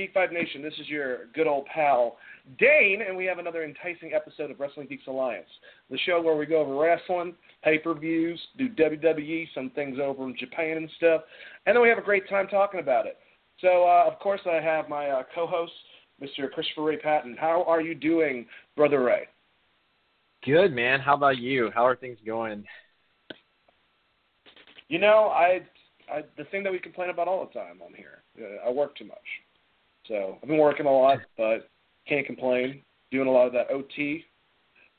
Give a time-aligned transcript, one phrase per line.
[0.00, 0.62] Geek Five Nation.
[0.62, 2.16] This is your good old pal
[2.58, 5.48] Dane, and we have another enticing episode of Wrestling Geeks Alliance,
[5.90, 10.24] the show where we go over wrestling, pay per views, do WWE, some things over
[10.24, 11.20] in Japan and stuff,
[11.66, 13.18] and then we have a great time talking about it.
[13.60, 15.72] So, uh, of course, I have my uh, co host,
[16.22, 16.50] Mr.
[16.50, 17.36] Christopher Ray Patton.
[17.38, 18.46] How are you doing,
[18.78, 19.24] Brother Ray?
[20.46, 21.00] Good, man.
[21.00, 21.70] How about you?
[21.74, 22.64] How are things going?
[24.88, 25.60] You know, I
[26.10, 28.22] I, the thing that we complain about all the time on here.
[28.40, 29.18] Uh, I work too much,
[30.10, 31.70] so I've been working a lot, but
[32.06, 32.82] can't complain.
[33.12, 34.24] Doing a lot of that OT.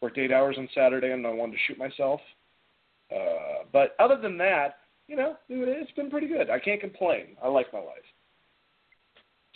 [0.02, 2.22] Worked eight hours on Saturday, and I wanted to shoot myself.
[3.14, 4.78] Uh, but other than that,
[5.08, 6.50] you know, it's been pretty good.
[6.50, 7.36] I can't complain.
[7.44, 8.08] I like my life.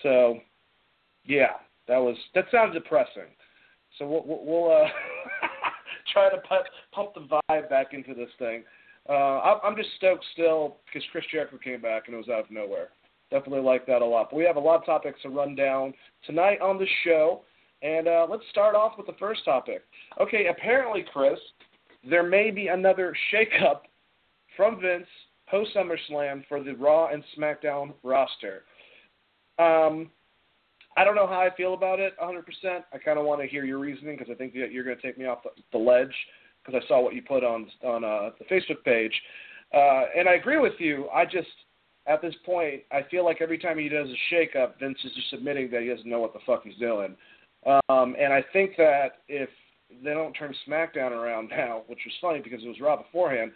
[0.03, 0.39] So,
[1.23, 1.53] yeah,
[1.87, 3.31] that was that sounds depressing.
[3.97, 4.87] So we'll, we'll uh,
[6.13, 8.63] try to pump, pump the vibe back into this thing.
[9.07, 12.51] Uh, I'm just stoked still because Chris Jericho came back and it was out of
[12.51, 12.89] nowhere.
[13.31, 14.29] Definitely like that a lot.
[14.29, 15.93] But we have a lot of topics to run down
[16.25, 17.41] tonight on the show.
[17.81, 19.83] And uh, let's start off with the first topic.
[20.19, 21.39] Okay, apparently, Chris,
[22.09, 23.81] there may be another shakeup
[24.55, 25.07] from Vince
[25.49, 28.63] post SummerSlam for the Raw and SmackDown roster.
[29.59, 30.09] Um,
[30.97, 32.43] I don't know how I feel about it 100%.
[32.93, 35.01] I kind of want to hear your reasoning because I think that you're going to
[35.01, 36.13] take me off the, the ledge
[36.65, 39.13] because I saw what you put on on uh, the Facebook page,
[39.73, 41.07] uh, and I agree with you.
[41.13, 41.47] I just
[42.07, 45.33] at this point, I feel like every time he does a shakeup, Vince is just
[45.33, 47.15] admitting that he doesn't know what the fuck he's doing.
[47.65, 49.49] Um, and I think that if
[50.03, 53.51] they don't turn SmackDown around now, which was funny because it was Raw beforehand,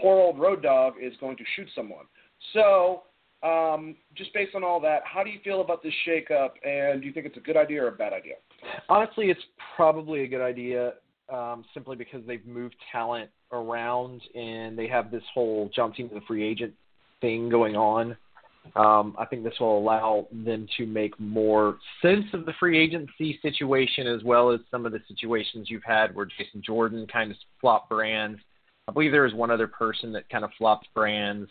[0.00, 2.04] poor old Road Dog is going to shoot someone.
[2.52, 3.04] So,
[3.42, 7.06] um, just based on all that, how do you feel about this shakeup, and do
[7.06, 8.34] you think it's a good idea or a bad idea?
[8.88, 9.40] Honestly, it's
[9.76, 10.94] probably a good idea
[11.32, 16.14] um, simply because they've moved talent around and they have this whole jump team to
[16.16, 16.74] the free agent
[17.20, 18.16] thing going on.
[18.76, 23.38] Um, I think this will allow them to make more sense of the free agency
[23.40, 27.36] situation as well as some of the situations you've had where Jason Jordan kind of
[27.60, 28.38] flopped brands.
[28.86, 31.48] I believe there was one other person that kind of flopped brands.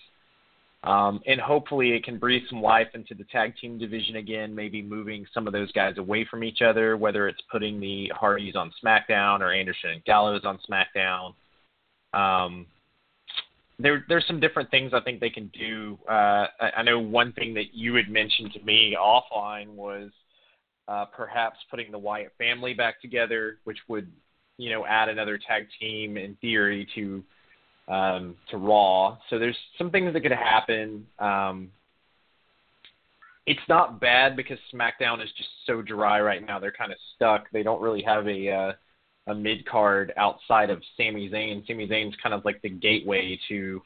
[0.84, 4.82] Um, and hopefully it can breathe some life into the tag team division again, maybe
[4.82, 8.72] moving some of those guys away from each other, whether it's putting the Hardys on
[8.84, 11.34] SmackDown or Anderson and Gallows on SmackDown.
[12.14, 12.68] Um,
[13.80, 15.98] there, there's some different things I think they can do.
[16.10, 20.10] Uh, I, I know one thing that you had mentioned to me offline was
[20.88, 24.12] uh, perhaps putting the Wyatt family back together, which would,
[24.58, 27.24] you know, add another tag team in theory to
[27.88, 29.18] um, to Raw.
[29.30, 31.06] So there's some things that could happen.
[31.20, 31.72] Um,
[33.46, 36.60] it's not bad because SmackDown is just so dry right now.
[36.60, 37.50] They're kind of stuck.
[37.52, 38.72] They don't really have a uh,
[39.28, 41.66] a mid card outside of Sami Zayn.
[41.68, 43.82] Sami Zayn's kind of like the gateway to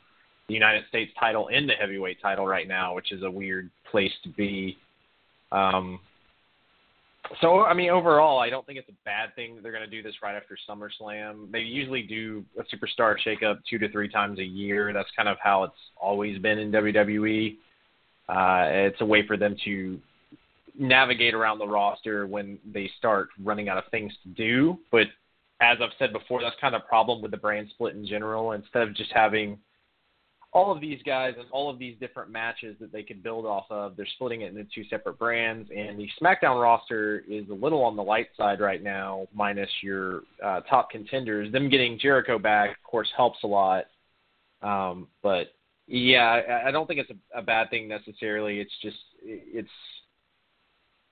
[0.47, 4.11] the United States title and the heavyweight title right now, which is a weird place
[4.23, 4.77] to be.
[5.51, 5.99] Um,
[7.39, 9.89] so I mean, overall, I don't think it's a bad thing that they're going to
[9.89, 11.51] do this right after SummerSlam.
[11.51, 14.91] They usually do a superstar shakeup two to three times a year.
[14.93, 17.57] That's kind of how it's always been in WWE.
[18.27, 19.99] Uh, it's a way for them to
[20.77, 24.77] navigate around the roster when they start running out of things to do.
[24.91, 25.07] But
[25.61, 28.53] as I've said before, that's kind of a problem with the brand split in general.
[28.53, 29.59] Instead of just having
[30.53, 33.65] all of these guys and all of these different matches that they could build off
[33.69, 33.95] of.
[33.95, 37.95] They're splitting it into two separate brands, and the SmackDown roster is a little on
[37.95, 41.51] the light side right now, minus your uh, top contenders.
[41.51, 43.85] Them getting Jericho back, of course, helps a lot.
[44.61, 45.53] Um, but
[45.87, 48.59] yeah, I, I don't think it's a, a bad thing necessarily.
[48.59, 49.69] It's just it's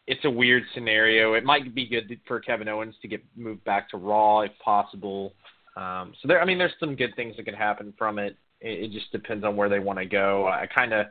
[0.10, 1.36] it's a weird scenario.
[1.36, 5.34] It might be good for Kevin Owens to get moved back to Raw if possible.
[5.78, 8.36] Um, so there, I mean, there's some good things that could happen from it.
[8.60, 10.48] It, it just depends on where they want to go.
[10.48, 11.06] I kind of,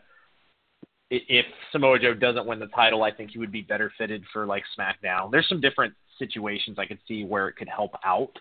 [1.11, 4.46] if Samoa Joe doesn't win the title, I think he would be better fitted for
[4.46, 5.31] like SmackDown.
[5.31, 8.37] There's some different situations I could see where it could help out,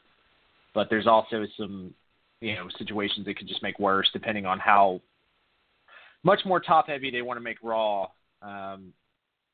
[0.74, 1.94] but there's also some,
[2.42, 5.02] you know, situations that could just make worse depending on how
[6.24, 8.08] much more top heavy they want to make Raw.
[8.42, 8.92] Um,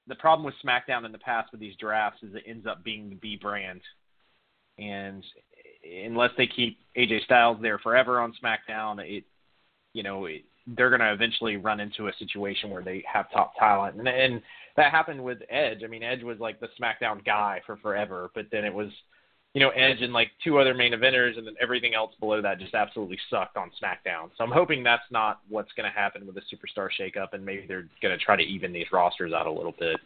[0.07, 3.09] the problem with SmackDown in the past with these drafts is it ends up being
[3.09, 3.81] the B brand,
[4.77, 5.23] and
[6.05, 9.23] unless they keep AJ Styles there forever on SmackDown, it
[9.93, 13.53] you know, it, they're going to eventually run into a situation where they have top
[13.57, 14.41] talent, and, and
[14.75, 15.79] that happened with Edge.
[15.83, 18.89] I mean, Edge was like the SmackDown guy for forever, but then it was,
[19.53, 22.59] you know, Edge and like two other main eventers, and then everything else below that
[22.59, 24.29] just absolutely sucked on SmackDown.
[24.37, 27.65] So I'm hoping that's not what's going to happen with the superstar shakeup, and maybe
[27.67, 29.97] they're going to try to even these rosters out a little bit.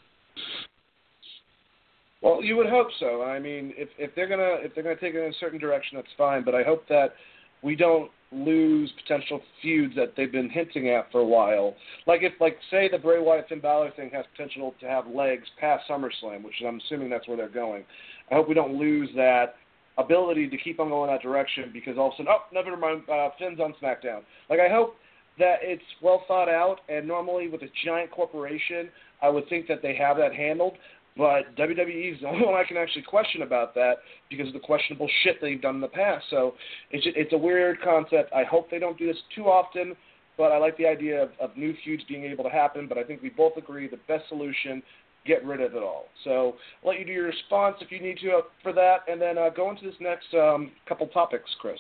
[2.22, 3.24] Well, you would hope so.
[3.24, 5.98] I mean, if if they're gonna if they're gonna take it in a certain direction,
[5.98, 6.44] that's fine.
[6.44, 7.14] But I hope that
[7.62, 11.76] we don't lose potential feuds that they've been hinting at for a while.
[12.06, 15.48] Like if like say the Bray Wyatt Finn Balor thing has potential to have legs
[15.60, 17.84] past SummerSlam, which I'm assuming that's where they're going.
[18.32, 19.56] I hope we don't lose that
[19.98, 23.04] ability to keep on going that direction because all of a sudden, oh, never mind,
[23.10, 24.22] uh, Finn's on SmackDown.
[24.50, 24.96] Like I hope
[25.40, 28.90] that it's well thought out, and normally with a giant corporation,
[29.22, 30.78] I would think that they have that handled.
[31.16, 33.96] But WWE is the only one I can actually question about that
[34.30, 36.26] because of the questionable shit they've done in the past.
[36.30, 36.54] So
[36.92, 38.32] it's just, it's a weird concept.
[38.34, 39.96] I hope they don't do this too often,
[40.38, 42.88] but I like the idea of, of new feuds being able to happen.
[42.88, 44.84] But I think we both agree the best solution
[45.28, 46.06] get rid of it all.
[46.24, 49.22] So I'll let you do your response if you need to uh, for that, and
[49.22, 51.78] then uh, go into this next um, couple topics, Chris.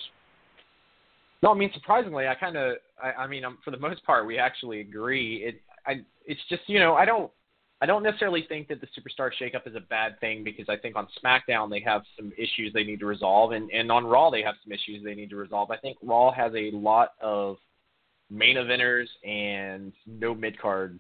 [1.41, 4.25] No, I mean surprisingly, I kind of, I, I mean, um, for the most part,
[4.25, 5.37] we actually agree.
[5.37, 7.31] It, I, it's just you know, I don't,
[7.79, 10.95] I don't necessarily think that the superstar shakeup is a bad thing because I think
[10.95, 14.41] on SmackDown they have some issues they need to resolve, and and on Raw they
[14.41, 15.71] have some issues they need to resolve.
[15.71, 17.57] I think Raw has a lot of
[18.29, 20.99] main eventers and no mid card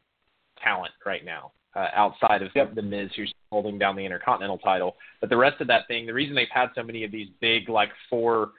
[0.63, 2.73] talent right now uh, outside of yep.
[2.75, 4.95] the Miz, who's holding down the Intercontinental title.
[5.21, 7.69] But the rest of that thing, the reason they've had so many of these big
[7.69, 8.49] like four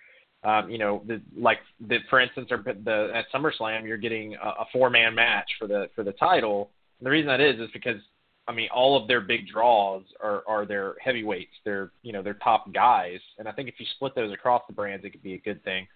[0.44, 4.48] um, you know, the, like the, for instance, or the at SummerSlam, you're getting a,
[4.60, 6.70] a four man match for the for the title.
[7.00, 8.00] And the reason that is is because
[8.46, 12.34] I mean, all of their big draws are are their heavyweights, their you know their
[12.34, 15.34] top guys, and I think if you split those across the brands, it could be
[15.34, 15.88] a good thing.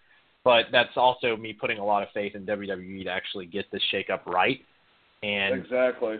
[0.44, 3.82] But that's also me putting a lot of faith in WWE to actually get this
[3.94, 4.58] shakeup right.
[5.22, 6.16] And exactly,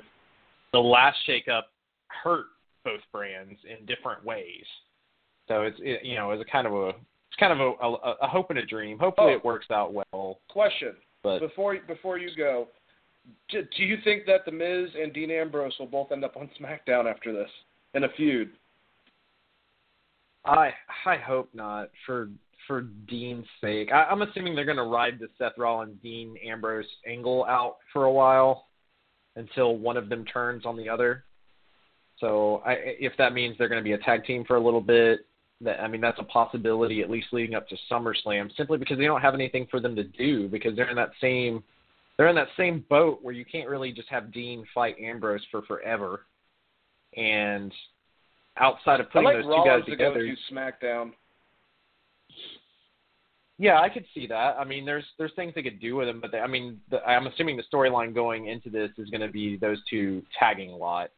[0.73, 1.63] the last shakeup
[2.09, 2.47] hurt
[2.85, 4.65] both brands in different ways.
[5.49, 8.17] So it's it, you know it's a kind of a it's kind of a, a,
[8.23, 8.99] a hope and a dream.
[8.99, 10.41] Hopefully, oh, it works out well.
[10.49, 12.69] Question: but, Before before you go,
[13.51, 16.51] do, do you think that the Miz and Dean Ambrose will both end up on
[16.61, 17.51] SmackDown after this
[17.95, 18.51] in a feud?
[20.45, 20.71] I
[21.07, 22.29] I hope not for
[22.67, 23.91] for Dean's sake.
[23.93, 28.05] I, I'm assuming they're going to ride the Seth Rollins Dean Ambrose angle out for
[28.05, 28.67] a while
[29.37, 31.25] until one of them turns on the other.
[32.19, 34.81] So I, if that means they're going to be a tag team for a little
[34.81, 35.27] bit,
[35.61, 39.05] that I mean that's a possibility at least leading up to SummerSlam, simply because they
[39.05, 41.63] don't have anything for them to do because they're in that same
[42.17, 45.63] they're in that same boat where you can't really just have Dean fight Ambrose for
[45.63, 46.27] forever.
[47.17, 47.73] And
[48.59, 51.13] outside of putting like those Rollins two guys together, to go to SmackDown.
[53.63, 54.57] Yeah, I could see that.
[54.59, 57.01] I mean, there's there's things they could do with him, but they, I mean, the,
[57.05, 60.77] I'm assuming the storyline going into this is going to be those two tagging a
[60.77, 61.11] lot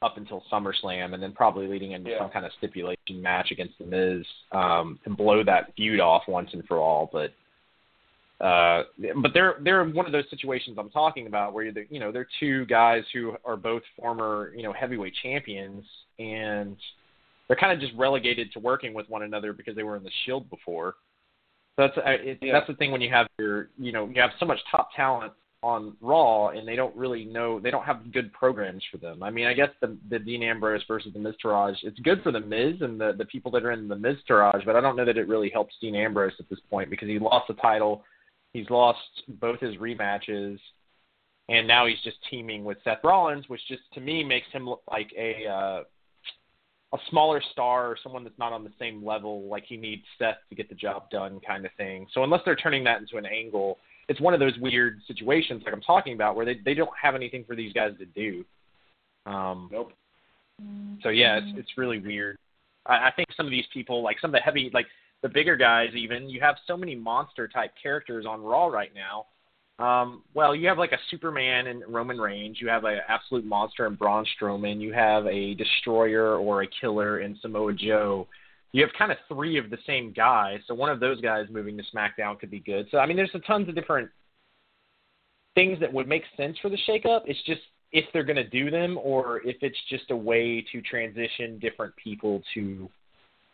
[0.00, 2.20] up until SummerSlam, and then probably leading into yeah.
[2.20, 6.50] some kind of stipulation match against the Miz um, to blow that feud off once
[6.52, 7.10] and for all.
[7.12, 7.32] But
[8.40, 8.84] uh,
[9.20, 12.28] but they're they're one of those situations I'm talking about where you're you know they're
[12.38, 15.84] two guys who are both former you know heavyweight champions
[16.20, 16.76] and
[17.48, 20.10] they're kind of just relegated to working with one another because they were in the
[20.24, 20.94] Shield before.
[21.76, 22.52] So that's it, yeah.
[22.52, 25.32] that's the thing when you have your you know you have so much top talent
[25.62, 29.22] on Raw and they don't really know they don't have good programs for them.
[29.22, 32.40] I mean, I guess the the Dean Ambrose versus the Miztourage, it's good for the
[32.40, 35.18] Miz and the the people that are in the Miztourage, but I don't know that
[35.18, 38.04] it really helps Dean Ambrose at this point because he lost the title,
[38.52, 38.98] he's lost
[39.28, 40.58] both his rematches,
[41.48, 44.82] and now he's just teaming with Seth Rollins, which just to me makes him look
[44.90, 45.82] like a uh,
[46.92, 50.38] a smaller star or someone that's not on the same level, like he needs Seth
[50.48, 52.06] to get the job done, kind of thing.
[52.12, 53.78] So unless they're turning that into an angle
[54.10, 57.14] it's one of those weird situations like I'm talking about where they they don't have
[57.14, 58.44] anything for these guys to do.
[59.24, 59.92] Um, nope.
[61.02, 62.36] So yeah, it's it's really weird.
[62.86, 64.86] I, I think some of these people, like some of the heavy, like
[65.22, 69.26] the bigger guys, even you have so many monster type characters on Raw right now.
[69.80, 72.60] Um, well, you have like a Superman in Roman Reigns.
[72.60, 74.80] You have an absolute monster in Braun Strowman.
[74.80, 78.28] You have a destroyer or a killer in Samoa Joe
[78.72, 81.76] you have kind of three of the same guy, so one of those guys moving
[81.76, 82.86] to SmackDown could be good.
[82.90, 84.08] So I mean, there's a tons of different
[85.54, 87.22] things that would make sense for the shakeup.
[87.26, 90.80] It's just if they're going to do them, or if it's just a way to
[90.82, 92.88] transition different people to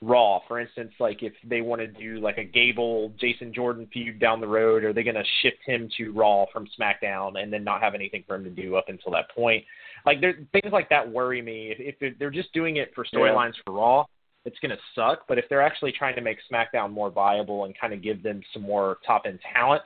[0.07, 0.41] Raw.
[0.47, 4.41] For instance, like if they want to do like a Gable Jason Jordan feud down
[4.41, 7.83] the road, are they going to shift him to Raw from SmackDown and then not
[7.83, 9.65] have anything for him to do up until that point?
[10.05, 11.75] Like there, things like that worry me.
[11.77, 13.63] If, if they're just doing it for storylines yeah.
[13.67, 14.05] for Raw,
[14.45, 15.25] it's going to suck.
[15.27, 18.41] But if they're actually trying to make SmackDown more viable and kind of give them
[18.53, 19.83] some more top end talent,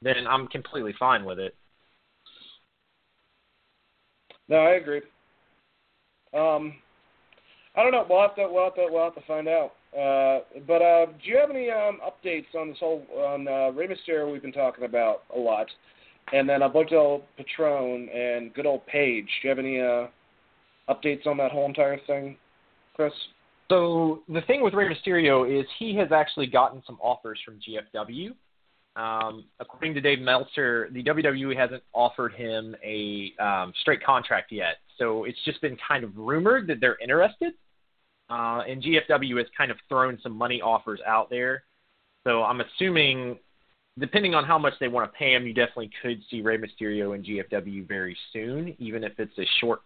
[0.00, 1.54] then I'm completely fine with it.
[4.48, 5.02] No, I agree.
[6.34, 6.74] Um,
[7.74, 8.04] I don't know.
[8.08, 9.72] We'll have to we'll have to we'll have to find out.
[9.92, 13.88] Uh, but uh, do you have any um, updates on this whole on uh, Rey
[13.88, 15.66] Mysterio we've been talking about a lot,
[16.32, 19.26] and then Alberto Patron and good old Paige?
[19.40, 20.06] Do you have any uh,
[20.88, 22.36] updates on that whole entire thing,
[22.94, 23.12] Chris?
[23.70, 28.34] So the thing with Rey Mysterio is he has actually gotten some offers from GFW.
[28.94, 34.76] Um, according to Dave Meltzer, the WWE hasn't offered him a um, straight contract yet.
[34.98, 37.54] So it's just been kind of rumored that they're interested.
[38.28, 41.64] Uh, and GFW has kind of thrown some money offers out there.
[42.24, 43.38] So I'm assuming,
[43.98, 47.14] depending on how much they want to pay him, you definitely could see Rey Mysterio
[47.14, 49.80] in GFW very soon, even if it's a short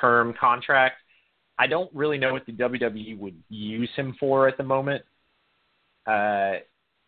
[0.00, 0.96] term contract.
[1.58, 5.02] I don't really know what the WWE would use him for at the moment.
[6.06, 6.54] Uh,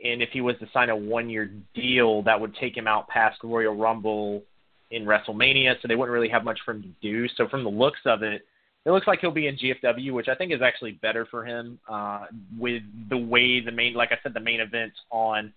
[0.02, 3.08] and if he was to sign a one year deal, that would take him out
[3.08, 4.42] past Royal Rumble
[4.90, 7.28] in WrestleMania, so they wouldn't really have much for him to do.
[7.36, 8.42] So from the looks of it,
[8.84, 11.78] it looks like he'll be in GFW, which I think is actually better for him
[11.88, 12.26] uh,
[12.58, 15.52] with the way the main, like I said, the main event on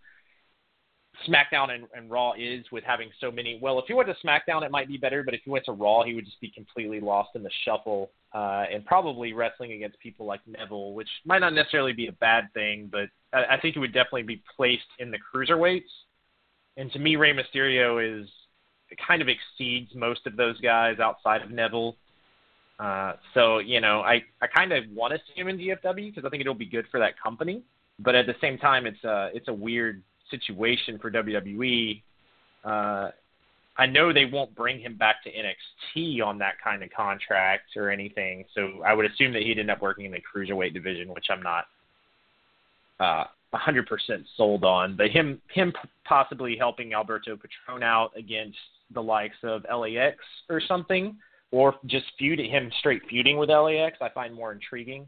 [1.27, 3.60] SmackDown and, and Raw is with having so many.
[3.62, 5.72] Well, if he went to SmackDown, it might be better, but if he went to
[5.72, 10.00] Raw, he would just be completely lost in the shuffle uh, and probably wrestling against
[10.00, 13.75] people like Neville, which might not necessarily be a bad thing, but I, I think
[13.75, 15.82] he would definitely be placed in the cruiserweights.
[16.77, 18.27] And to me, Rey Mysterio is
[19.08, 21.96] kind of exceeds most of those guys outside of Neville.
[22.79, 26.25] Uh, so you know, I I kind of want to see him in GFW because
[26.25, 27.62] I think it'll be good for that company.
[28.00, 30.01] But at the same time, it's a it's a weird
[30.33, 32.01] situation for WWE.
[32.63, 33.09] Uh,
[33.77, 37.89] I know they won't bring him back to NXT on that kind of contract or
[37.89, 41.25] anything, so I would assume that he'd end up working in the cruiserweight division, which
[41.31, 41.65] I'm not
[42.99, 43.85] uh, 100%
[44.37, 44.95] sold on.
[44.95, 45.73] But him him
[46.05, 48.57] possibly helping Alberto Patron out against
[48.93, 50.17] the likes of LAX
[50.49, 51.17] or something,
[51.51, 55.07] or just feud him straight feuding with LAX, I find more intriguing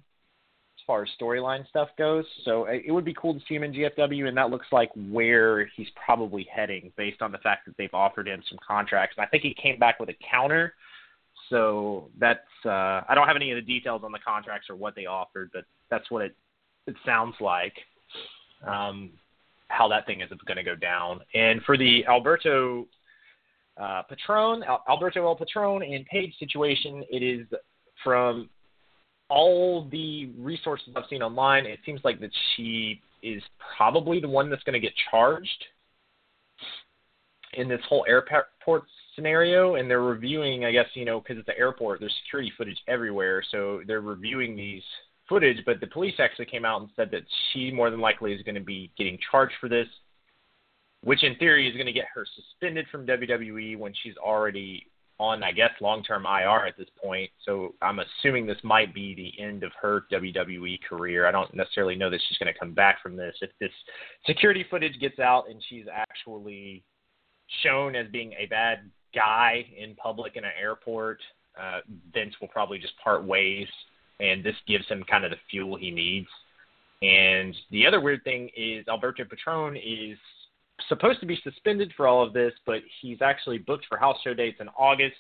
[0.86, 2.26] far as storyline stuff goes.
[2.44, 5.66] So it would be cool to see him in GFW, and that looks like where
[5.76, 9.16] he's probably heading based on the fact that they've offered him some contracts.
[9.18, 10.74] And I think he came back with a counter.
[11.50, 14.96] So that's uh, I don't have any of the details on the contracts or what
[14.96, 16.36] they offered, but that's what it
[16.88, 17.74] it sounds like.
[18.66, 19.12] Um,
[19.68, 21.20] how that thing is going to go down.
[21.34, 22.88] And for the Alberto
[23.78, 27.48] uh, Patron, Alberto El Patron and Paige situation, it is
[28.04, 28.50] from
[29.30, 33.42] all the resources I've seen online, it seems like that she is
[33.78, 35.66] probably the one that's going to get charged
[37.54, 38.84] in this whole airport
[39.16, 39.76] scenario.
[39.76, 43.44] And they're reviewing, I guess, you know, because it's an airport, there's security footage everywhere.
[43.52, 44.84] So they're reviewing these
[45.28, 45.58] footage.
[45.66, 48.56] But the police actually came out and said that she more than likely is going
[48.56, 49.88] to be getting charged for this,
[51.02, 54.86] which in theory is going to get her suspended from WWE when she's already
[55.20, 57.30] on, I guess, long term IR at this point.
[57.46, 61.26] So I'm assuming this might be the end of her WWE career.
[61.26, 63.36] I don't necessarily know that she's going to come back from this.
[63.42, 63.72] If this
[64.26, 66.84] security footage gets out and she's actually
[67.64, 71.20] shown as being a bad guy in public in an airport,
[71.60, 71.80] uh,
[72.14, 73.68] Vince will probably just part ways,
[74.20, 76.28] and this gives him kind of the fuel he needs.
[77.02, 80.18] And the other weird thing is Alberto Patron is
[80.90, 84.34] supposed to be suspended for all of this, but he's actually booked for house show
[84.34, 85.16] dates in August.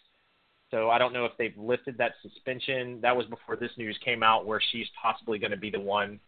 [0.71, 2.99] So I don't know if they've lifted that suspension.
[3.01, 6.19] That was before this news came out, where she's possibly going to be the one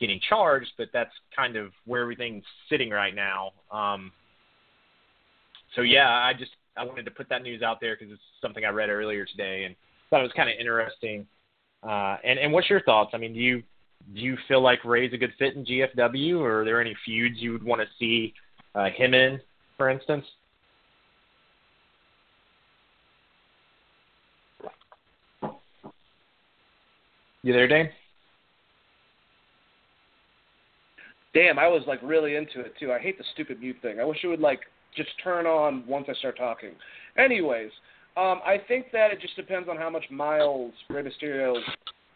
[0.00, 0.70] getting charged.
[0.78, 3.52] But that's kind of where everything's sitting right now.
[3.70, 4.12] Um,
[5.74, 8.64] so yeah, I just I wanted to put that news out there because it's something
[8.64, 9.74] I read earlier today and
[10.08, 11.26] thought it was kind of interesting.
[11.82, 13.10] Uh, and and what's your thoughts?
[13.12, 13.62] I mean, do you
[14.14, 17.36] do you feel like Rey's a good fit in GFW, or are there any feuds
[17.38, 18.34] you would want to see
[18.74, 19.40] uh, him in,
[19.76, 20.24] for instance?
[27.42, 27.90] You there, Dane?
[31.34, 32.92] Damn, I was like really into it too.
[32.92, 34.00] I hate the stupid mute thing.
[34.00, 34.60] I wish it would like
[34.96, 36.70] just turn on once I start talking.
[37.18, 37.70] Anyways,
[38.16, 41.56] um, I think that it just depends on how much miles Rey Mysterio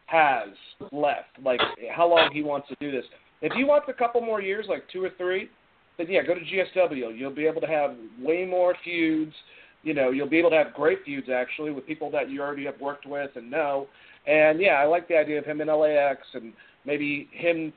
[0.07, 0.49] has
[0.93, 1.61] left, like
[1.93, 3.05] how long he wants to do this.
[3.43, 5.51] If he wants a couple more years, like two or three,
[5.99, 7.19] then yeah, go to GFW.
[7.19, 9.35] You'll be able to have way more feuds.
[9.83, 12.65] You know, you'll be able to have great feuds actually with people that you already
[12.65, 13.87] have worked with and know.
[14.27, 16.53] And yeah, I like the idea of him in LAX and
[16.85, 17.73] maybe him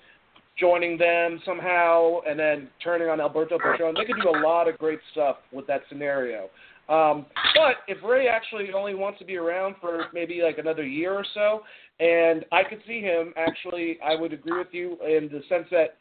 [0.59, 3.95] joining them somehow and then turning on Alberto Patron.
[3.97, 6.49] They could do a lot of great stuff with that scenario.
[6.89, 7.25] Um,
[7.55, 11.25] but if Rey actually only wants to be around for maybe like another year or
[11.33, 11.61] so,
[11.99, 15.97] and I could see him actually, I would agree with you in the sense that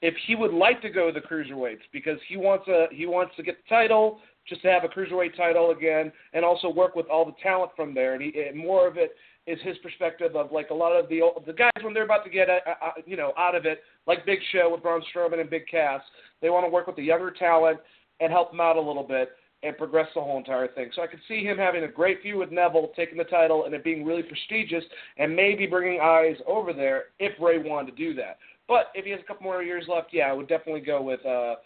[0.00, 3.42] if he would like to go the cruiserweights because he wants a he wants to
[3.42, 7.24] get the title just to have a cruiserweight title again and also work with all
[7.24, 9.12] the talent from there and, he, and more of it
[9.46, 12.30] is his perspective of like a lot of the the guys when they're about to
[12.30, 15.50] get uh, uh, you know out of it like Big Show with Braun Strowman and
[15.50, 16.02] Big Cass
[16.40, 17.78] they want to work with the younger talent
[18.20, 19.30] and help them out a little bit
[19.62, 20.90] and progress the whole entire thing.
[20.94, 23.74] So I could see him having a great feud with Neville, taking the title, and
[23.74, 24.84] it being really prestigious,
[25.16, 28.38] and maybe bringing eyes over there if Rey wanted to do that.
[28.68, 31.24] But if he has a couple more years left, yeah, I would definitely go with
[31.24, 31.56] uh,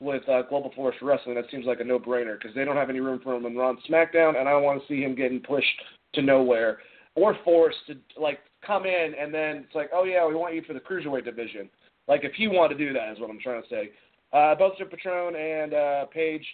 [0.00, 1.36] with uh, Global Force Wrestling.
[1.36, 3.74] That seems like a no-brainer because they don't have any room for him in Raw
[3.88, 5.66] SmackDown, and I don't want to see him getting pushed
[6.14, 6.78] to nowhere
[7.14, 10.62] or forced to like come in and then it's like, oh yeah, we want you
[10.62, 11.68] for the cruiserweight division.
[12.08, 13.90] Like if you want to do that is what I'm trying to say.
[14.32, 16.46] Uh, both Patron and uh, Paige,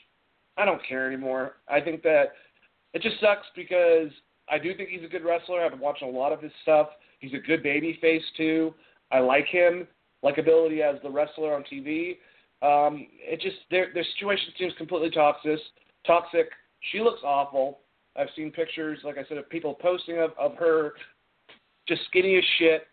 [0.56, 1.56] I don't care anymore.
[1.68, 2.32] I think that
[2.94, 4.10] it just sucks because
[4.48, 5.64] I do think he's a good wrestler.
[5.64, 6.88] I've been watching a lot of his stuff.
[7.20, 8.74] He's a good baby face too.
[9.10, 9.86] I like him,
[10.24, 12.18] likability as the wrestler on TV.
[12.62, 15.58] Um, it just their their situation seems completely toxic.
[16.06, 16.48] Toxic.
[16.92, 17.80] She looks awful.
[18.16, 20.94] I've seen pictures, like I said, of people posting of, of her
[21.86, 22.86] just skinny as shit.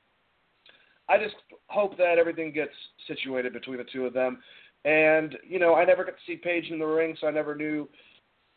[1.09, 1.35] I just
[1.67, 2.73] hope that everything gets
[3.07, 4.39] situated between the two of them.
[4.85, 7.55] And you know, I never got to see Paige in the ring, so I never
[7.55, 7.87] knew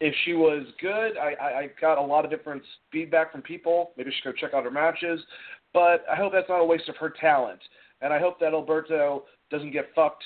[0.01, 1.17] if she was good.
[1.17, 3.93] I, I, I got a lot of different feedback from people.
[3.97, 5.21] Maybe she should go check out her matches.
[5.73, 7.61] But I hope that's not a waste of her talent.
[8.01, 10.25] And I hope that Alberto doesn't get fucked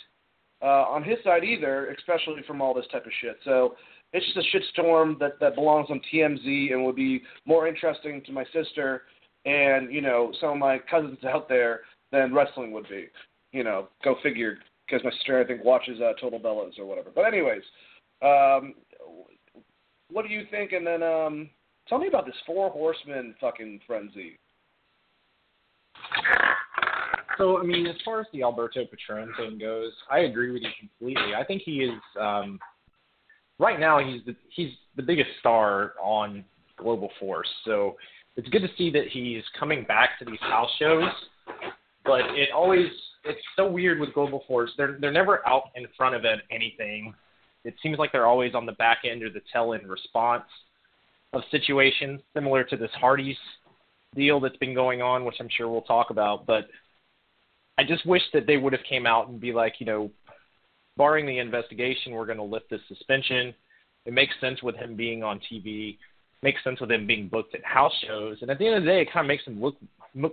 [0.63, 3.39] uh, on his side either, especially from all this type of shit.
[3.45, 3.75] So
[4.13, 8.33] it's just a shitstorm that that belongs on TMZ and would be more interesting to
[8.33, 9.03] my sister
[9.47, 11.81] and you know some of my cousins out there
[12.13, 13.07] than wrestling would be.
[13.53, 14.59] You know, go figure.
[14.87, 17.11] Because my sister I think watches uh, Total Bellas or whatever.
[17.15, 17.63] But anyways,
[18.23, 18.75] um,
[20.11, 20.73] what do you think?
[20.73, 21.51] And then um,
[21.89, 24.39] tell me about this Four Horsemen fucking frenzy.
[27.39, 30.69] So, I mean, as far as the Alberto Patron thing goes, I agree with you
[30.79, 31.35] completely.
[31.35, 32.59] I think he is um,
[33.59, 36.45] right now he's the he's the biggest star on
[36.77, 37.49] Global Force.
[37.65, 37.97] So
[38.37, 41.09] it's good to see that he's coming back to these house shows.
[42.05, 42.89] But it always
[43.25, 44.71] it's so weird with Global Force.
[44.77, 47.15] They're they're never out in front of anything.
[47.65, 50.45] It seems like they're always on the back end or the tail end response
[51.33, 53.37] of situations, similar to this Hardy's
[54.15, 56.47] deal that's been going on, which I'm sure we'll talk about.
[56.47, 56.69] But
[57.79, 60.11] I just wish that they would have came out and be like, you know,
[60.97, 63.55] barring the investigation, we're going to lift this suspension.
[64.07, 65.99] It makes sense with him being on TV.
[66.43, 68.39] Makes sense with him being booked at house shows.
[68.41, 69.77] And at the end of the day, it kind of makes him look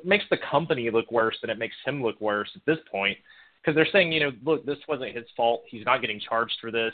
[0.03, 3.15] makes the company look worse than it makes him look worse at this point
[3.61, 5.61] because they're saying, you know, look, this wasn't his fault.
[5.67, 6.93] He's not getting charged for this.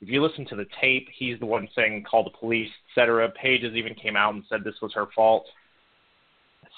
[0.00, 3.30] If you listen to the tape, he's the one saying call the police, etc.
[3.40, 5.46] Paige has even came out and said this was her fault.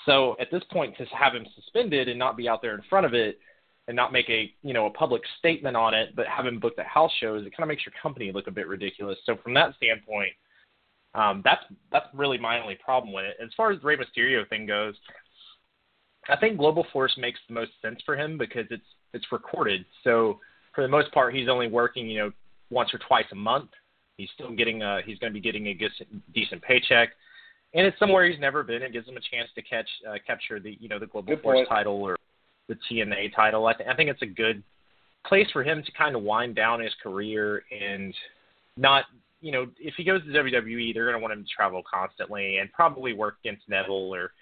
[0.06, 3.06] So at this point, to have him suspended and not be out there in front
[3.06, 3.38] of it,
[3.86, 6.76] and not make a you know a public statement on it, but have him book
[6.76, 9.18] the house shows, it kind of makes your company look a bit ridiculous.
[9.26, 10.32] So from that standpoint,
[11.14, 11.62] um, that's
[11.92, 13.36] that's really my only problem with it.
[13.42, 14.94] As far as the Rey Mysterio thing goes,
[16.28, 19.84] I think Global Force makes the most sense for him because it's it's recorded.
[20.02, 20.40] So
[20.74, 22.32] for the most part, he's only working you know
[22.70, 23.70] once or twice a month.
[24.16, 25.74] He's still getting a he's going to be getting a
[26.32, 27.10] decent paycheck,
[27.74, 28.82] and it's somewhere he's never been.
[28.82, 31.42] It gives him a chance to catch uh, capture the you know the Global Good
[31.42, 31.68] Force point.
[31.68, 32.16] title or
[32.68, 33.66] the TNA title.
[33.66, 34.62] I, th- I think it's a good
[35.26, 38.14] place for him to kind of wind down his career and
[38.76, 39.04] not,
[39.40, 42.58] you know, if he goes to WWE, they're going to want him to travel constantly
[42.58, 44.32] and probably work against Neville or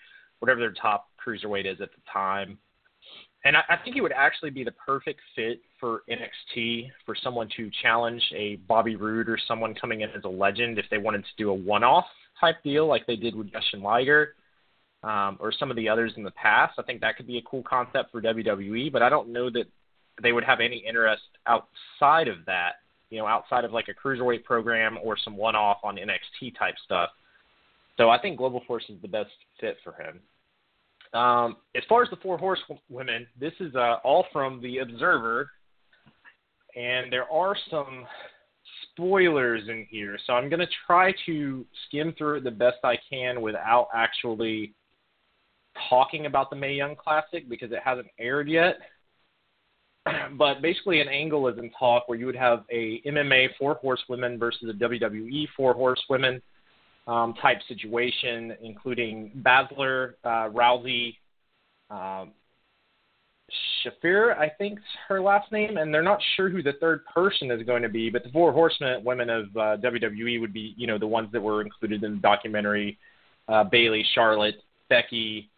[0.40, 2.58] whatever their top cruiserweight is at the time.
[3.44, 7.48] And I, I think he would actually be the perfect fit for NXT for someone
[7.56, 11.22] to challenge a Bobby Roode or someone coming in as a legend if they wanted
[11.24, 12.06] to do a one-off
[12.42, 14.34] type deal like they did with Jushin Liger
[15.02, 16.74] um, or some of the others in the past.
[16.78, 19.64] I think that could be a cool concept for WWE, but I don't know that
[20.22, 22.72] they would have any interest outside of that.
[23.10, 27.10] You know, outside of like a cruiserweight program or some one-off on NXT type stuff.
[27.98, 30.20] So I think Global Force is the best fit for him.
[31.18, 35.50] Um, as far as the four horsewomen, this is uh, all from the Observer,
[36.74, 38.06] and there are some
[38.94, 40.18] spoilers in here.
[40.26, 44.74] So I'm going to try to skim through it the best I can without actually
[45.88, 48.76] talking about the Mae Young Classic because it hasn't aired yet.
[50.36, 54.36] But basically, an angle is in talk where you would have a MMA four horsewomen
[54.36, 56.42] versus a WWE four horsewomen
[57.06, 61.18] um, type situation, including Baszler, uh, Rousey,
[61.90, 62.32] um,
[63.84, 67.62] Shafir, I think's her last name, and they're not sure who the third person is
[67.64, 68.10] going to be.
[68.10, 71.40] But the four horsemen women of uh, WWE would be, you know, the ones that
[71.40, 72.98] were included in the documentary:
[73.48, 74.56] uh, Bayley, Charlotte,
[74.88, 75.50] Becky,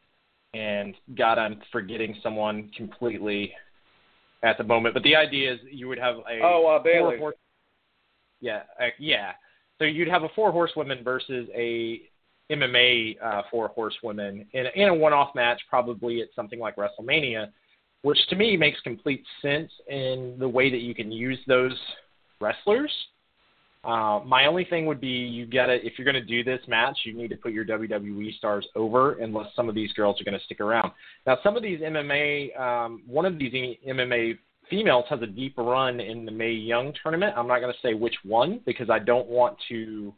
[0.54, 3.52] and God, I'm forgetting someone completely
[4.42, 4.94] at the moment.
[4.94, 7.18] But the idea is you would have a oh uh, Bayley.
[7.18, 7.36] Horse,
[8.40, 9.32] yeah, uh, yeah.
[9.78, 12.02] So you'd have a four horsewomen versus a
[12.50, 17.48] MMA uh, four horsewomen in, in a one-off match, probably at something like WrestleMania,
[18.04, 21.72] which to me makes complete sense in the way that you can use those
[22.38, 22.92] wrestlers.
[23.82, 26.98] Uh, my only thing would be you it if you're going to do this match,
[27.04, 30.38] you need to put your WWE stars over, unless some of these girls are going
[30.38, 30.92] to stick around.
[31.26, 33.52] Now, some of these MMA, um, one of these
[33.88, 34.36] MMA
[34.68, 37.34] females has a deep run in the Mae Young tournament.
[37.38, 40.12] I'm not going to say which one because I don't want to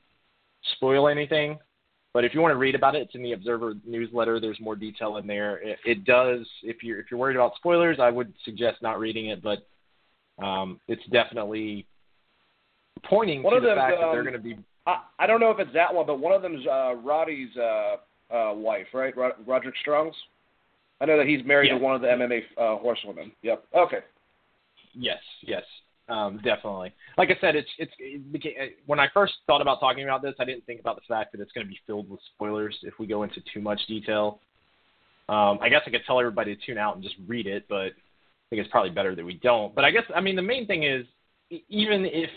[0.75, 1.59] spoil anything.
[2.17, 4.41] But if you want to read about it, it's in the Observer newsletter.
[4.41, 5.59] There's more detail in there.
[5.59, 6.47] It, it does.
[6.63, 9.43] If you're if you're worried about spoilers, I would suggest not reading it.
[9.43, 9.67] But
[10.43, 11.85] um, it's definitely
[13.05, 14.57] pointing one to the them, fact um, that they're going to be.
[14.87, 17.97] I, I don't know if it's that one, but one of them's uh, Roddy's uh,
[18.35, 19.15] uh, wife, right?
[19.15, 20.15] Rod- Roderick Strong's.
[21.03, 21.77] I know that he's married yeah.
[21.77, 23.31] to one of the MMA uh, horsewomen.
[23.43, 23.63] Yep.
[23.77, 23.99] Okay.
[24.95, 25.21] Yes.
[25.43, 25.65] Yes.
[26.09, 26.95] Um, definitely.
[27.19, 28.55] Like I said, it's it's it became,
[28.87, 31.41] when I first thought about talking about this, I didn't think about the fact that
[31.41, 34.41] it's going to be filled with spoilers if we go into too much detail.
[35.29, 37.87] Um, I guess I could tell everybody to tune out and just read it, but
[37.87, 39.75] I think it's probably better that we don't.
[39.75, 41.05] But I guess I mean the main thing is
[41.51, 42.31] even if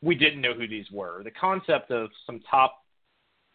[0.00, 2.84] we didn't know who these were, the concept of some top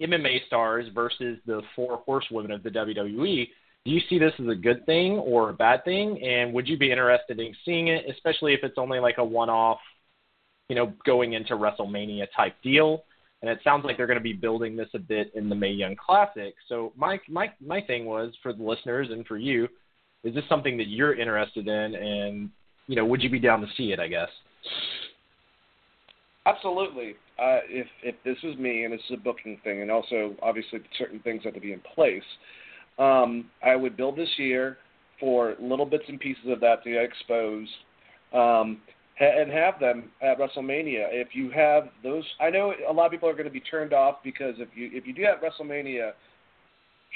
[0.02, 3.48] MMA stars versus the four horsewomen of the WWE
[3.86, 6.22] do you see this as a good thing or a bad thing?
[6.24, 9.50] And would you be interested in seeing it, especially if it's only like a one
[9.50, 9.80] off,
[10.70, 13.04] you know, going into WrestleMania type deal?
[13.42, 15.72] And it sounds like they're going to be building this a bit in the Mae
[15.72, 16.56] Young Classic.
[16.70, 19.68] So my my my thing was for the listeners and for you,
[20.24, 21.96] is this something that you're interested in?
[21.96, 22.50] And
[22.88, 24.00] you know, would you be down to see it?
[24.00, 24.30] I guess.
[26.46, 27.16] Absolutely.
[27.38, 30.80] Uh, if if this was me and this is a booking thing, and also obviously
[30.98, 32.24] certain things have to be in place,
[33.00, 34.78] um, I would build this year
[35.20, 37.72] for little bits and pieces of that to get exposed,
[38.34, 38.80] um,
[39.20, 41.08] and have them at WrestleMania.
[41.12, 43.94] If you have those, I know a lot of people are going to be turned
[43.94, 46.12] off because if you if you do at WrestleMania,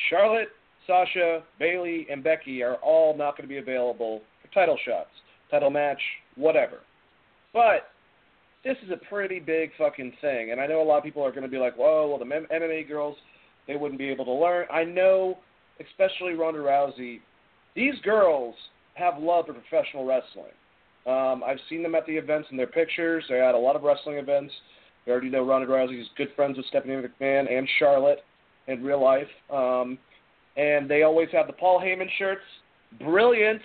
[0.10, 0.50] Charlotte,
[0.86, 5.10] Sasha, Bayley, and Becky are all not going to be available for title shots,
[5.50, 6.00] title match,
[6.36, 6.78] whatever.
[7.52, 7.90] But
[8.64, 11.32] this is a pretty big fucking thing, and I know a lot of people are
[11.32, 13.18] going to be like, "Whoa, well, the MMA girls,
[13.68, 15.40] they wouldn't be able to learn." I know
[15.86, 17.20] especially Ronda Rousey,
[17.76, 18.56] these girls
[18.96, 20.54] have love for professional wrestling.
[21.06, 23.24] Um, I've seen them at the events in their pictures.
[23.30, 24.54] They're at a lot of wrestling events.
[25.06, 28.20] We already know Ronda Rousey is good friends with Stephanie McMahon and Charlotte
[28.68, 29.28] in real life.
[29.50, 29.98] Um,
[30.58, 32.42] and they always have the Paul Heyman shirts.
[33.00, 33.62] Brilliant.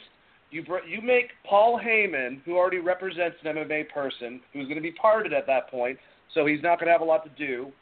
[0.51, 4.93] You you make Paul Heyman, who already represents an MMA person, who's going to be
[4.93, 5.99] parted at that point,
[6.35, 7.73] so he's not going to have a lot to do.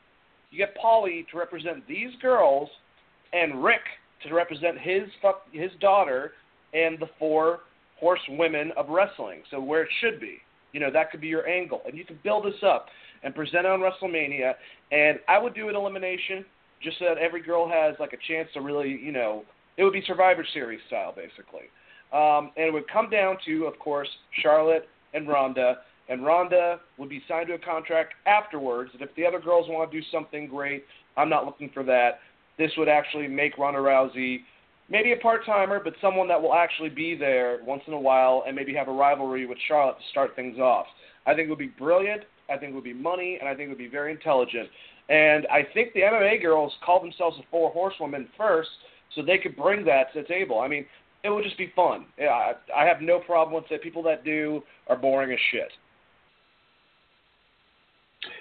[0.50, 2.68] You get Paulie to represent these girls,
[3.32, 3.80] and Ric
[4.22, 5.04] to represent his
[5.52, 6.32] his daughter
[6.74, 7.60] and the four
[7.98, 9.42] horsewomen of wrestling.
[9.50, 10.38] So where it should be,
[10.72, 12.86] you know, that could be your angle, and you can build this up
[13.22, 14.54] and present it on WrestleMania.
[14.92, 16.44] And I would do an elimination
[16.82, 19.44] just so that every girl has like a chance to really, you know,
[19.76, 21.68] it would be Survivor Series style basically.
[22.12, 24.08] Um, and it would come down to, of course,
[24.42, 25.78] Charlotte and Ronda.
[26.08, 28.90] And Ronda would be signed to a contract afterwards.
[28.94, 30.84] And if the other girls want to do something great,
[31.16, 32.18] I'm not looking for that
[32.60, 34.40] this would actually make Ronda Rousey
[34.90, 38.44] maybe a part timer, but someone that will actually be there once in a while
[38.46, 40.86] and maybe have a rivalry with Charlotte to start things off.
[41.26, 42.22] I think it would be brilliant.
[42.50, 44.68] I think it would be money, and I think it would be very intelligent.
[45.08, 48.68] And I think the MMA girls call themselves the four horsewomen first,
[49.14, 50.60] so they could bring that to the table.
[50.60, 50.84] I mean,
[51.24, 52.06] it would just be fun.
[52.18, 53.82] Yeah, I, I have no problem with it.
[53.82, 55.70] People that do are boring as shit.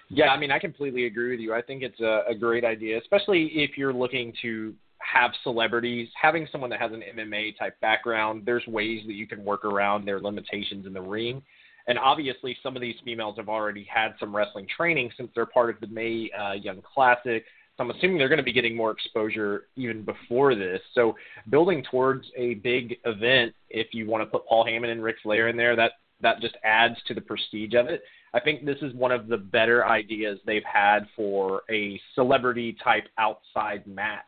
[0.10, 1.54] Yeah, I mean, I completely agree with you.
[1.54, 6.48] I think it's a, a great idea, especially if you're looking to have celebrities, having
[6.52, 8.44] someone that has an MMA type background.
[8.46, 11.42] There's ways that you can work around their limitations in the ring.
[11.88, 15.70] And obviously, some of these females have already had some wrestling training since they're part
[15.70, 17.44] of the Mae uh, Young Classic.
[17.78, 20.82] So I'm assuming they're going to be getting more exposure even before this.
[20.94, 21.16] So
[21.50, 25.48] building towards a big event, if you want to put Paul Heyman and Ric Flair
[25.48, 28.04] in there, that that just adds to the prestige of it.
[28.34, 33.08] I think this is one of the better ideas they've had for a celebrity type
[33.18, 34.22] outside match.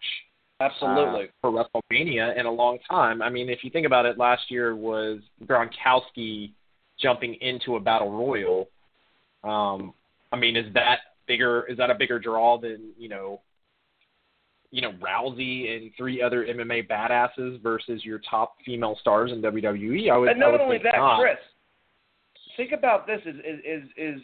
[0.60, 1.26] Absolutely.
[1.26, 3.22] Uh, for WrestleMania in a long time.
[3.22, 6.52] I mean, if you think about it, last year was Gronkowski
[7.00, 8.70] jumping into a battle royal.
[9.44, 9.94] Um,
[10.32, 11.66] I mean, is that bigger?
[11.68, 13.42] Is that a bigger draw than you know,
[14.70, 20.12] you know, Rousey and three other MMA badasses versus your top female stars in WWE?
[20.12, 20.30] I would.
[20.30, 21.20] And not would only that, not.
[21.20, 21.38] Chris
[22.58, 23.36] think about this is,
[23.66, 24.22] is is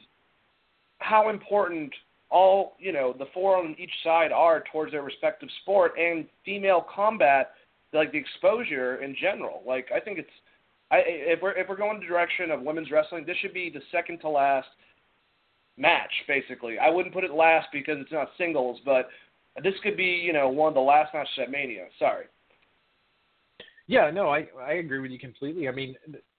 [0.99, 1.91] how important
[2.29, 6.85] all you know the four on each side are towards their respective sport and female
[6.93, 7.51] combat
[7.93, 9.61] like the exposure in general.
[9.65, 10.29] Like i think it's
[10.91, 13.81] i if we're if we're going the direction of women's wrestling this should be the
[13.91, 14.67] second to last
[15.77, 16.77] match basically.
[16.79, 19.09] I wouldn't put it last because it's not singles but
[19.63, 21.85] this could be you know one of the last matches at mania.
[21.97, 22.25] Sorry.
[23.87, 25.69] Yeah, no, I I agree with you completely.
[25.69, 25.95] I mean,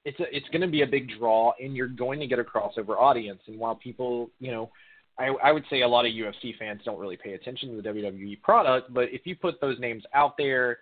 [0.08, 2.44] it's a, it's going to be a big draw, and you're going to get a
[2.44, 3.40] crossover audience.
[3.46, 4.70] And while people, you know,
[5.18, 7.88] I, I would say a lot of UFC fans don't really pay attention to the
[7.88, 10.78] WWE product, but if you put those names out there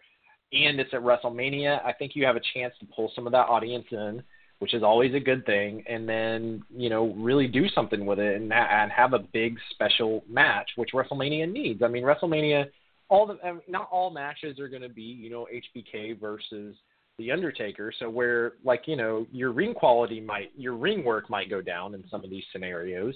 [0.53, 3.49] and it's at WrestleMania, I think you have a chance to pull some of that
[3.49, 4.23] audience in,
[4.61, 8.41] which is always a good thing, and then you know really do something with it
[8.41, 11.83] and, and have a big special match, which WrestleMania needs.
[11.83, 12.67] I mean, WrestleMania,
[13.09, 16.77] all the not all matches are going to be you know HBK versus
[17.19, 17.93] the Undertaker.
[17.99, 21.95] So where like you know your ring quality might your ring work might go down
[21.95, 23.15] in some of these scenarios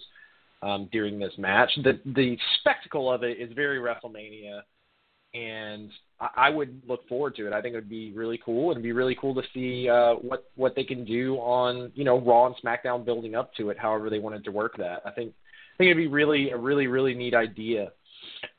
[0.62, 1.70] um, during this match.
[1.82, 4.60] The the spectacle of it is very WrestleMania,
[5.34, 7.52] and I, I would look forward to it.
[7.52, 8.70] I think it would be really cool.
[8.70, 12.18] It'd be really cool to see uh, what what they can do on you know
[12.20, 13.78] Raw and SmackDown building up to it.
[13.78, 15.02] However they wanted to work that.
[15.04, 15.32] I think
[15.74, 17.92] I think it'd be really a really really neat idea.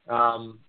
[0.07, 0.59] Um,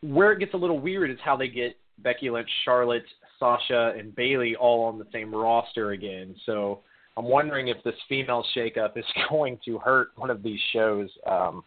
[0.00, 3.04] where it gets a little weird is how they get Becky Lynch, Charlotte,
[3.42, 6.36] Sasha and Bayley all on the same roster again.
[6.46, 6.80] So
[7.16, 11.64] I'm wondering if this female shakeup is going to hurt one of these shows um,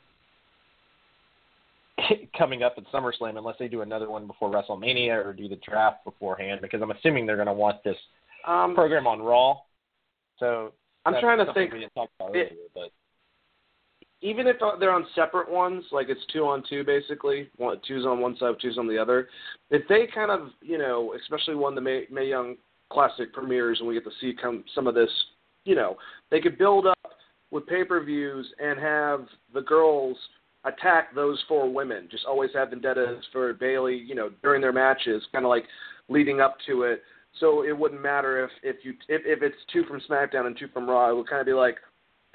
[2.38, 6.06] coming up at SummerSlam, unless they do another one before WrestleMania or do the draft
[6.06, 7.98] beforehand, because I'm assuming they're going to want this
[8.48, 9.58] um, program on Raw.
[10.40, 10.72] So
[11.06, 11.74] I'm trying to think.
[11.74, 12.90] We didn't talk about earlier, but
[14.22, 18.20] even if they're on separate ones, like it's two on two basically, one, two's on
[18.20, 19.28] one side, two's on the other.
[19.70, 22.56] If they kind of, you know, especially when the May, Mae Young
[22.92, 25.10] Classic premieres and we get to see come, some of this,
[25.66, 25.98] you know,
[26.32, 26.98] they could build up
[27.52, 30.18] with pay per views and have the girls
[30.64, 32.08] attack those four women.
[32.10, 35.66] Just always have vendettas for Bayley, you know, during their matches, kind of like
[36.10, 37.04] leading up to it.
[37.40, 40.68] So it wouldn't matter if if you if, if it's two from SmackDown and two
[40.70, 41.10] from Raw.
[41.10, 41.76] It would kind of be like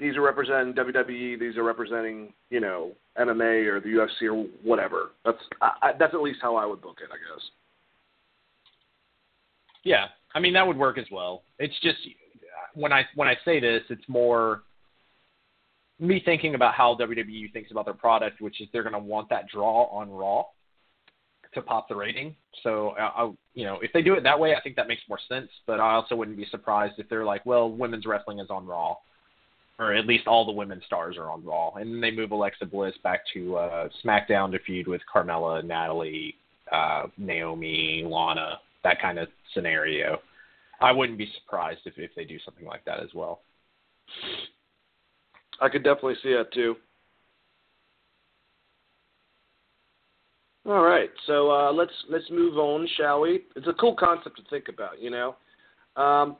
[0.01, 5.11] these are representing WWE, these are representing you know MMA or the UFC or whatever.
[5.23, 7.43] That's I, that's at least how I would book it, I guess.
[9.83, 11.43] Yeah, I mean that would work as well.
[11.59, 11.99] It's just
[12.73, 14.63] when I when I say this, it's more
[15.99, 19.29] me thinking about how WWE thinks about their product, which is they're going to want
[19.29, 20.45] that draw on Raw
[21.53, 22.35] to pop the rating.
[22.63, 25.03] So, I, I, you know, if they do it that way, I think that makes
[25.07, 25.49] more sense.
[25.67, 28.95] But I also wouldn't be surprised if they're like, well, women's wrestling is on Raw,
[29.81, 32.67] or at least all the women stars are on Raw, and then they move Alexa
[32.67, 36.35] Bliss back to uh, SmackDown to feud with Carmella, Natalie,
[36.71, 40.19] uh, Naomi, Lana, that kind of scenario.
[40.79, 43.41] I wouldn't be surprised if if they do something like that as well.
[45.59, 46.75] I could definitely see that too.
[50.67, 53.41] All right, so uh, let's let's move on, shall we?
[53.55, 55.35] It's a cool concept to think about, you know.
[55.95, 56.37] Um,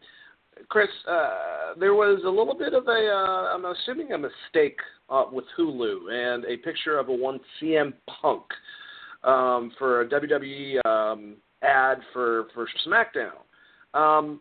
[0.70, 4.78] Chris, uh, there was a little bit of a, uh, I'm assuming a mistake
[5.10, 8.44] uh, with Hulu and a picture of a one CM Punk
[9.24, 13.40] um, for a WWE um, ad for for SmackDown.
[13.94, 14.40] Um,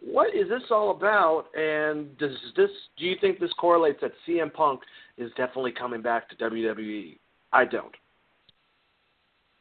[0.00, 1.46] what is this all about?
[1.56, 2.70] And does this?
[2.98, 4.80] Do you think this correlates that CM Punk
[5.16, 7.18] is definitely coming back to WWE?
[7.52, 7.94] I don't.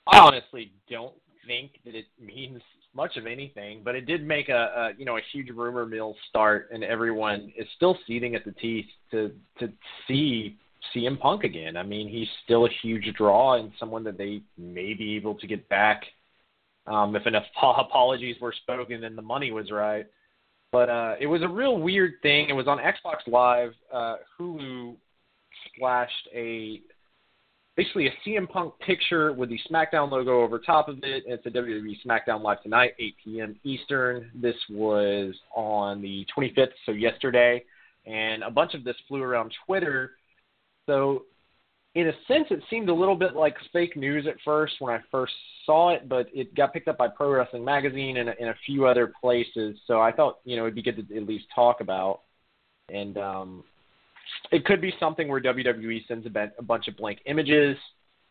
[0.08, 1.16] I honestly don't
[1.48, 2.62] think that it means
[2.96, 6.16] much of anything, but it did make a, a you know a huge rumor mill
[6.30, 9.72] start, and everyone is still seething at the teeth to to
[10.08, 10.58] see
[10.96, 11.78] CM Punk again.
[11.78, 15.48] I mean, he's still a huge draw and someone that they may be able to
[15.48, 16.04] get back
[16.88, 20.06] um, if enough apologies were spoken and the money was right.
[20.72, 22.50] But uh, it was a real weird thing.
[22.50, 23.74] It was on Xbox Live.
[23.94, 24.96] Uh, Hulu
[25.68, 26.82] splashed a
[27.76, 31.24] basically a CM Punk picture with the SmackDown logo over top of it.
[31.26, 33.56] It's a WWE SmackDown Live tonight, 8 p.m.
[33.64, 34.32] Eastern.
[34.34, 37.64] This was on the 25th, so yesterday,
[38.06, 40.12] and a bunch of this flew around Twitter.
[40.86, 41.24] So,
[41.96, 45.00] in a sense, it seemed a little bit like fake news at first when I
[45.12, 45.34] first
[45.66, 48.86] saw it, but it got picked up by Pro Wrestling Magazine and, and a few
[48.86, 49.78] other places.
[49.88, 52.22] So I thought, you know, it'd be good to at least talk about.
[52.90, 53.64] And um,
[54.52, 57.78] it could be something where WWE sends a, a bunch of blank images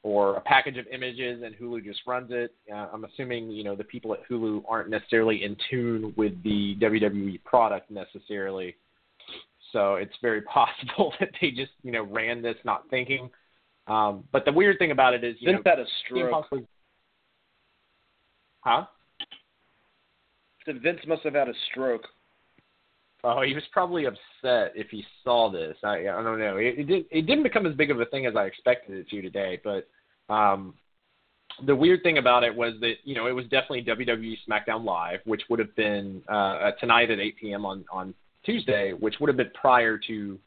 [0.02, 2.54] or a package of images and Hulu just runs it.
[2.72, 6.76] Uh, I'm assuming you know the people at Hulu aren't necessarily in tune with the
[6.80, 8.76] WWE product necessarily,
[9.72, 13.30] so it's very possible that they just you know ran this not thinking.
[13.86, 16.50] Um, but the weird thing about it is you Vince know had a stroke.
[16.52, 16.62] Was...
[18.60, 18.84] Huh?
[20.66, 22.04] Vince must have had a stroke.
[23.24, 25.76] Oh, he was probably upset if he saw this.
[25.82, 26.58] I, I don't know.
[26.58, 27.06] It, it did.
[27.10, 29.58] It didn't become as big of a thing as I expected it to today.
[29.64, 29.88] But
[30.32, 30.74] um,
[31.66, 35.20] the weird thing about it was that you know it was definitely WWE SmackDown Live,
[35.24, 37.64] which would have been uh, tonight at 8 p.m.
[37.64, 40.38] on on Tuesday, which would have been prior to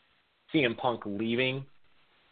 [0.53, 1.65] CM Punk leaving,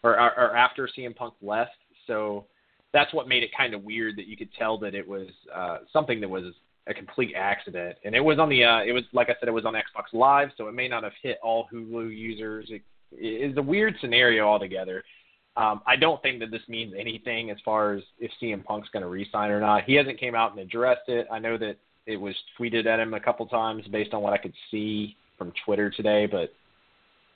[0.03, 1.71] or, or, or after CM Punk left.
[2.05, 2.45] So
[2.93, 5.79] that's what made it kind of weird that you could tell that it was uh,
[5.91, 6.53] something that was
[6.87, 9.53] a complete accident, and it was on the uh, it was like I said, it
[9.53, 12.67] was on Xbox Live, so it may not have hit all Hulu users.
[12.69, 12.81] It,
[13.17, 15.03] is a weird scenario altogether.
[15.55, 19.03] Um, I don't think that this means anything as far as if CM Punk's going
[19.03, 19.85] to resign or not.
[19.85, 21.27] He hasn't came out and addressed it.
[21.31, 24.37] I know that it was tweeted at him a couple times based on what I
[24.37, 26.53] could see from Twitter today, but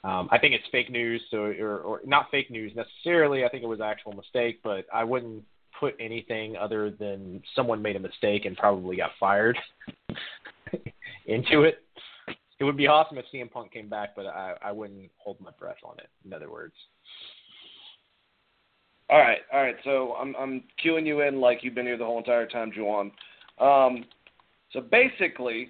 [0.07, 3.45] um, I think it's fake news, so or, or not fake news necessarily.
[3.45, 5.43] I think it was an actual mistake, but I wouldn't
[5.79, 9.57] put anything other than someone made a mistake and probably got fired
[11.25, 11.83] into it.
[12.59, 15.51] It would be awesome if CM Punk came back, but I, I wouldn't hold my
[15.57, 16.09] breath on it.
[16.25, 16.73] In other words.
[19.09, 19.77] All right, all right.
[19.83, 23.11] So I'm I'm queuing you in like you've been here the whole entire time, Juwan.
[23.59, 24.05] Um,
[24.71, 25.69] so basically,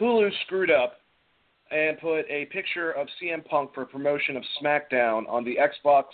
[0.00, 0.94] Hulu screwed up
[1.70, 6.04] and put a picture of CM Punk for promotion of SmackDown on the Xbox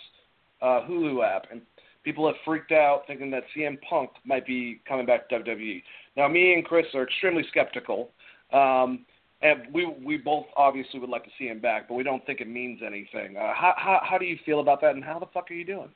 [0.61, 1.63] uh, Hulu app, and
[2.05, 5.83] people have freaked out thinking that CM Punk might be coming back to WWE.
[6.17, 8.11] Now, me and Chris are extremely skeptical,
[8.53, 9.05] um,
[9.41, 12.41] and we we both obviously would like to see him back, but we don't think
[12.41, 13.37] it means anything.
[13.37, 15.65] Uh, how how how do you feel about that, and how the fuck are you
[15.65, 15.91] doing?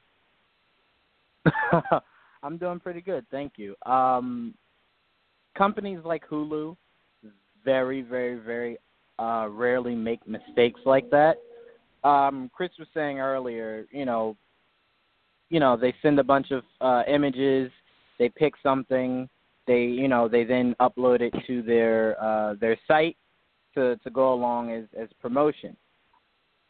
[2.43, 3.75] I'm doing pretty good, thank you.
[3.85, 4.55] Um,
[5.57, 6.77] companies like Hulu
[7.65, 8.79] very, very, very
[9.19, 11.37] uh, rarely make mistakes like that.
[12.05, 14.37] Um, Chris was saying earlier, you know,
[15.51, 17.71] you know, they send a bunch of uh, images,
[18.19, 19.29] they pick something,
[19.67, 23.17] they, you know, they then upload it to their uh, their site
[23.75, 25.77] to to go along as as promotion.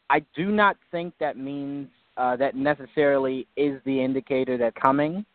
[0.09, 5.25] I do not think that means uh, that necessarily is the indicator that coming.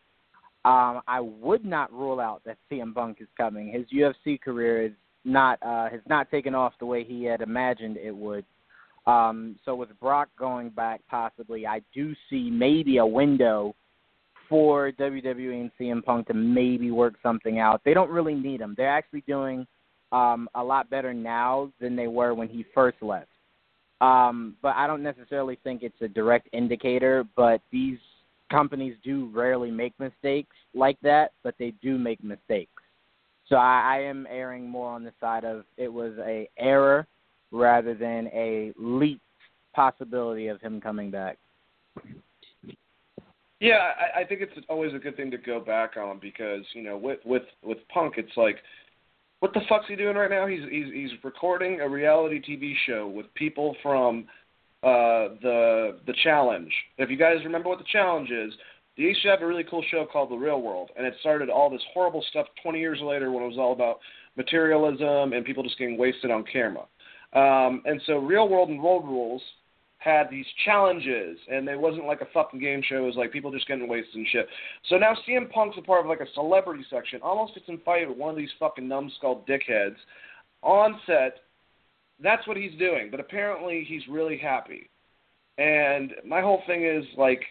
[0.64, 3.72] Um, I would not rule out that CM Punk is coming.
[3.72, 4.92] His UFC career is
[5.24, 8.44] not uh, has not taken off the way he had imagined it would.
[9.06, 13.74] Um, so with Brock going back, possibly, I do see maybe a window
[14.48, 17.80] for WWE and CM Punk to maybe work something out.
[17.84, 18.74] They don't really need him.
[18.76, 19.66] They're actually doing
[20.12, 23.28] um, a lot better now than they were when he first left.
[24.00, 27.24] Um, but I don't necessarily think it's a direct indicator.
[27.34, 27.98] But these
[28.50, 32.82] companies do rarely make mistakes like that, but they do make mistakes.
[33.48, 37.06] So I, I am erring more on the side of it was a error
[37.52, 39.20] rather than a leap
[39.74, 41.38] possibility of him coming back.
[43.60, 46.82] Yeah, I, I think it's always a good thing to go back on because you
[46.82, 48.56] know with with with Punk, it's like,
[49.38, 50.46] what the fuck's he doing right now?
[50.46, 54.24] He's he's he's recording a reality TV show with people from
[54.82, 56.72] uh, the the challenge.
[56.98, 58.52] If you guys remember what the challenge is,
[58.96, 61.48] they used to have a really cool show called The Real World, and it started
[61.48, 64.00] all this horrible stuff 20 years later when it was all about
[64.36, 66.84] materialism and people just getting wasted on camera.
[67.32, 69.42] Um, and so Real World and Road Rules
[69.98, 72.96] had these challenges, and it wasn't like a fucking game show.
[72.96, 74.48] It was like people just getting wasted and shit.
[74.88, 77.20] So now CM Punk's a part of like a celebrity section.
[77.22, 79.96] Almost gets in fight with one of these fucking numbskull dickheads
[80.62, 81.36] on set.
[82.20, 84.90] That's what he's doing, but apparently he's really happy.
[85.58, 87.42] And my whole thing is like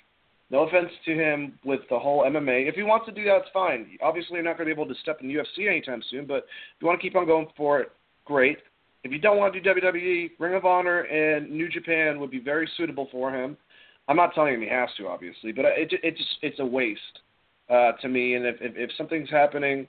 [0.49, 2.67] no offense to him with the whole MMA.
[2.67, 3.97] If he wants to do that, it's fine.
[4.01, 6.81] Obviously, you're not going to be able to step in UFC anytime soon, but if
[6.81, 7.91] you want to keep on going for it,
[8.25, 8.57] great.
[9.03, 12.39] If you don't want to do WWE, Ring of Honor and New Japan would be
[12.39, 13.57] very suitable for him.
[14.07, 17.19] I'm not telling him he has to, obviously, but it it just it's a waste
[17.69, 18.35] uh, to me.
[18.35, 19.87] And if, if if something's happening,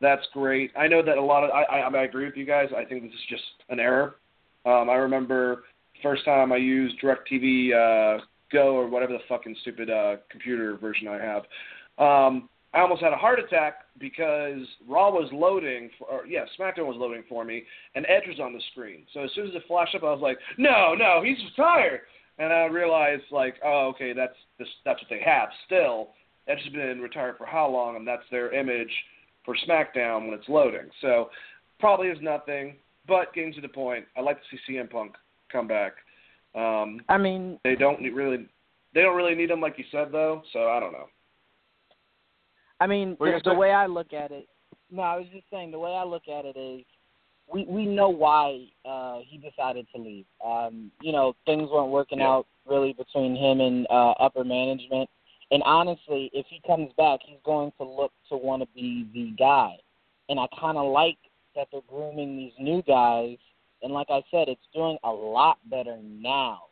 [0.00, 0.72] that's great.
[0.76, 2.68] I know that a lot of I I, I agree with you guys.
[2.76, 4.16] I think this is just an error.
[4.64, 5.64] Um, I remember
[6.02, 11.06] first time I used DirecTV uh, Go or whatever the fucking stupid uh, computer version
[11.06, 11.42] I have.
[11.98, 16.86] Um, I almost had a heart attack because Raw was loading, for, or yeah, SmackDown
[16.86, 19.02] was loading for me, and Edge was on the screen.
[19.12, 22.02] So as soon as it flashed up, I was like, no, no, he's retired.
[22.38, 24.34] And I realized, like, oh, okay, that's
[24.84, 25.48] that's what they have.
[25.66, 26.10] Still,
[26.46, 28.92] Edge has been retired for how long, and that's their image
[29.44, 30.90] for SmackDown when it's loading.
[31.00, 31.30] So
[31.78, 32.76] probably is nothing.
[33.06, 35.14] But getting to the point, I'd like to see CM Punk
[35.50, 35.94] come back.
[36.54, 38.46] Um, I mean, they don't really,
[38.94, 40.42] they don't really need him like you said though.
[40.52, 41.06] So I don't know.
[42.80, 44.48] I mean, the, the way I look at it,
[44.90, 46.84] no, I was just saying the way I look at it is,
[47.52, 50.24] we we know why uh, he decided to leave.
[50.44, 52.28] Um, you know, things weren't working yeah.
[52.28, 55.08] out really between him and uh, upper management.
[55.50, 59.34] And honestly, if he comes back, he's going to look to want to be the
[59.36, 59.76] guy.
[60.28, 61.18] And I kind of like
[61.56, 63.36] that they're grooming these new guys
[63.82, 66.64] and like I said, it's doing a lot better now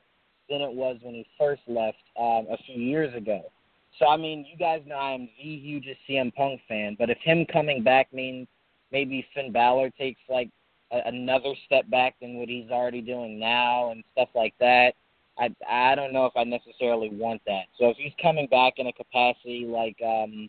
[0.48, 3.50] than it was when he first left um, a few years ago.
[3.98, 7.18] So I mean, you guys know I am the hugest CM Punk fan, but if
[7.18, 8.46] him coming back means
[8.92, 10.50] maybe Finn Balor takes like
[10.92, 14.92] a, another step back than what he's already doing now and stuff like that,
[15.38, 17.64] I I don't know if I necessarily want that.
[17.78, 20.48] So if he's coming back in a capacity like um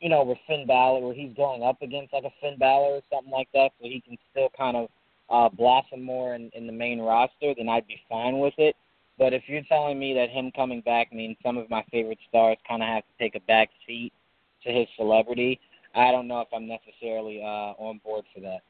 [0.00, 3.00] you know, with Finn Balor where he's going up against like a Finn Balor or
[3.10, 4.88] something like that, so he can still kind of
[5.30, 8.76] uh, blossom more in, in the main roster, then I'd be fine with it.
[9.18, 12.58] But if you're telling me that him coming back means some of my favorite stars
[12.66, 14.12] kind of have to take a back seat
[14.64, 15.60] to his celebrity,
[15.94, 18.60] I don't know if I'm necessarily uh, on board for that.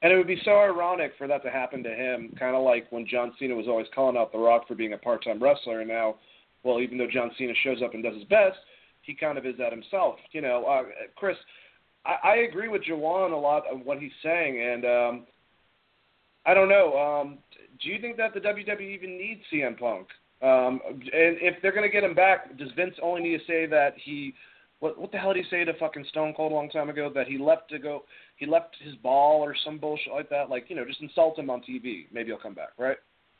[0.00, 2.86] And it would be so ironic for that to happen to him, kind of like
[2.90, 5.88] when John Cena was always calling out The Rock for being a part-time wrestler, and
[5.88, 6.16] now,
[6.62, 8.58] well, even though John Cena shows up and does his best,
[9.02, 10.16] he kind of is that himself.
[10.30, 10.82] You know, uh,
[11.16, 11.36] Chris,
[12.06, 15.26] I, I agree with Jawan a lot of what he's saying, and um,
[16.46, 16.96] I don't know.
[16.96, 17.38] Um,
[17.82, 20.08] do you think that the WWE even needs CM Punk?
[20.40, 23.66] Um, and if they're going to get him back, does Vince only need to say
[23.66, 24.34] that he
[24.80, 27.10] what what the hell did he say to fucking Stone Cold a long time ago
[27.14, 28.04] that he left to go
[28.36, 30.48] he left his ball or some bullshit like that?
[30.48, 32.06] Like you know, just insult him on TV.
[32.12, 32.96] Maybe he'll come back, right?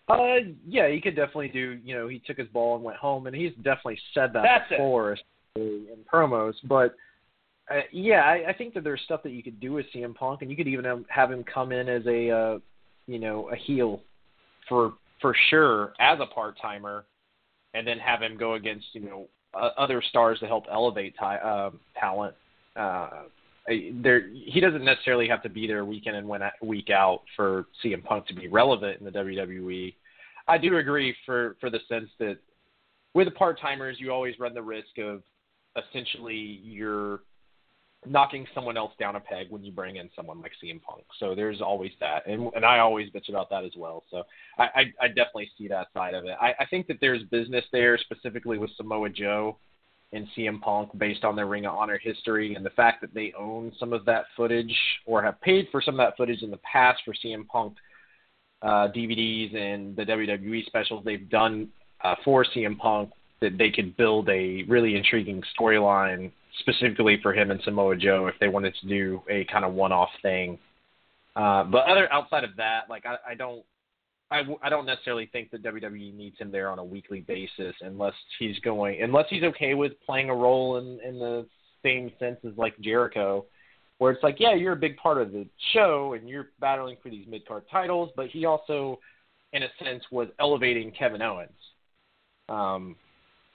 [0.09, 1.79] Uh, yeah, he could definitely do.
[1.85, 4.71] You know, he took his ball and went home, and he's definitely said that That's
[4.71, 5.17] before
[5.55, 6.55] in promos.
[6.65, 6.97] But
[7.71, 10.43] uh, yeah, I, I think that there's stuff that you could do with CM Punk,
[10.43, 12.59] and you could even have him come in as a uh,
[13.07, 14.01] you know a heel
[14.69, 17.05] for for sure as a part timer,
[17.75, 21.25] and then have him go against you know uh, other stars to help elevate t-
[21.25, 22.35] uh, talent.
[22.77, 23.09] Uh,
[23.67, 26.29] there, he doesn't necessarily have to be there week in and
[26.63, 29.95] week out for CM Punk to be relevant in the WWE.
[30.47, 32.39] I do agree for for the sense that
[33.15, 35.23] with part timers, you always run the risk of
[35.77, 37.21] essentially you're
[38.09, 41.03] knocking someone else down a peg when you bring in someone like CM Punk.
[41.19, 44.05] So there's always that, and and I always bitch about that as well.
[44.11, 44.25] So
[44.59, 46.37] I I, I definitely see that side of it.
[46.41, 49.59] I, I think that there's business there specifically with Samoa Joe
[50.13, 53.33] and CM Punk based on their Ring of Honor history and the fact that they
[53.39, 54.75] own some of that footage
[55.07, 57.75] or have paid for some of that footage in the past for CM Punk
[58.63, 61.69] uh, DVDs and the WWE specials they've done
[62.03, 67.51] uh, for CM Punk that they could build a really intriguing storyline specifically for him
[67.51, 70.59] and Samoa Joe if they wanted to do a kind of one-off thing.
[71.37, 73.65] Uh, but other outside of that, like I, I don't,
[74.31, 78.15] I, I don't necessarily think that WWE needs him there on a weekly basis unless
[78.39, 81.47] he's going, unless he's okay with playing a role in in the
[81.83, 83.47] same sense as like Jericho,
[83.99, 87.09] where it's like, yeah, you're a big part of the show and you're battling for
[87.09, 88.99] these mid card titles, but he also,
[89.53, 91.51] in a sense, was elevating Kevin Owens.
[92.49, 92.97] Um,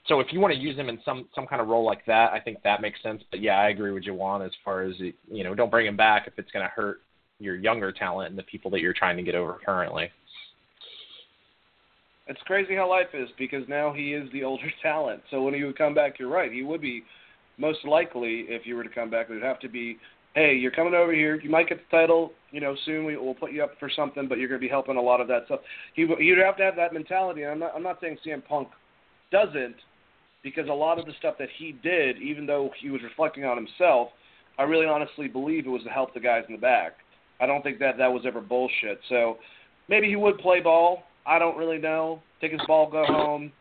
[0.07, 2.33] so if you want to use him in some some kind of role like that,
[2.33, 3.23] I think that makes sense.
[3.31, 6.27] But yeah, I agree with Jawan as far as you know, don't bring him back
[6.27, 7.01] if it's going to hurt
[7.39, 10.09] your younger talent and the people that you're trying to get over currently.
[12.27, 15.21] It's crazy how life is because now he is the older talent.
[15.29, 16.51] So when he would come back, you're right.
[16.51, 17.03] He would be
[17.57, 19.97] most likely if you were to come back, it would have to be,
[20.33, 21.39] hey, you're coming over here.
[21.39, 23.05] You might get the title, you know, soon.
[23.05, 25.21] We, will put you up for something, but you're going to be helping a lot
[25.21, 25.59] of that stuff.
[25.95, 27.43] He you'd have to have that mentality.
[27.43, 28.69] And I'm not I'm not saying CM Punk
[29.31, 29.75] doesn't
[30.43, 33.57] because a lot of the stuff that he did, even though he was reflecting on
[33.57, 34.09] himself,
[34.59, 36.93] I really honestly believe it was to help the guys in the back.
[37.39, 38.99] I don't think that that was ever bullshit.
[39.09, 39.37] So
[39.89, 41.03] maybe he would play ball.
[41.25, 42.21] I don't really know.
[42.41, 43.51] Take his ball, go home,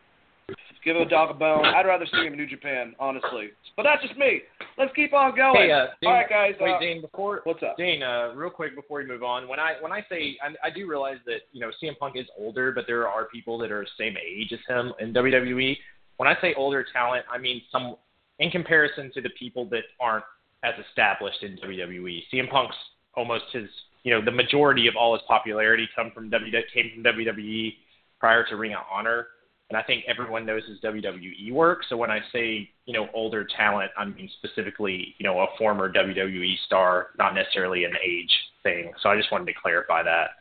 [0.83, 1.65] give a dog a bone.
[1.65, 3.49] I'd rather see him in New Japan, honestly.
[3.77, 4.41] But that's just me.
[4.77, 5.69] Let's keep on going.
[5.69, 6.53] Hey, uh, All right, guys.
[6.59, 7.77] Wait, uh, Dane, before what's up?
[7.77, 10.69] Dane, uh, real quick before we move on, when I when I say I, I
[10.69, 13.83] do realize that you know CM Punk is older, but there are people that are
[13.83, 15.77] the same age as him in WWE
[16.17, 17.95] when I say older talent, I mean some
[18.39, 20.25] in comparison to the people that aren't
[20.63, 22.23] as established in WWE.
[22.31, 22.75] CM Punk's
[23.15, 23.69] almost his,
[24.03, 27.73] you know, the majority of all his popularity come from w, came from WWE
[28.19, 29.27] prior to Ring of Honor,
[29.69, 31.81] and I think everyone knows his WWE work.
[31.89, 35.91] So when I say, you know, older talent, I mean specifically, you know, a former
[35.91, 38.91] WWE star, not necessarily an age thing.
[39.01, 40.31] So I just wanted to clarify that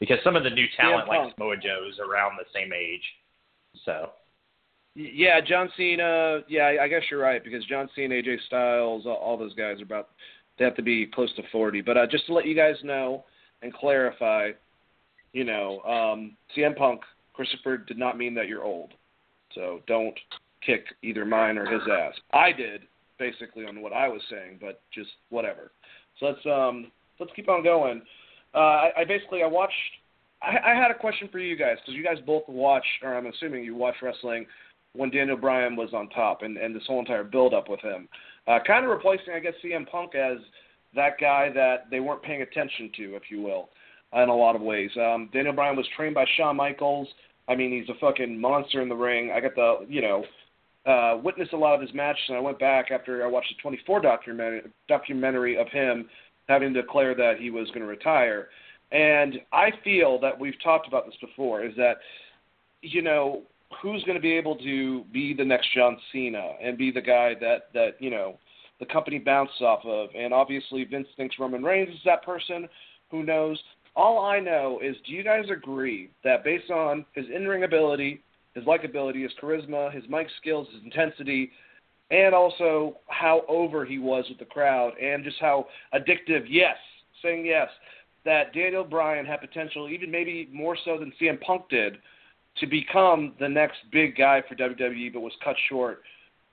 [0.00, 3.02] because some of the new talent, like Samoa Joe, is around the same age.
[3.84, 4.10] So
[4.98, 6.40] yeah, John Cena.
[6.48, 10.08] Yeah, I guess you're right because John Cena, AJ Styles, all, those guys are about
[10.58, 11.82] they have to be close to 40.
[11.82, 13.24] But uh, just to let you guys know
[13.62, 14.50] and clarify,
[15.32, 18.94] you know, um, CM Punk, Christopher did not mean that you're old,
[19.54, 20.18] so don't
[20.66, 22.14] kick either mine or his ass.
[22.32, 22.82] I did
[23.20, 25.70] basically on what I was saying, but just whatever.
[26.18, 26.90] So let's um
[27.20, 28.02] let's keep on going.
[28.52, 29.74] Uh, I, I basically I watched.
[30.42, 33.26] I, I had a question for you guys because you guys both watch, or I'm
[33.26, 34.46] assuming you watch wrestling
[34.98, 38.08] when Daniel Bryan was on top and, and this whole entire build up with him.
[38.46, 40.38] Uh, kind of replacing, I guess, CM Punk as
[40.94, 43.68] that guy that they weren't paying attention to, if you will,
[44.12, 44.90] in a lot of ways.
[44.96, 47.08] Um, Daniel Bryan was trained by Shawn Michaels.
[47.46, 49.30] I mean, he's a fucking monster in the ring.
[49.30, 50.24] I got the, you know,
[50.86, 53.62] uh, witnessed a lot of his matches, and I went back after I watched the
[53.62, 56.08] 24 documentary, documentary of him
[56.48, 58.48] having declared that he was going to retire.
[58.90, 61.98] And I feel that we've talked about this before, is that,
[62.80, 63.42] you know,
[63.82, 67.34] who's going to be able to be the next John Cena and be the guy
[67.40, 68.38] that that you know
[68.80, 70.10] the company bounced off of.
[70.16, 72.68] And obviously Vince thinks Roman Reigns is that person,
[73.10, 73.60] Who knows?
[73.96, 78.22] All I know is, do you guys agree that based on his in-ring ability,
[78.54, 81.50] his likability, his charisma, his mic skills, his intensity,
[82.10, 86.76] and also how over he was with the crowd, and just how addictive, yes,
[87.22, 87.68] saying yes,
[88.24, 91.98] that Daniel Bryan had potential, even maybe more so than CM Punk did,
[92.60, 96.02] to become the next big guy for WWE, but was cut short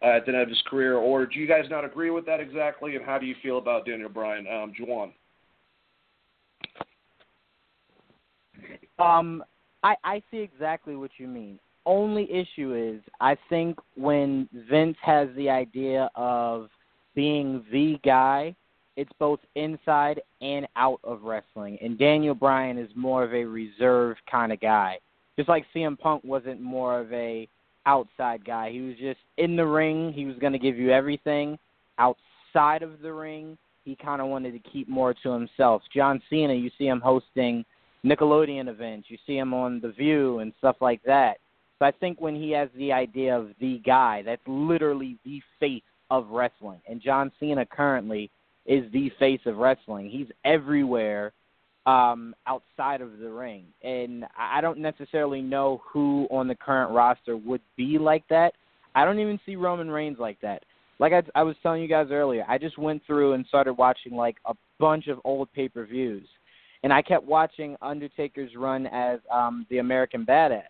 [0.01, 0.95] uh, at the end of his career.
[0.95, 2.95] Or do you guys not agree with that exactly?
[2.95, 5.11] And how do you feel about Daniel Bryan, um, Juwan?
[8.97, 9.43] Um,
[9.83, 11.59] I I see exactly what you mean.
[11.85, 16.69] Only issue is I think when Vince has the idea of
[17.13, 18.55] being the guy,
[18.95, 21.77] it's both inside and out of wrestling.
[21.81, 24.99] And Daniel Bryan is more of a reserved kind of guy.
[25.37, 27.47] Just like CM Punk wasn't more of a
[27.85, 28.71] outside guy.
[28.71, 31.57] He was just in the ring, he was going to give you everything.
[31.97, 35.81] Outside of the ring, he kind of wanted to keep more to himself.
[35.93, 37.63] John Cena, you see him hosting
[38.05, 39.07] Nickelodeon events.
[39.09, 41.37] You see him on The View and stuff like that.
[41.79, 45.83] So I think when he has the idea of the guy, that's literally the face
[46.09, 46.79] of wrestling.
[46.87, 48.29] And John Cena currently
[48.65, 50.09] is the face of wrestling.
[50.09, 51.33] He's everywhere
[51.85, 53.65] um, outside of the ring.
[53.83, 58.53] And I don't necessarily know who on the current roster would be like that.
[58.95, 60.63] I don't even see Roman Reigns like that.
[60.99, 64.15] Like I, I was telling you guys earlier, I just went through and started watching
[64.15, 66.25] like a bunch of old pay per views
[66.85, 70.67] and I kept watching Undertaker's run as um, the American Badass.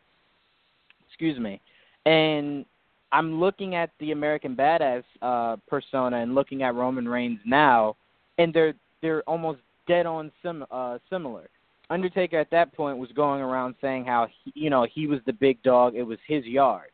[1.09, 1.59] Excuse me,
[2.05, 2.63] and
[3.11, 7.97] I'm looking at the American Badass uh, persona and looking at Roman Reigns now,
[8.37, 11.49] and they're they're almost dead on sim, uh, similar.
[11.89, 15.33] Undertaker at that point was going around saying how he, you know he was the
[15.33, 16.89] big dog, it was his yard,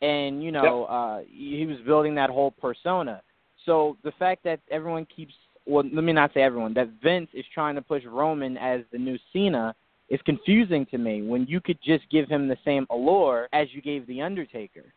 [0.00, 0.90] and you know yep.
[0.90, 3.20] uh, he was building that whole persona.
[3.66, 5.34] So the fact that everyone keeps
[5.66, 8.98] well, let me not say everyone, that Vince is trying to push Roman as the
[8.98, 9.74] new Cena
[10.10, 13.80] is confusing to me when you could just give him the same allure as you
[13.80, 14.92] gave The Undertaker.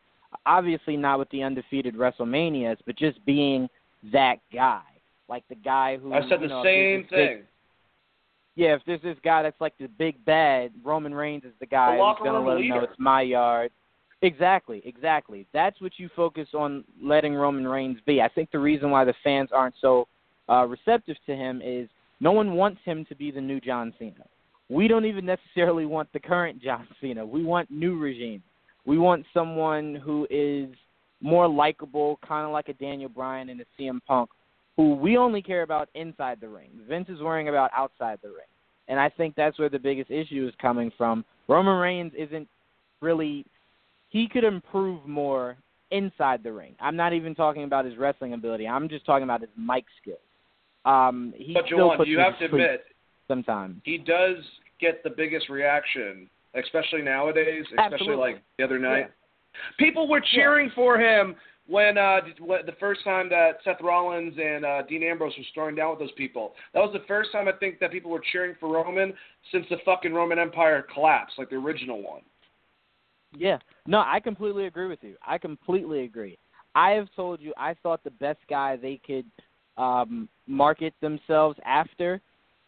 [0.46, 3.70] Obviously, not with the undefeated WrestleManias, but just being
[4.12, 4.82] that guy.
[5.30, 6.14] Like the guy who.
[6.14, 7.38] I said the know, same thing.
[7.38, 7.46] Big,
[8.56, 11.96] yeah, if there's this guy that's like the big bad, Roman Reigns is the guy
[11.96, 13.72] the who's going to let him know it's my yard.
[14.24, 15.46] Exactly, exactly.
[15.54, 18.20] That's what you focus on letting Roman Reigns be.
[18.20, 20.08] I think the reason why the fans aren't so
[20.50, 21.88] uh, receptive to him is
[22.20, 24.26] no one wants him to be the new John Cena.
[24.70, 27.24] We don't even necessarily want the current John Cena.
[27.24, 28.42] We want new regime.
[28.86, 30.70] We want someone who is
[31.22, 34.30] more likable, kind of like a Daniel Bryan and a CM Punk,
[34.78, 36.70] who we only care about inside the ring.
[36.88, 38.48] Vince is worrying about outside the ring.
[38.88, 41.26] And I think that's where the biggest issue is coming from.
[41.50, 42.48] Roman Reigns isn't
[43.02, 43.46] really
[44.10, 45.58] he could improve more
[45.92, 46.76] inside the ring.
[46.80, 48.68] I'm not even talking about his wrestling ability.
[48.68, 50.20] I'm just talking about his mic skills.
[50.86, 52.86] Um, he but still Juwan, puts you have to admit,
[53.28, 54.38] sometimes he does
[54.80, 58.18] get the biggest reaction, especially nowadays, especially Absolutely.
[58.18, 59.00] like the other night.
[59.00, 59.86] Yeah.
[59.86, 61.36] People were cheering for him
[61.68, 65.92] when uh the first time that Seth Rollins and uh Dean Ambrose was throwing down
[65.92, 66.54] with those people.
[66.74, 69.14] That was the first time I think that people were cheering for Roman
[69.52, 72.22] since the fucking Roman Empire collapsed, like the original one.
[73.36, 73.60] Yeah.
[73.86, 75.16] No, I completely agree with you.
[75.26, 76.38] I completely agree.
[76.76, 79.26] I have told you I thought the best guy they could
[79.78, 82.22] um, market themselves after.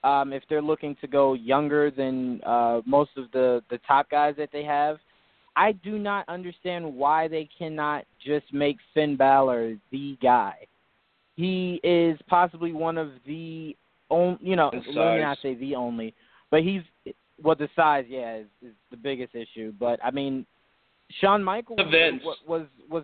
[0.03, 4.35] Um, if they're looking to go younger than uh, most of the the top guys
[4.37, 4.97] that they have,
[5.55, 10.55] I do not understand why they cannot just make Finn Balor the guy.
[11.35, 13.75] He is possibly one of the
[14.09, 16.13] only, you know, let me not say the only,
[16.51, 16.81] but he's
[17.41, 19.73] well the size, yeah, is, is the biggest issue.
[19.79, 20.45] But I mean,
[21.21, 23.03] Shawn Michaels was was was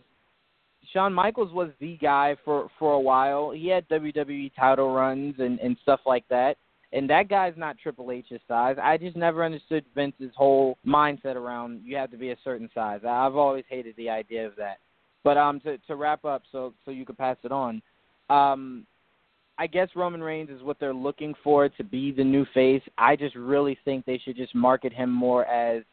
[0.91, 3.51] Shawn Michaels was the guy for for a while.
[3.51, 6.57] He had WWE title runs and and stuff like that.
[6.95, 8.77] And that guy's not Triple H's size.
[8.81, 13.01] I just never understood Vince's whole mindset around you have to be a certain size.
[13.05, 14.77] I've always hated the idea of that.
[15.23, 17.81] But um, to to wrap up, so so you could pass it on.
[18.29, 18.85] Um,
[19.57, 22.81] I guess Roman Reigns is what they're looking for to be the new face.
[22.97, 25.83] I just really think they should just market him more as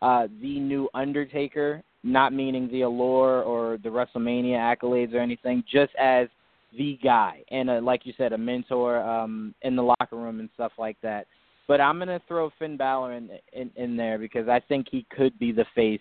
[0.00, 5.94] uh, the new Undertaker, not meaning the allure or the WrestleMania accolades or anything, just
[5.96, 6.28] as
[6.76, 10.48] the guy and uh like you said, a mentor um, in the locker room and
[10.54, 11.26] stuff like that.
[11.68, 15.38] But I'm gonna throw Finn Balor in in, in there because I think he could
[15.38, 16.00] be the face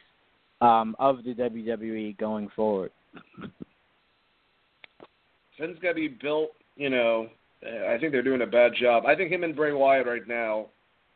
[0.61, 2.91] um, of the WWE going forward.
[5.57, 7.27] Finn's got to be built, you know.
[7.63, 9.05] I think they're doing a bad job.
[9.05, 10.67] I think him and Bray Wyatt right now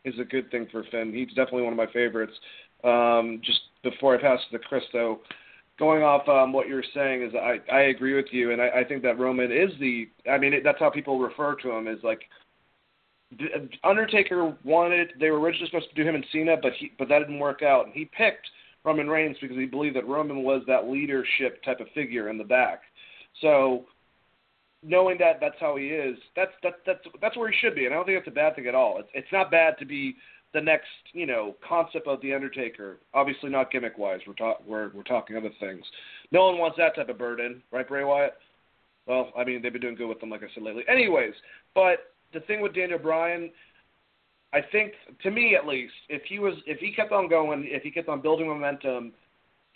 [0.04, 1.12] is a good thing for Finn.
[1.12, 2.34] He's definitely one of my favorites.
[2.84, 5.22] Um, just before I pass to Chris, though,
[5.78, 8.84] going off um, what you're saying is I, I agree with you, and I, I
[8.84, 10.10] think that Roman is the.
[10.30, 12.22] I mean, it, that's how people refer to him is like
[13.84, 17.20] Undertaker wanted they were originally supposed to do him and Cena, but he but that
[17.20, 17.86] didn't work out.
[17.86, 18.48] And he picked
[18.84, 22.44] Roman Reigns because he believed that Roman was that leadership type of figure in the
[22.44, 22.82] back.
[23.42, 23.86] So
[24.84, 27.86] knowing that that's how he is, that's that's that's that's where he should be.
[27.86, 29.00] And I don't think that's a bad thing at all.
[29.00, 30.16] It's it's not bad to be
[30.56, 32.98] the next you know concept of the Undertaker.
[33.14, 34.22] Obviously not gimmick wise.
[34.26, 35.86] We're talk we're we're talking other things.
[36.32, 38.34] No one wants that type of burden, right, Bray Wyatt?
[39.06, 40.84] Well, I mean they've been doing good with them, like I said lately.
[40.88, 41.34] Anyways,
[41.76, 43.52] but the thing with Daniel Bryan,
[44.54, 44.94] I think
[45.24, 48.08] to me at least, if he was if he kept on going, if he kept
[48.08, 49.12] on building momentum,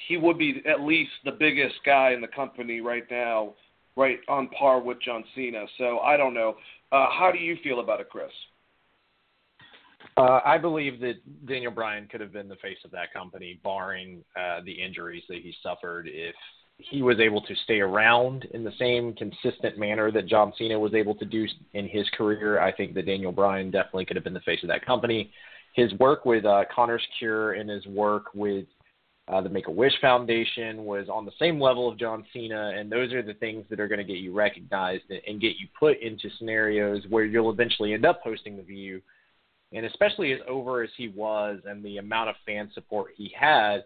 [0.07, 3.53] he would be at least the biggest guy in the company right now,
[3.97, 5.65] right on par with John Cena.
[5.77, 6.55] So I don't know.
[6.93, 8.31] Uh, how do you feel about it, Chris?
[10.19, 11.13] Uh, I believe that
[11.47, 15.37] Daniel Bryan could have been the face of that company, barring uh, the injuries that
[15.37, 16.09] he suffered.
[16.11, 16.35] If
[16.77, 20.93] he was able to stay around in the same consistent manner that John Cena was
[20.93, 24.33] able to do in his career, I think that Daniel Bryan definitely could have been
[24.33, 25.31] the face of that company.
[25.73, 28.65] His work with uh, Connor's Cure and his work with
[29.29, 32.91] uh, the Make a Wish Foundation was on the same level of John Cena, and
[32.91, 35.97] those are the things that are going to get you recognized and get you put
[36.01, 39.01] into scenarios where you'll eventually end up hosting the View.
[39.71, 43.83] And especially as over as he was and the amount of fan support he had,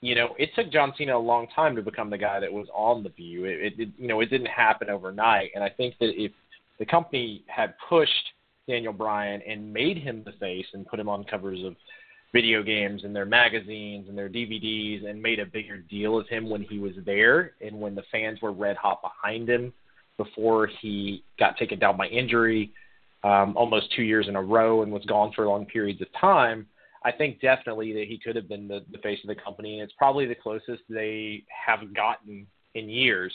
[0.00, 2.66] you know, it took John Cena a long time to become the guy that was
[2.74, 3.44] on the View.
[3.44, 6.32] It, it you know, it didn't happen overnight, and I think that if
[6.78, 8.32] the company had pushed
[8.68, 11.76] Daniel Bryan and made him the face and put him on covers of
[12.32, 16.48] video games and their magazines and their DVDs and made a bigger deal of him
[16.48, 19.72] when he was there and when the fans were red hot behind him
[20.16, 22.72] before he got taken down by injury
[23.24, 26.66] um, almost two years in a row and was gone for long periods of time.
[27.04, 29.82] I think definitely that he could have been the, the face of the company, and
[29.82, 33.32] it's probably the closest they have gotten in years.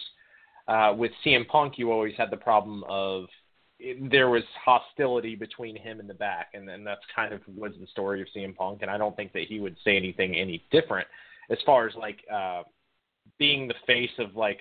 [0.68, 3.26] Uh, with CM Punk, you always had the problem of
[3.80, 7.74] it, there was hostility between him and the back, and, and that's kind of was
[7.80, 8.80] the story of CM Punk.
[8.82, 11.08] And I don't think that he would say anything any different
[11.50, 12.64] as far as like uh,
[13.38, 14.60] being the face of like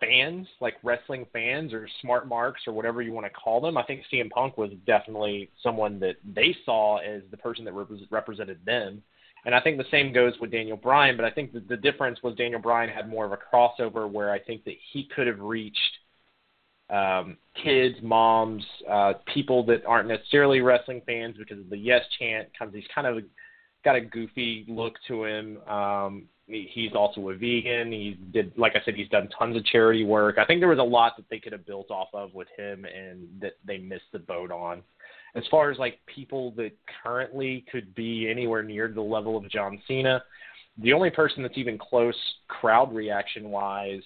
[0.00, 3.76] fans, like wrestling fans or smart marks or whatever you want to call them.
[3.76, 7.88] I think CM Punk was definitely someone that they saw as the person that rep-
[8.10, 9.02] represented them.
[9.44, 12.34] And I think the same goes with Daniel Bryan, but I think the difference was
[12.34, 15.78] Daniel Bryan had more of a crossover where I think that he could have reached
[16.90, 22.48] um, kids, moms, uh, people that aren't necessarily wrestling fans because of the yes chant.
[22.52, 23.22] Because he's kind of
[23.84, 25.58] got a goofy look to him.
[25.68, 27.90] Um, he's also a vegan.
[27.90, 30.38] He did, like I said, he's done tons of charity work.
[30.38, 32.84] I think there was a lot that they could have built off of with him,
[32.84, 34.82] and that they missed the boat on.
[35.34, 36.72] As far as like people that
[37.02, 40.22] currently could be anywhere near the level of John Cena,
[40.78, 42.16] the only person that's even close
[42.48, 44.02] crowd reaction wise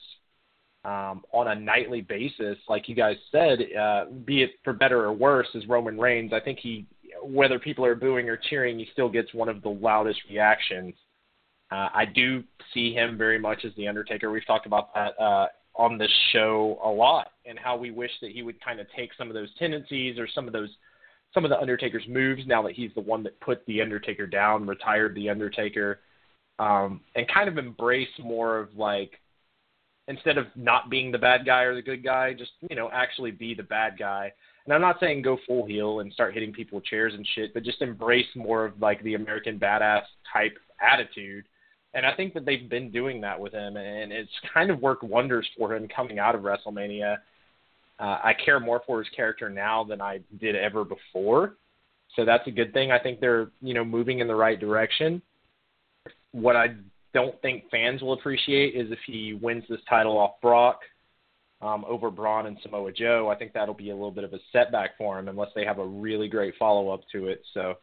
[0.84, 5.12] um, on a nightly basis, like you guys said, uh, be it for better or
[5.12, 6.32] worse, is Roman Reigns.
[6.32, 6.86] I think he,
[7.22, 10.94] whether people are booing or cheering, he still gets one of the loudest reactions
[11.70, 12.42] uh, I do
[12.74, 14.30] see him very much as the Undertaker.
[14.30, 18.32] We've talked about that uh, on this show a lot, and how we wish that
[18.32, 20.70] he would kind of take some of those tendencies or some of those
[21.32, 22.42] some of the Undertaker's moves.
[22.46, 26.00] Now that he's the one that put the Undertaker down, retired the Undertaker,
[26.58, 29.12] um, and kind of embrace more of like
[30.08, 33.30] instead of not being the bad guy or the good guy, just you know actually
[33.30, 34.32] be the bad guy.
[34.64, 37.54] And I'm not saying go full heel and start hitting people with chairs and shit,
[37.54, 40.02] but just embrace more of like the American badass
[40.32, 41.44] type attitude
[41.94, 45.02] and I think that they've been doing that with him, and it's kind of worked
[45.02, 47.18] wonders for him coming out of WrestleMania.
[47.98, 51.54] Uh, I care more for his character now than I did ever before,
[52.16, 52.90] so that's a good thing.
[52.90, 55.20] I think they're you know moving in the right direction.
[56.32, 56.76] What I
[57.12, 60.80] don't think fans will appreciate is if he wins this title off Brock
[61.62, 63.28] um, over Braun and Samoa Joe.
[63.30, 65.78] I think that'll be a little bit of a setback for him unless they have
[65.78, 67.42] a really great follow up to it.
[67.52, 67.74] So,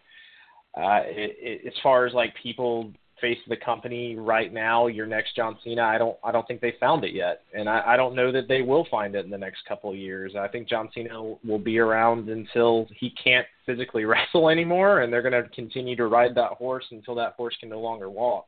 [0.75, 2.91] uh, it, it, as far as like people
[3.22, 6.61] face of the company right now, your next John Cena, I don't I don't think
[6.61, 9.32] they found it yet, and I, I don't know that they will find it in
[9.32, 10.34] the next couple of years.
[10.38, 15.22] I think John Cena will be around until he can't physically wrestle anymore, and they're
[15.22, 18.47] going to continue to ride that horse until that horse can no longer walk.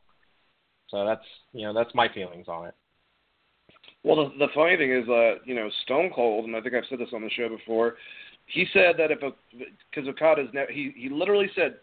[0.90, 2.76] So that's you know that's my feelings on it.
[4.04, 6.86] Well, the, the funny thing is, uh, you know, Stone Cold, and I think I've
[6.90, 7.96] said this on the show before.
[8.46, 9.32] He said that if a
[9.92, 11.76] because Okada's ne- he he literally said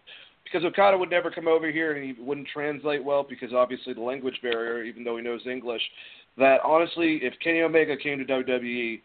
[0.51, 4.01] because Okada would never come over here and he wouldn't translate well because obviously the
[4.01, 5.83] language barrier, even though he knows English.
[6.39, 9.01] That honestly, if Kenny Omega came to WWE,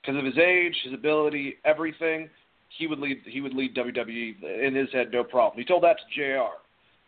[0.00, 2.28] because of his age, his ability, everything,
[2.78, 3.18] he would lead.
[3.24, 5.58] He would lead WWE in his head, no problem.
[5.58, 6.54] He told that to Jr.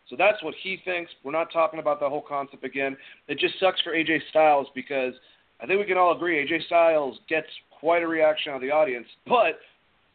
[0.09, 1.11] So that's what he thinks.
[1.23, 2.95] We're not talking about the whole concept again.
[3.27, 5.13] It just sucks for AJ Styles because
[5.59, 8.71] I think we can all agree AJ Styles gets quite a reaction out of the
[8.71, 9.59] audience, but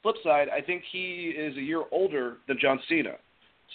[0.02, 3.16] flip side, I think he is a year older than John Cena.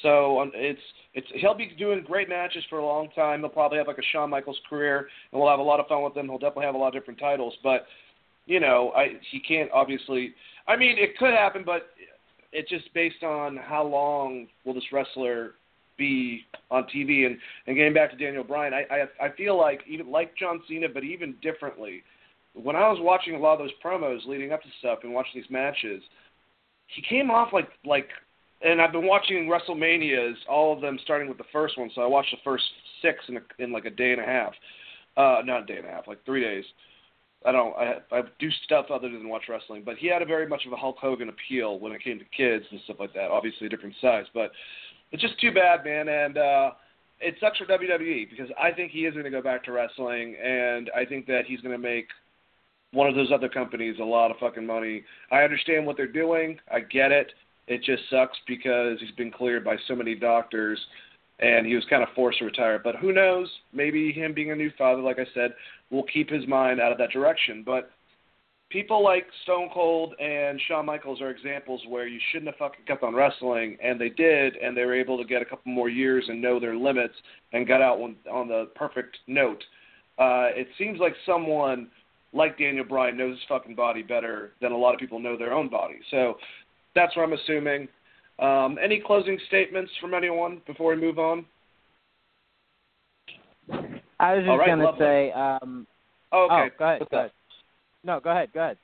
[0.01, 0.79] So um, it's
[1.13, 3.39] it's he'll be doing great matches for a long time.
[3.39, 6.03] He'll probably have like a Shawn Michaels career, and we'll have a lot of fun
[6.03, 6.27] with him.
[6.27, 7.85] He'll definitely have a lot of different titles, but
[8.45, 10.33] you know, I he can't obviously.
[10.67, 11.89] I mean, it could happen, but
[12.51, 15.51] it's just based on how long will this wrestler
[15.97, 16.41] be
[16.71, 17.25] on TV.
[17.25, 17.37] And
[17.67, 20.87] and getting back to Daniel Bryan, I I, I feel like even like John Cena,
[20.93, 22.03] but even differently.
[22.53, 25.41] When I was watching a lot of those promos leading up to stuff and watching
[25.41, 26.01] these matches,
[26.87, 28.07] he came off like like
[28.61, 31.89] and I've been watching WrestleManias, all of them starting with the first one.
[31.93, 32.63] So I watched the first
[33.01, 34.53] six in a, in like a day and a half.
[35.17, 36.65] Uh, not a day and a half, like three days.
[37.45, 37.75] I don't.
[37.77, 40.73] I, I do stuff other than watch wrestling, but he had a very much of
[40.73, 43.29] a Hulk Hogan appeal when it came to kids and stuff like that.
[43.29, 44.51] Obviously, a different size, but
[45.11, 46.09] it's just too bad, man.
[46.09, 46.71] And uh,
[47.19, 50.35] it sucks for WWE because I think he is going to go back to wrestling,
[50.43, 52.07] and I think that he's going to make
[52.91, 55.03] one of those other companies a lot of fucking money.
[55.31, 56.57] I understand what they're doing.
[56.71, 57.31] I get it.
[57.67, 60.79] It just sucks because he's been cleared by so many doctors
[61.39, 62.79] and he was kind of forced to retire.
[62.81, 63.49] But who knows?
[63.73, 65.53] Maybe him being a new father, like I said,
[65.89, 67.63] will keep his mind out of that direction.
[67.65, 67.91] But
[68.69, 73.03] people like Stone Cold and Shawn Michaels are examples where you shouldn't have fucking kept
[73.03, 76.25] on wrestling, and they did, and they were able to get a couple more years
[76.27, 77.15] and know their limits
[77.51, 79.63] and got out on, on the perfect note.
[80.17, 81.87] Uh, it seems like someone
[82.31, 85.53] like Daniel Bryan knows his fucking body better than a lot of people know their
[85.53, 85.99] own body.
[86.11, 86.37] So
[86.95, 87.87] that's what I'm assuming.
[88.39, 91.45] Um, any closing statements from anyone before we move on?
[94.19, 95.31] I was just right, gonna say.
[95.31, 95.87] Um,
[96.35, 96.73] Oh, okay.
[96.73, 96.99] Oh, go ahead.
[97.09, 97.31] Go ahead.
[98.03, 98.49] No, go ahead.
[98.53, 98.77] Go ahead.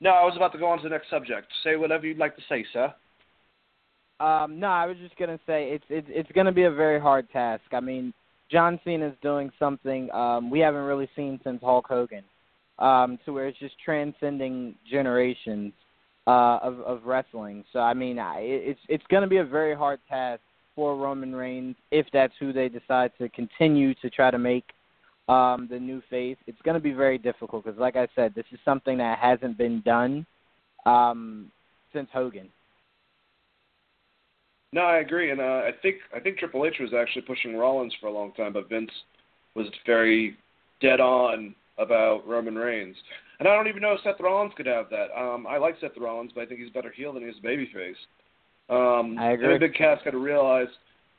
[0.00, 1.46] No, I was about to go on to the next subject.
[1.64, 2.92] Say whatever you'd like to say, sir.
[4.20, 7.30] Um, no, I was just gonna say it's it's it's gonna be a very hard
[7.30, 7.62] task.
[7.72, 8.12] I mean,
[8.50, 12.24] John Cena is doing something um, we haven't really seen since Hulk Hogan,
[12.78, 15.72] um, to where it's just transcending generations
[16.26, 17.64] uh, of of wrestling.
[17.72, 20.40] So I mean, I, it's it's gonna be a very hard task
[20.74, 24.64] for Roman Reigns if that's who they decide to continue to try to make
[25.28, 26.36] um, the new face.
[26.46, 29.58] It's going to be very difficult because, like I said, this is something that hasn't
[29.58, 30.26] been done
[30.86, 31.50] um,
[31.92, 32.48] since Hogan.
[34.72, 37.94] No, I agree, and uh, I think I think Triple H was actually pushing Rollins
[38.00, 38.90] for a long time, but Vince
[39.54, 40.36] was very
[40.80, 42.96] dead on about Roman Reigns.
[43.42, 45.08] And I don't even know if Seth Rollins could have that.
[45.20, 47.98] Um, I like Seth Rollins, but I think he's better heel than he is babyface.
[48.70, 49.46] Um, I agree.
[49.46, 50.68] And a big cat's got to realize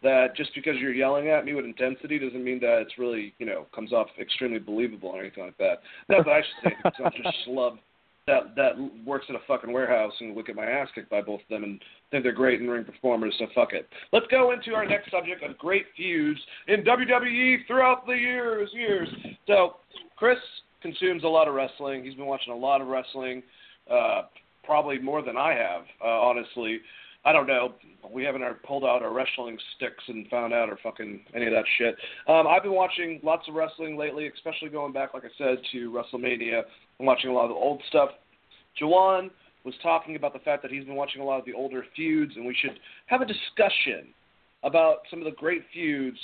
[0.03, 3.45] that just because you're yelling at me with intensity doesn't mean that it's really, you
[3.45, 5.81] know, comes off extremely believable or anything like that.
[6.07, 6.77] That's what I should say.
[6.81, 7.79] Because I'm just a schlub
[8.25, 8.71] that that
[9.05, 11.65] works at a fucking warehouse and would get my ass kicked by both of them
[11.65, 13.35] and think they're great in ring performers.
[13.37, 13.89] So fuck it.
[14.13, 18.69] Let's go into our next subject of great feuds in WWE throughout the years.
[18.71, 19.09] Years.
[19.45, 19.75] So
[20.15, 20.37] Chris
[20.83, 22.03] consumes a lot of wrestling.
[22.03, 23.41] He's been watching a lot of wrestling,
[23.89, 24.23] uh,
[24.63, 26.79] probably more than I have, uh, honestly.
[27.25, 27.73] I don't know.
[28.11, 31.63] We haven't pulled out our wrestling sticks and found out or fucking any of that
[31.77, 31.95] shit.
[32.27, 35.89] Um, I've been watching lots of wrestling lately, especially going back, like I said, to
[35.89, 36.63] WrestleMania.
[36.99, 38.09] I'm watching a lot of the old stuff.
[38.79, 39.29] Jawan
[39.63, 42.33] was talking about the fact that he's been watching a lot of the older feuds,
[42.35, 44.13] and we should have a discussion
[44.63, 46.17] about some of the great feuds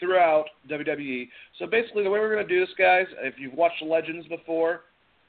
[0.00, 1.28] throughout WWE.
[1.58, 4.82] So basically, the way we're going to do this, guys, if you've watched Legends before,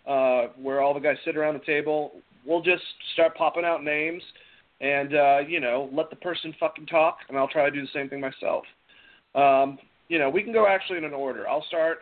[0.07, 2.11] uh, where all the guys sit around the table,
[2.45, 2.83] we'll just
[3.13, 4.21] start popping out names
[4.81, 7.87] and uh, you know, let the person fucking talk, and I'll try to do the
[7.93, 8.65] same thing myself.
[9.33, 9.79] Um,
[10.09, 11.47] you know, we can go actually in an order.
[11.47, 11.99] I'll start,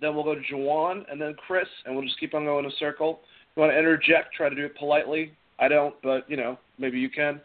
[0.00, 2.70] then we'll go to Jawan, and then Chris, and we'll just keep on going in
[2.70, 3.20] a circle.
[3.22, 5.32] If you want to interject, try to do it politely.
[5.58, 7.40] I don't, but you know, maybe you can.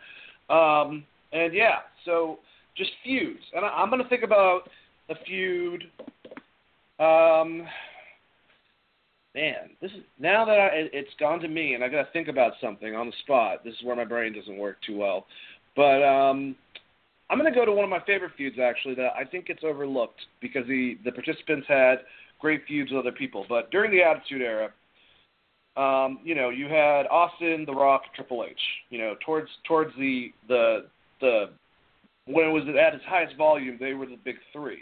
[0.50, 2.40] Um, and yeah, so
[2.80, 4.62] just feuds, and I, I'm going to think about
[5.10, 5.84] a feud.
[7.00, 7.68] Um,
[9.36, 12.12] man, this is now that I, it, it's gone to me, and I got to
[12.12, 13.64] think about something on the spot.
[13.64, 15.28] This is where my brain doesn't work too well,
[15.76, 16.56] but um,
[17.30, 19.64] I'm going to go to one of my favorite feuds actually that I think gets
[19.64, 22.00] overlooked because the the participants had
[22.40, 23.46] great feuds with other people.
[23.48, 24.72] But during the Attitude Era,
[25.78, 28.58] um, you know, you had Austin, The Rock, Triple H.
[28.90, 30.88] You know, towards towards the the
[31.22, 31.50] the
[32.30, 34.80] when it was at its highest volume, they were the big three.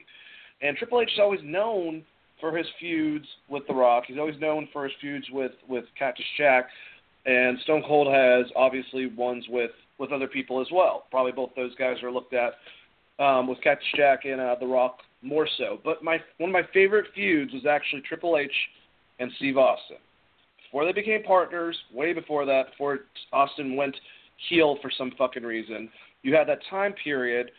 [0.61, 2.03] And Triple H is always known
[2.41, 4.03] for his feuds with The Rock.
[4.07, 6.67] He's always known for his feuds with with Cactus Jack,
[7.25, 11.05] and Stone Cold has obviously ones with with other people as well.
[11.09, 12.53] Probably both those guys are looked at
[13.19, 15.79] um, with Cactus Jack and uh, The Rock more so.
[15.83, 18.51] But my one of my favorite feuds was actually Triple H
[19.19, 19.97] and Steve Austin.
[20.65, 22.99] Before they became partners, way before that, before
[23.31, 23.95] Austin went
[24.49, 25.89] heel for some fucking reason,
[26.23, 27.51] you had that time period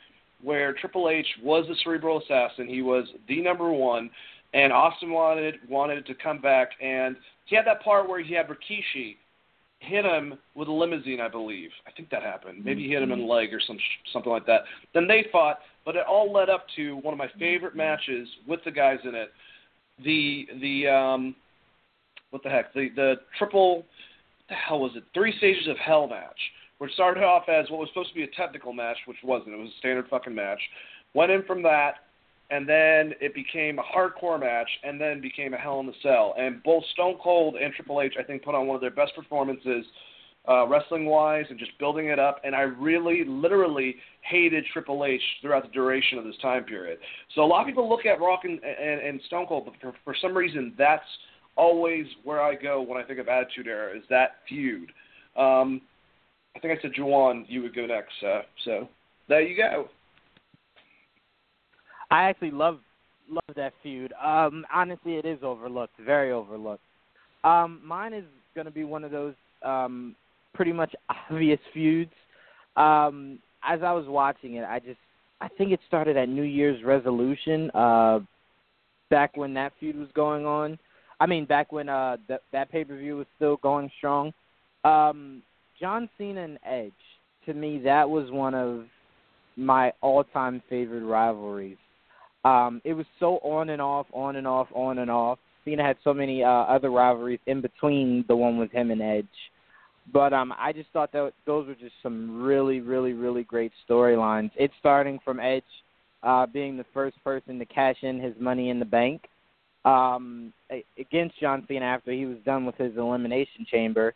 [0.42, 2.68] where Triple H was the cerebral assassin.
[2.68, 4.10] He was the number one,
[4.54, 8.46] and Austin wanted wanted to come back, and he had that part where he had
[8.48, 9.16] Rikishi
[9.80, 11.70] hit him with a limousine, I believe.
[11.86, 12.64] I think that happened.
[12.64, 13.78] Maybe he hit him in the leg or some
[14.12, 14.62] something like that.
[14.94, 18.60] Then they fought, but it all led up to one of my favorite matches with
[18.64, 19.30] the guys in it.
[20.04, 21.34] The the um,
[22.30, 22.72] what the heck?
[22.74, 23.84] The the triple.
[24.48, 25.04] The hell was it?
[25.12, 26.38] Three stages of hell match,
[26.78, 29.54] which started off as what was supposed to be a technical match, which wasn't.
[29.54, 30.60] It was a standard fucking match.
[31.14, 31.94] Went in from that,
[32.50, 36.34] and then it became a hardcore match, and then became a Hell in a Cell.
[36.38, 39.14] And both Stone Cold and Triple H, I think, put on one of their best
[39.14, 39.84] performances,
[40.48, 42.40] uh, wrestling wise, and just building it up.
[42.44, 46.98] And I really, literally hated Triple H throughout the duration of this time period.
[47.34, 49.94] So a lot of people look at Rock and, and, and Stone Cold, but for,
[50.04, 51.04] for some reason, that's
[51.56, 54.92] always where I go when I think of Attitude Era is that feud.
[55.36, 55.82] Um,
[56.58, 58.14] I think I said Juwan, you would go next.
[58.20, 58.88] Uh, so
[59.28, 59.88] there you go.
[62.10, 62.80] I actually love
[63.30, 64.12] love that feud.
[64.20, 66.82] Um, honestly, it is overlooked, very overlooked.
[67.44, 68.24] Um, mine is
[68.56, 70.16] going to be one of those um,
[70.52, 70.92] pretty much
[71.30, 72.10] obvious feuds.
[72.76, 74.98] Um, as I was watching it, I just
[75.40, 78.18] I think it started at New Year's Revolution, uh,
[79.10, 80.76] back when that feud was going on.
[81.20, 84.32] I mean, back when uh, th- that pay per view was still going strong.
[84.84, 85.42] Um,
[85.80, 86.92] John Cena and Edge,
[87.46, 88.84] to me, that was one of
[89.56, 91.76] my all time favorite rivalries.
[92.44, 95.38] Um, it was so on and off, on and off, on and off.
[95.64, 99.26] Cena had so many uh, other rivalries in between the one with him and Edge.
[100.12, 104.50] But um, I just thought that those were just some really, really, really great storylines.
[104.56, 105.62] It's starting from Edge
[106.22, 109.22] uh, being the first person to cash in his Money in the Bank
[109.84, 110.52] um,
[110.98, 114.14] against John Cena after he was done with his Elimination Chamber.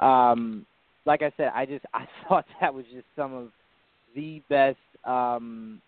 [0.00, 0.66] Um,
[1.08, 3.48] like I said, I just I thought that was just some of
[4.14, 5.80] the best um,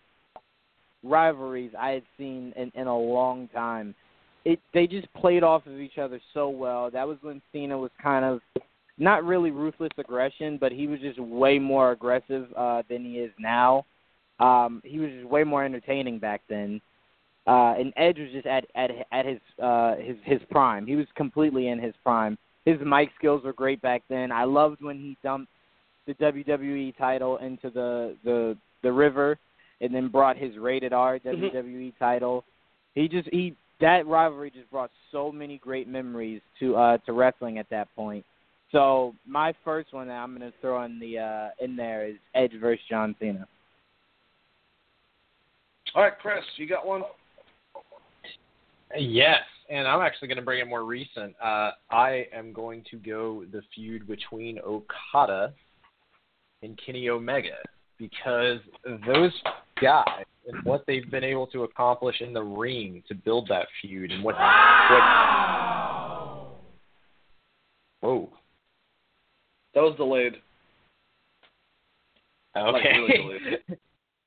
[1.03, 3.95] rivalries I had seen in, in a long time.
[4.43, 6.89] It they just played off of each other so well.
[6.91, 8.41] That was when Cena was kind of
[8.97, 13.31] not really ruthless aggression, but he was just way more aggressive uh, than he is
[13.39, 13.85] now.
[14.39, 16.81] Um, he was just way more entertaining back then.
[17.47, 20.87] Uh, and Edge was just at at at his uh, his his prime.
[20.87, 22.37] He was completely in his prime.
[22.65, 24.31] His mic skills were great back then.
[24.31, 25.51] I loved when he dumped
[26.07, 29.37] the WWE title into the the the river
[29.81, 31.55] and then brought his rated R mm-hmm.
[31.55, 32.43] WWE title.
[32.93, 37.57] He just he that rivalry just brought so many great memories to uh to wrestling
[37.57, 38.25] at that point.
[38.71, 42.53] So my first one that I'm gonna throw in the uh in there is Edge
[42.59, 43.47] versus John Cena.
[45.93, 47.01] All right, Chris, you got one?
[48.97, 49.41] Yes,
[49.71, 51.33] and I'm actually going to bring it more recent.
[51.41, 55.53] Uh, I am going to go the feud between Okada
[56.61, 57.55] and Kenny Omega
[57.97, 58.59] because
[59.07, 59.31] those
[59.81, 64.11] guys and what they've been able to accomplish in the ring to build that feud
[64.11, 64.89] and what wow.
[68.01, 68.29] what whoa
[69.73, 70.35] that was delayed
[72.57, 73.59] okay like really delayed.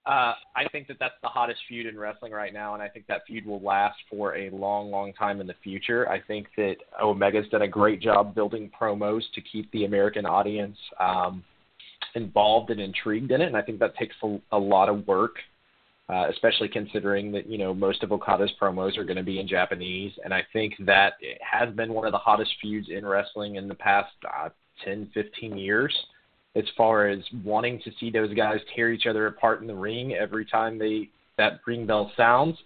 [0.06, 3.06] uh, I think that that's the hottest feud in wrestling right now, and I think
[3.06, 6.08] that feud will last for a long, long time in the future.
[6.10, 10.76] I think that Omega's done a great job building promos to keep the American audience
[11.00, 11.42] um,
[12.14, 15.36] involved and intrigued in it, and I think that takes a, a lot of work,
[16.10, 19.48] uh, especially considering that you know most of Okada's promos are going to be in
[19.48, 23.56] Japanese, and I think that it has been one of the hottest feuds in wrestling
[23.56, 24.50] in the past uh,
[24.84, 25.96] 10, 15 years.
[26.56, 30.14] As far as wanting to see those guys tear each other apart in the ring
[30.14, 32.56] every time they that ring bell sounds,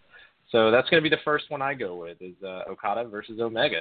[0.51, 3.41] so that's going to be the first one I go with is uh, Okada versus
[3.41, 3.81] Omega.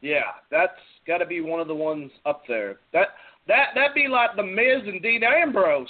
[0.00, 0.72] Yeah, that's
[1.06, 2.78] got to be one of the ones up there.
[2.92, 3.08] That
[3.48, 5.88] that that'd be like the Miz and Dean Ambrose.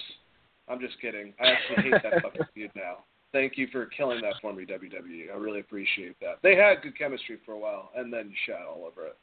[0.68, 1.34] I'm just kidding.
[1.40, 2.98] I actually hate that fucking feud now.
[3.32, 5.32] Thank you for killing that for me, WWE.
[5.32, 6.38] I really appreciate that.
[6.42, 9.16] They had good chemistry for a while, and then shot all over it.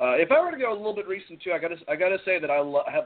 [0.00, 2.18] Uh, if I were to go a little bit recent too, I gotta I gotta
[2.24, 3.04] say that I lo- have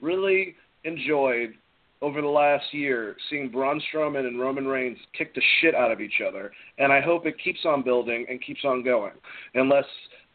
[0.00, 1.54] really enjoyed
[2.00, 6.00] over the last year seeing Braun Strowman and Roman Reigns kick the shit out of
[6.00, 9.14] each other, and I hope it keeps on building and keeps on going,
[9.54, 9.84] unless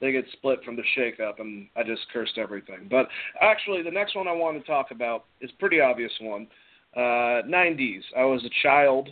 [0.02, 2.88] they get split from the shakeup, and I just cursed everything.
[2.90, 3.08] But
[3.42, 6.48] actually, the next one I want to talk about is a pretty obvious one.
[6.96, 8.02] Uh, 90s.
[8.16, 9.10] I was a child.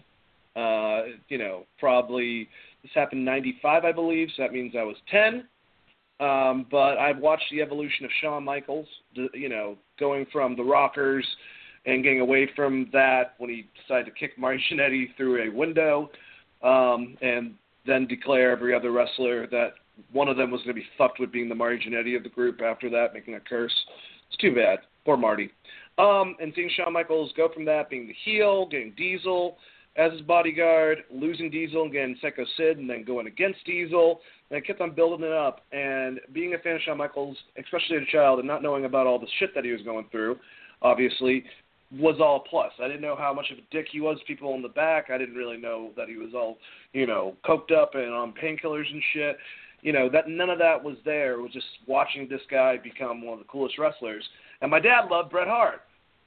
[0.56, 2.50] Uh, you know, probably
[2.84, 5.46] this happened in 95, I believe, so that means I was 10.
[6.22, 8.88] Um, but I've watched the evolution of Shawn Michaels,
[9.34, 11.26] you know, going from the Rockers
[11.88, 16.12] and getting away from that when he decided to kick Marty Jannetty through a window,
[16.62, 17.56] um, and
[17.88, 19.72] then declare every other wrestler that
[20.14, 22.30] one of them was going to be fucked with being the Marty Jannetty of the
[22.30, 23.74] group after that, making a curse.
[24.28, 24.80] It's too bad.
[25.06, 25.50] Poor Marty.
[25.98, 29.58] Um, and seeing Shawn Michaels go from that being the heel, getting Diesel,
[29.98, 34.22] as his bodyguard, losing Diesel and getting Psycho Sid, and then going against Diesel.
[34.50, 35.62] And I kept on building it up.
[35.72, 39.08] And being a fan of Shawn Michaels, especially as a child, and not knowing about
[39.08, 40.38] all the shit that he was going through,
[40.82, 41.44] obviously,
[42.00, 42.72] was all plus.
[42.82, 45.10] I didn't know how much of a dick he was to people in the back.
[45.10, 46.58] I didn't really know that he was all,
[46.94, 49.38] you know, coked up and on painkillers and shit.
[49.82, 51.34] You know, that none of that was there.
[51.34, 54.24] It was just watching this guy become one of the coolest wrestlers.
[54.62, 55.82] And my dad loved Bret Hart.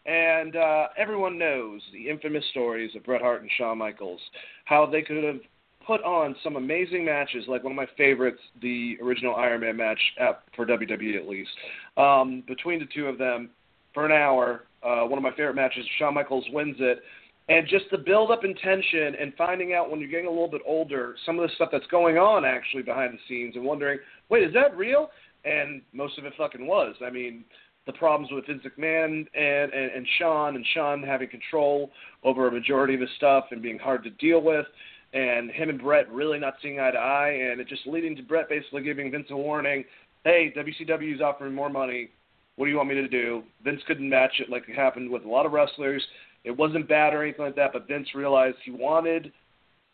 [0.06, 4.20] And uh, everyone knows the infamous stories of Bret Hart and Shawn Michaels,
[4.66, 5.40] how they could have
[5.86, 10.00] put on some amazing matches, like one of my favorites, the original Iron Man match
[10.18, 11.50] at, for WWE at least,
[11.96, 13.50] um, between the two of them
[13.92, 14.64] for an hour.
[14.82, 17.00] Uh, one of my favorite matches, Shawn Michaels wins it.
[17.48, 20.50] And just the build up in tension and finding out when you're getting a little
[20.50, 23.98] bit older some of the stuff that's going on actually behind the scenes and wondering,
[24.30, 25.10] wait, is that real?
[25.44, 26.94] And most of it fucking was.
[27.04, 27.44] I mean,
[27.86, 31.90] the problems with Vince McMahon and, and, and Shawn, and Shawn having control
[32.22, 34.66] over a majority of his stuff and being hard to deal with,
[35.12, 38.22] and him and Bret really not seeing eye to eye, and it just leading to
[38.22, 39.84] Bret basically giving Vince a warning
[40.24, 42.08] hey, WCW is offering more money.
[42.56, 43.42] What do you want me to do?
[43.62, 46.02] Vince couldn't match it like it happened with a lot of wrestlers.
[46.44, 49.32] It wasn't bad or anything like that, but Vince realized he wanted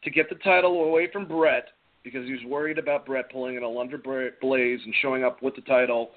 [0.05, 1.68] to get the title away from Bret
[2.05, 5.62] because he was worried about Bret pulling an Alundra Blaze and showing up with the
[5.62, 6.11] title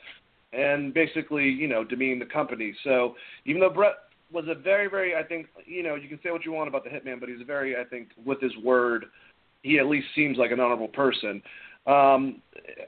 [0.53, 2.73] and basically, you know, demean the company.
[2.83, 3.95] So even though Bret
[4.31, 6.83] was a very, very, I think, you know, you can say what you want about
[6.83, 9.05] the Hitman, but he's a very, I think, with his word,
[9.61, 11.41] he at least seems like an honorable person.
[11.87, 12.41] Um,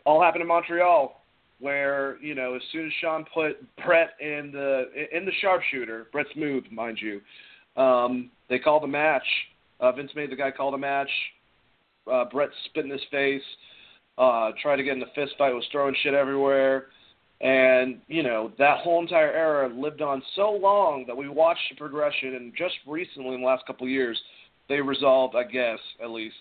[0.06, 1.22] all happened in Montreal,
[1.60, 6.30] where you know, as soon as Shawn put Bret in the in the sharpshooter, Bret's
[6.36, 7.22] move, mind you,
[7.82, 9.26] um, they called the match.
[9.80, 11.10] Uh, Vince made the guy call the match.
[12.12, 13.42] Uh, Bret spit in his face,
[14.18, 16.88] uh, tried to get in the fist fight, was throwing shit everywhere.
[17.46, 21.76] And, you know, that whole entire era lived on so long that we watched the
[21.76, 24.20] progression, and just recently, in the last couple of years,
[24.68, 26.36] they resolved, I guess, at least,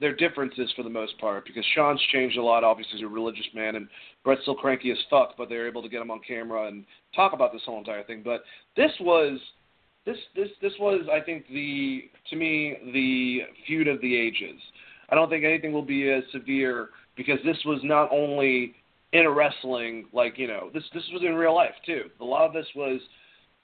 [0.00, 2.64] their differences for the most part, because Shawn's changed a lot.
[2.64, 3.86] Obviously, he's a religious man, and
[4.24, 6.84] Bret's still cranky as fuck, but they're able to get him on camera and
[7.14, 8.22] talk about this whole entire thing.
[8.24, 8.42] But
[8.76, 9.38] this was.
[10.04, 14.60] This this this was I think the to me the feud of the ages.
[15.10, 18.74] I don't think anything will be as severe because this was not only
[19.12, 22.04] in a wrestling like you know this this was in real life too.
[22.20, 23.00] A lot of this was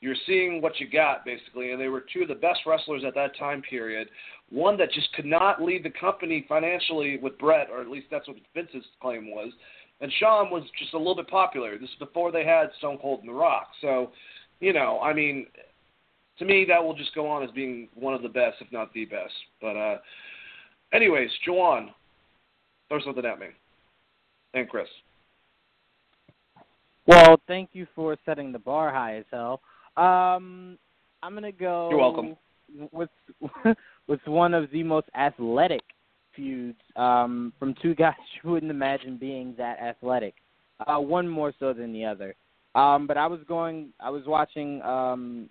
[0.00, 3.14] you're seeing what you got basically, and they were two of the best wrestlers at
[3.14, 4.08] that time period.
[4.50, 8.28] One that just could not lead the company financially with Bret, or at least that's
[8.28, 9.52] what Vince's claim was.
[10.00, 11.76] And Shawn was just a little bit popular.
[11.76, 13.68] This is before they had Stone Cold and The Rock.
[13.80, 14.12] So,
[14.60, 15.46] you know, I mean,
[16.38, 18.94] to me, that will just go on as being one of the best, if not
[18.94, 19.32] the best.
[19.60, 19.98] But, uh,
[20.92, 21.90] anyways, Joanne,
[22.88, 23.48] throw something at me.
[24.54, 24.88] And Chris.
[27.08, 29.60] Well, thank you for setting the bar high as hell.
[29.96, 30.78] Um,
[31.22, 31.88] I'm gonna go.
[31.90, 32.36] You're welcome.
[32.92, 33.08] With
[34.06, 35.80] with one of the most athletic
[36.36, 40.34] feuds um, from two guys you wouldn't imagine being that athletic.
[40.86, 42.34] Uh, one more so than the other.
[42.74, 45.48] Um, but I was going, I was watching, um,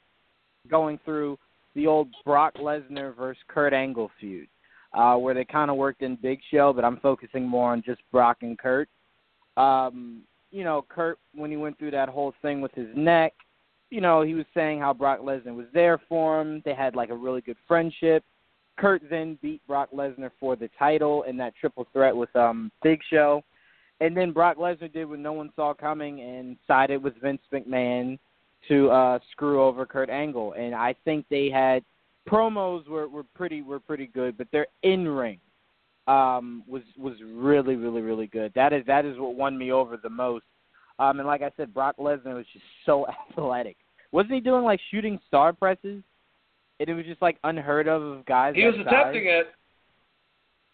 [0.69, 1.37] going through
[1.75, 4.47] the old Brock Lesnar versus Kurt Angle feud,
[4.93, 7.99] uh, where they kind of worked in Big Show, but I'm focusing more on just
[8.11, 8.87] Brock and Kurt.
[9.57, 10.21] Um,
[10.51, 13.33] you know, Kurt when he went through that whole thing with his neck,
[13.89, 16.61] you know, he was saying how Brock Lesnar was there for him.
[16.65, 18.23] They had like a really good friendship.
[18.77, 22.99] Kurt then beat Brock Lesnar for the title in that triple threat with um Big
[23.09, 23.43] Show.
[23.99, 28.19] And then Brock Lesnar did what no one saw coming and sided with Vince McMahon
[28.67, 30.53] to uh screw over Kurt Angle.
[30.53, 31.83] And I think they had
[32.29, 35.39] promos were, were pretty were pretty good, but their in ring
[36.07, 38.51] um, was was really really really good.
[38.55, 40.45] That is that is what won me over the most.
[40.99, 43.77] Um, and like I said, Brock Lesnar was just so athletic.
[44.11, 46.03] Wasn't he doing like shooting star presses?
[46.79, 48.53] And it was just like unheard of of guys.
[48.55, 48.85] He was size.
[48.87, 49.47] attempting it.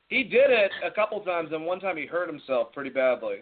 [0.10, 3.38] He did it a couple times, and one time he hurt himself pretty badly.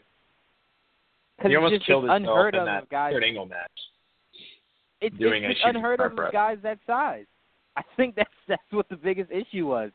[1.43, 3.13] He almost just, killed just himself unheard in of that guys.
[3.13, 3.69] Kurt Angle match.
[5.01, 6.27] It's, doing it's just unheard of press.
[6.27, 7.25] of guys that size.
[7.75, 9.91] I think that's that's what the biggest issue was.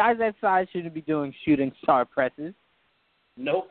[0.00, 2.54] Guys that size shouldn't be doing shooting star presses.
[3.36, 3.68] Nope.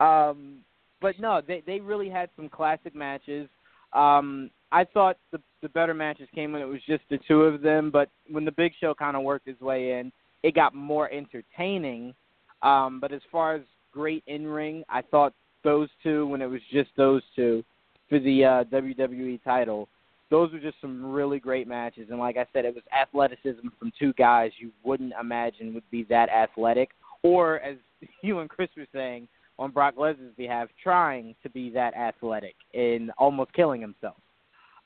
[0.00, 0.60] Um,
[1.02, 3.46] but no, they they really had some classic matches.
[3.92, 7.60] Um, I thought the the better matches came when it was just the two of
[7.60, 10.10] them, but when the Big Show kind of worked his way in,
[10.42, 12.14] it got more entertaining.
[12.62, 13.60] Um, but as far as
[13.92, 17.62] great in ring, I thought those two when it was just those two
[18.08, 19.90] for the uh, WWE title,
[20.30, 22.08] those were just some really great matches.
[22.10, 26.04] And like I said, it was athleticism from two guys you wouldn't imagine would be
[26.04, 26.90] that athletic,
[27.22, 27.76] or as
[28.22, 29.28] you and Chris were saying
[29.58, 34.16] on Brock Lesnar's behalf, trying to be that athletic and almost killing himself.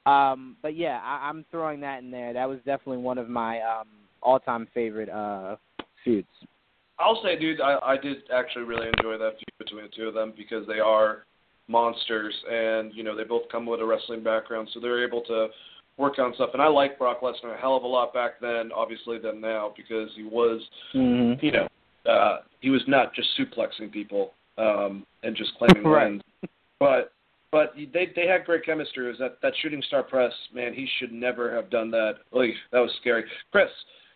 [0.05, 2.33] Um, but yeah, I, I'm throwing that in there.
[2.33, 3.87] That was definitely one of my um,
[4.21, 5.57] all-time favorite uh,
[6.05, 6.27] feuds.
[6.99, 10.15] I'll say, dude, I, I did actually really enjoy that feud between the two of
[10.15, 11.25] them because they are
[11.69, 15.49] monsters, and you know they both come with a wrestling background, so they're able to
[15.97, 16.51] work on stuff.
[16.53, 19.73] And I like Brock Lesnar a hell of a lot back then, obviously, than now
[19.77, 20.61] because he was,
[20.95, 21.45] Mm-hmm.
[21.45, 21.69] you know,
[22.11, 26.11] uh, he was not just suplexing people um, and just claiming Right.
[26.11, 26.23] wins,
[26.81, 27.13] but
[27.53, 29.07] but they they had great chemistry.
[29.07, 32.15] It was that that shooting star press, man, he should never have done that.
[32.35, 33.25] Oy, that was scary.
[33.53, 33.69] Chris,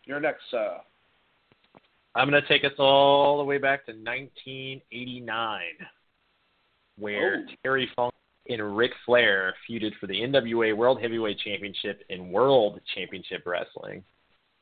[0.05, 0.53] you're next.
[0.53, 0.79] Uh,
[2.15, 5.61] I'm going to take us all the way back to 1989,
[6.99, 7.53] where Oh.
[7.63, 8.15] Terry Funk
[8.49, 14.03] and Ric Flair feuded for the NWA World Heavyweight Championship and World Championship Wrestling.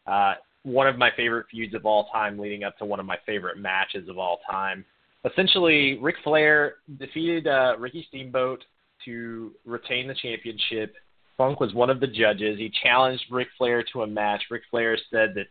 [0.06, 0.34] Uh,
[0.64, 3.58] one of my favorite feuds of all time, leading up to one of my favorite
[3.58, 4.84] matches of all time.
[5.24, 8.64] Essentially, Ric Flair defeated uh, Ricky Steamboat
[9.04, 10.94] to retain the championship.
[11.36, 12.58] Funk was one of the judges.
[12.58, 14.42] He challenged Ric Flair to a match.
[14.50, 15.46] Ric Flair said that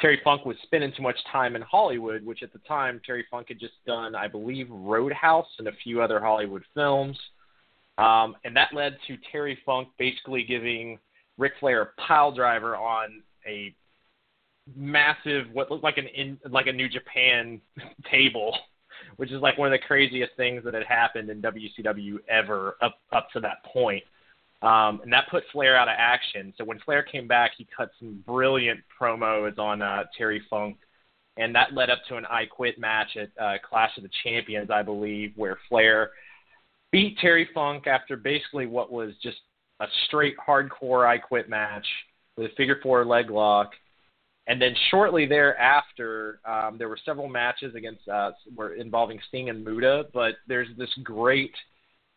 [0.00, 3.48] Terry Funk was spending too much time in Hollywood, which at the time Terry Funk
[3.48, 7.18] had just done, I believe, Roadhouse and a few other Hollywood films.
[7.98, 10.98] Um, and that led to Terry Funk basically giving
[11.38, 13.74] Ric Flair a pile driver on a
[14.74, 17.60] massive, what looked like an in, like a New Japan
[18.10, 18.56] table,
[19.16, 22.98] which is like one of the craziest things that had happened in WCW ever up
[23.12, 24.02] up to that point.
[24.62, 26.54] Um, and that put Flair out of action.
[26.56, 30.78] So when Flair came back, he cut some brilliant promos on uh, Terry Funk,
[31.36, 34.70] and that led up to an I Quit match at uh, Clash of the Champions,
[34.70, 36.10] I believe, where Flair
[36.90, 39.36] beat Terry Funk after basically what was just
[39.80, 41.86] a straight hardcore I Quit match
[42.36, 43.72] with a figure four leg lock.
[44.48, 49.64] And then shortly thereafter, um, there were several matches against uh, were involving Sting and
[49.64, 51.54] Muta, but there's this great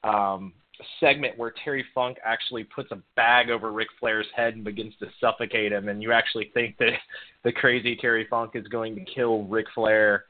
[0.03, 0.53] um,
[0.99, 5.07] segment where Terry Funk actually puts a bag over Ric Flair's head and begins to
[5.19, 6.91] suffocate him, and you actually think that
[7.43, 10.25] the crazy Terry Funk is going to kill Ric Flair,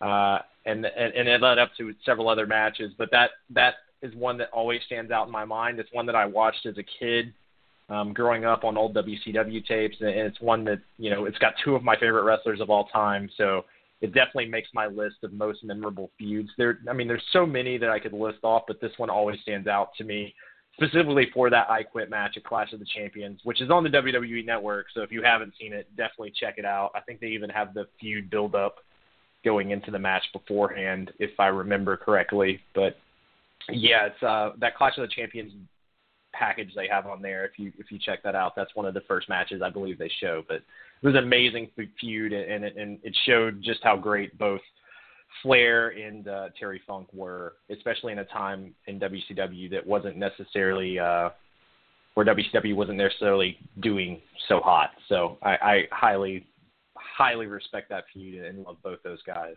[0.00, 2.92] uh, and, and and it led up to several other matches.
[2.96, 5.78] But that that is one that always stands out in my mind.
[5.78, 7.32] It's one that I watched as a kid.
[7.90, 11.54] Um, growing up on old WCW tapes, and it's one that you know it's got
[11.64, 13.30] two of my favorite wrestlers of all time.
[13.38, 13.64] So
[14.00, 16.50] it definitely makes my list of most memorable feuds.
[16.56, 19.40] There, I mean, there's so many that I could list off, but this one always
[19.40, 20.34] stands out to me,
[20.74, 23.90] specifically for that I Quit match at Clash of the Champions, which is on the
[23.90, 24.86] WWE Network.
[24.94, 26.90] So if you haven't seen it, definitely check it out.
[26.94, 28.76] I think they even have the feud build up
[29.44, 32.60] going into the match beforehand, if I remember correctly.
[32.74, 32.96] But
[33.70, 35.52] yeah, it's uh, that Clash of the Champions
[36.32, 37.44] package they have on there.
[37.44, 39.98] If you if you check that out, that's one of the first matches I believe
[39.98, 40.42] they show.
[40.46, 41.70] But it was an amazing
[42.00, 44.60] feud, and it, and it showed just how great both
[45.42, 50.98] Flair and uh, Terry Funk were, especially in a time in WCW that wasn't necessarily
[50.98, 51.30] uh,
[52.14, 54.90] where WCW wasn't necessarily doing so hot.
[55.08, 56.46] So I, I highly
[56.96, 59.54] highly respect that feud and love both those guys.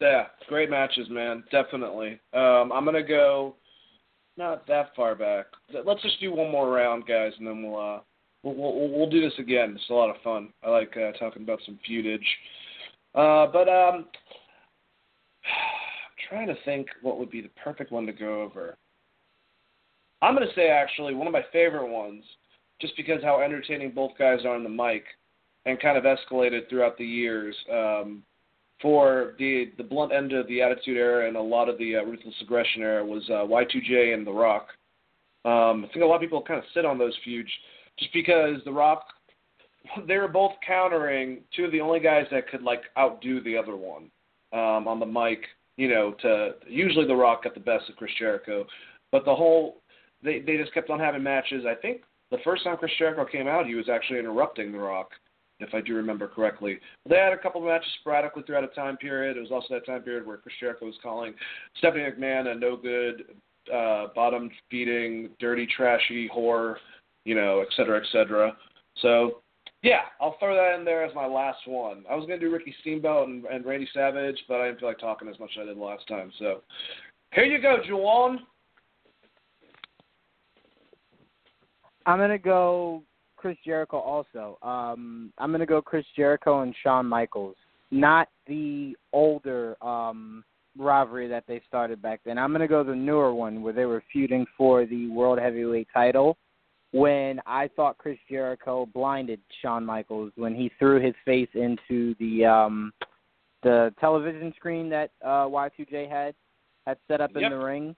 [0.00, 1.42] Yeah, great matches, man.
[1.50, 2.20] Definitely.
[2.34, 3.56] Um, I'm gonna go
[4.36, 5.46] not that far back.
[5.84, 8.00] Let's just do one more round, guys, and then we'll uh,
[8.42, 9.72] we'll we'll, we'll do this again.
[9.74, 10.52] It's a lot of fun.
[10.62, 12.18] I like uh, talking about some feudage.
[13.14, 14.04] Uh, but um,
[15.44, 18.76] I'm trying to think what would be the perfect one to go over.
[20.20, 22.24] I'm gonna say actually one of my favorite ones,
[22.80, 25.04] just because how entertaining both guys are on the mic,
[25.64, 27.56] and kind of escalated throughout the years.
[27.72, 28.22] Um,
[28.80, 32.02] for the the blunt end of the Attitude Era and a lot of the uh,
[32.02, 34.68] Ruthless Aggression Era was uh, Y2J and The Rock.
[35.44, 37.48] Um, I think a lot of people kind of sit on those feuds
[37.98, 39.04] just because The Rock,
[40.06, 43.76] they were both countering two of the only guys that could like outdo the other
[43.76, 44.10] one
[44.52, 45.40] um, on the mic.
[45.76, 48.66] You know, to usually The Rock got the best of Chris Jericho,
[49.12, 49.82] but the whole
[50.22, 51.64] they they just kept on having matches.
[51.66, 55.10] I think the first time Chris Jericho came out, he was actually interrupting The Rock
[55.60, 56.78] if I do remember correctly.
[57.08, 59.36] They had a couple of matches sporadically throughout a time period.
[59.36, 61.34] It was also that time period where Chris Jericho was calling
[61.78, 63.36] Stephanie McMahon a no good,
[63.72, 66.76] uh, bottom feeding, dirty, trashy whore,
[67.24, 68.56] you know, et cetera, et cetera.
[69.02, 69.42] So,
[69.82, 72.04] yeah, I'll throw that in there as my last one.
[72.10, 74.88] I was going to do Ricky Steamboat and, and Randy Savage, but I didn't feel
[74.88, 76.32] like talking as much as I did last time.
[76.38, 76.62] So,
[77.32, 78.38] here you go, Juwan.
[82.06, 83.02] I'm gonna go
[83.46, 84.58] Chris Jericho also.
[84.60, 87.54] Um, I'm gonna go Chris Jericho and Shawn Michaels,
[87.92, 90.42] not the older um,
[90.76, 92.38] rivalry that they started back then.
[92.38, 96.36] I'm gonna go the newer one where they were feuding for the World Heavyweight Title.
[96.90, 102.44] When I thought Chris Jericho blinded Shawn Michaels when he threw his face into the
[102.46, 102.92] um,
[103.62, 106.34] the television screen that uh, Y2J had
[106.84, 107.50] had set up in Yep.
[107.52, 107.94] the ring.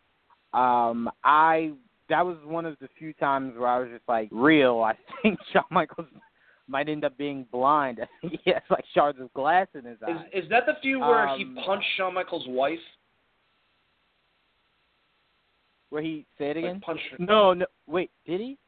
[0.53, 1.73] Um, I
[2.09, 4.81] that was one of the few times where I was just like, real.
[4.81, 6.07] I think Shawn Michaels
[6.67, 8.01] might end up being blind.
[8.23, 10.25] he has like shards of glass in his eyes.
[10.33, 12.79] Is, is that the few where Um, he punched Shawn Michaels' wife?
[15.91, 16.81] Where he say it Like, again?
[16.81, 17.17] punched her.
[17.19, 17.67] No, no.
[17.87, 18.59] Wait, did he?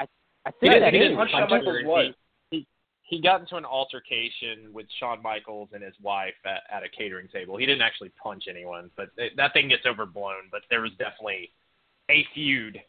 [0.00, 0.06] I
[0.46, 1.04] I think Yeah, that he is.
[1.04, 2.14] didn't punch Shawn Michaels' wife.
[2.50, 2.66] He,
[3.02, 7.28] he got into an altercation with Shawn Michaels and his wife at, at a catering
[7.28, 7.56] table.
[7.56, 10.48] He didn't actually punch anyone, but it, that thing gets overblown.
[10.50, 11.52] But there was definitely
[12.10, 12.80] a feud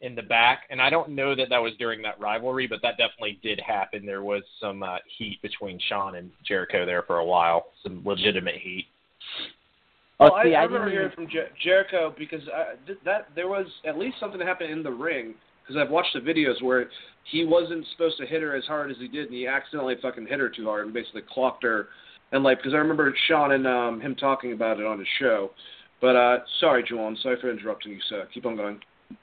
[0.00, 2.96] in the back, and I don't know that that was during that rivalry, but that
[2.96, 4.06] definitely did happen.
[4.06, 8.56] There was some uh, heat between Shawn and Jericho there for a while, some legitimate
[8.56, 8.86] heat.
[10.18, 13.28] Well, Oh, I, see, I I remember hearing from Jer- Jericho because I, th- that
[13.34, 16.62] there was at least something that happened in the ring because I've watched the videos
[16.62, 16.88] where
[17.24, 20.26] he wasn't supposed to hit her as hard as he did, and he accidentally fucking
[20.26, 21.88] hit her too hard and basically clocked her.
[22.32, 25.50] And like, because I remember Shawn and um, him talking about it on his show.
[26.00, 28.26] But uh, sorry, Joel, sorry for interrupting you, sir.
[28.32, 28.80] Keep on going.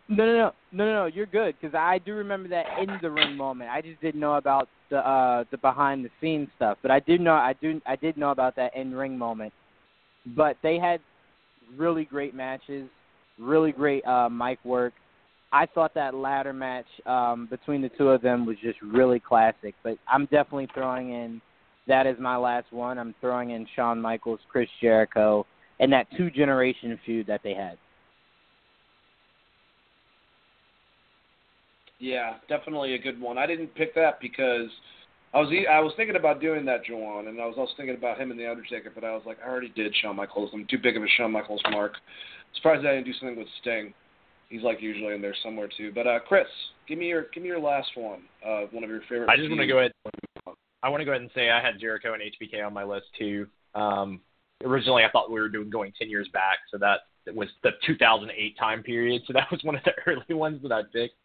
[0.10, 1.06] No, no, no, no, no, no.
[1.06, 3.70] You're good because I do remember that in the ring moment.
[3.70, 7.22] I just didn't know about the uh the behind the scenes stuff, but I did
[7.22, 9.54] know I do I did know about that in ring moment.
[10.36, 10.99] But they had
[11.78, 12.90] really great matches,
[13.40, 14.94] really great uh mic work.
[15.54, 19.74] I thought that ladder match um between the two of them was just really classic.
[19.84, 21.41] But I'm definitely throwing in
[21.88, 22.98] that is my last one.
[22.98, 25.45] I'm throwing in Shawn Michaels, Chris Jericho,
[25.80, 27.78] and that two generation feud that they had.
[31.99, 33.38] Yeah, definitely a good one.
[33.38, 34.70] I didn't pick that because
[35.34, 37.95] I was e- I was thinking about doing that, Joanne, and I was also thinking
[37.95, 40.52] about him and the Undertaker, but I was like, I already did Shawn Michaels.
[40.54, 41.94] I'm too big of a Shawn Michaels mark.
[42.56, 43.94] Surprised I didn't do something with Sting.
[44.49, 45.91] He's like usually in there somewhere too.
[45.94, 46.45] But uh, Chris,
[46.88, 48.22] give me your give me your last one.
[48.45, 49.30] Uh, one of your favorite.
[49.30, 49.91] I just want to go ahead.
[50.84, 53.08] I want to go ahead and say I had Jericho and HBK on my list
[53.18, 53.48] too.
[53.76, 54.22] Um,
[54.64, 57.02] originally, I thought we were doing going ten years back, so that
[57.36, 59.22] was the 2008 time period.
[59.28, 61.16] So that was one of the early ones that I picked.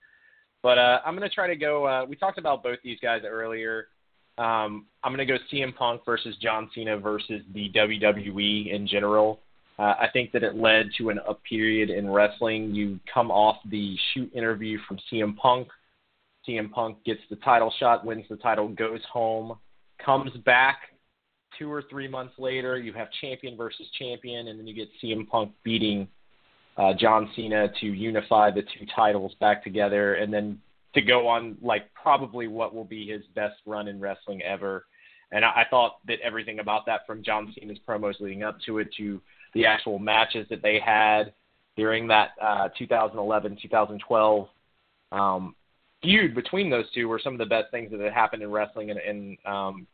[0.62, 1.86] But uh, I'm going to try to go.
[1.86, 3.88] Uh, we talked about both these guys earlier.
[4.38, 9.40] Um, I'm going to go CM Punk versus John Cena versus the WWE in general.
[9.78, 12.74] Uh, I think that it led to an up period in wrestling.
[12.74, 15.68] You come off the shoot interview from CM Punk.
[16.48, 19.58] CM Punk gets the title shot, wins the title, goes home,
[20.04, 20.78] comes back
[21.58, 22.78] two or three months later.
[22.78, 26.08] You have champion versus champion, and then you get CM Punk beating
[26.76, 30.60] uh, John Cena to unify the two titles back together, and then
[30.94, 34.86] to go on like probably what will be his best run in wrestling ever.
[35.30, 38.78] And I, I thought that everything about that, from John Cena's promos leading up to
[38.78, 39.20] it to
[39.54, 41.32] the actual matches that they had
[41.76, 44.48] during that uh, 2011 2012
[45.12, 45.54] um,
[46.02, 48.90] feud between those two, were some of the best things that had happened in wrestling,
[48.90, 49.86] and, and um,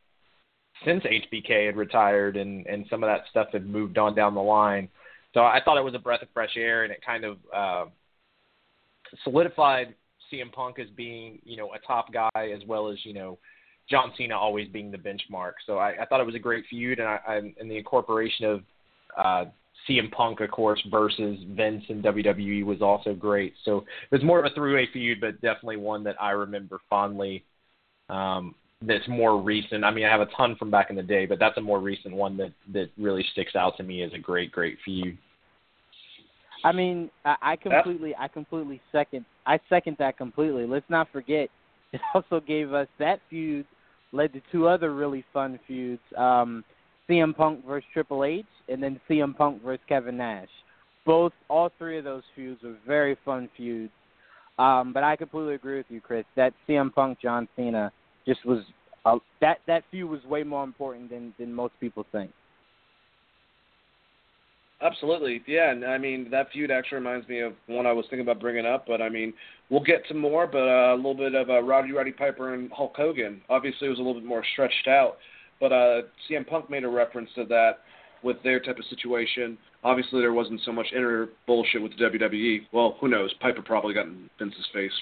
[0.84, 4.40] since HBK had retired, and and some of that stuff had moved on down the
[4.40, 4.88] line.
[5.34, 7.84] So I thought it was a breath of fresh air, and it kind of uh,
[9.24, 9.94] solidified
[10.32, 13.38] CM Punk as being, you know, a top guy as well as, you know,
[13.90, 15.52] John Cena always being the benchmark.
[15.66, 18.44] So I, I thought it was a great feud, and I, I and the incorporation
[18.44, 18.62] of
[19.16, 19.44] uh,
[19.88, 23.54] CM Punk, of course, versus Vince and WWE was also great.
[23.64, 27.44] So it was more of a three-way feud, but definitely one that I remember fondly.
[28.10, 29.84] Um, that's more recent.
[29.84, 31.80] I mean, I have a ton from back in the day, but that's a more
[31.80, 35.18] recent one that that really sticks out to me as a great, great feud.
[36.64, 40.66] I mean, I, I completely, I completely second, I second that completely.
[40.66, 41.48] Let's not forget,
[41.92, 43.66] it also gave us that feud
[44.12, 46.64] led to two other really fun feuds: um,
[47.08, 50.48] CM Punk versus Triple H, and then CM Punk versus Kevin Nash.
[51.04, 53.90] Both, all three of those feuds were very fun feuds.
[54.58, 56.24] Um, but I completely agree with you, Chris.
[56.36, 57.92] That CM Punk John Cena
[58.28, 58.60] just was
[59.04, 62.30] uh, that that feud was way more important than than most people think.
[64.80, 65.72] Absolutely, yeah.
[65.72, 68.66] And I mean, that feud actually reminds me of one I was thinking about bringing
[68.66, 68.84] up.
[68.86, 69.32] But I mean,
[69.70, 70.46] we'll get to more.
[70.46, 73.40] But uh, a little bit of uh, Roddy Roddy Piper and Hulk Hogan.
[73.48, 75.16] Obviously, it was a little bit more stretched out.
[75.58, 77.78] But uh, CM Punk made a reference to that
[78.22, 79.58] with their type of situation.
[79.82, 82.60] Obviously, there wasn't so much inner bullshit with the WWE.
[82.72, 83.32] Well, who knows?
[83.40, 84.92] Piper probably got in Vince's face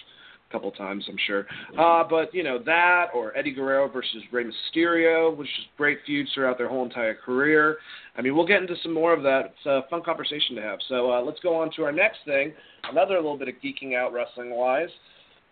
[0.57, 1.47] couple times, I'm sure.
[1.79, 6.31] Uh, but you know that, or Eddie Guerrero versus Rey Mysterio, which is great feuds
[6.33, 7.77] throughout their whole entire career.
[8.17, 9.53] I mean, we'll get into some more of that.
[9.53, 10.79] It's a fun conversation to have.
[10.89, 12.55] So uh, let's go on to our next thing.
[12.91, 14.89] Another little bit of geeking out wrestling wise.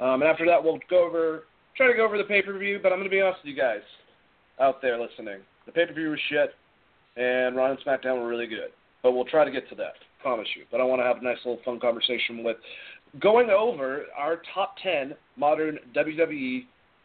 [0.01, 1.45] Um, and after that, we'll go over,
[1.77, 2.81] try to go over the pay per view.
[2.83, 3.83] But I'm going to be honest with you guys
[4.59, 5.41] out there listening.
[5.67, 6.55] The pay per view was shit,
[7.23, 8.73] and Raw and SmackDown were really good.
[9.03, 9.95] But we'll try to get to that.
[10.23, 10.65] Promise you.
[10.71, 12.57] But I want to have a nice little fun conversation with
[13.21, 16.65] going over our top 10 modern WWE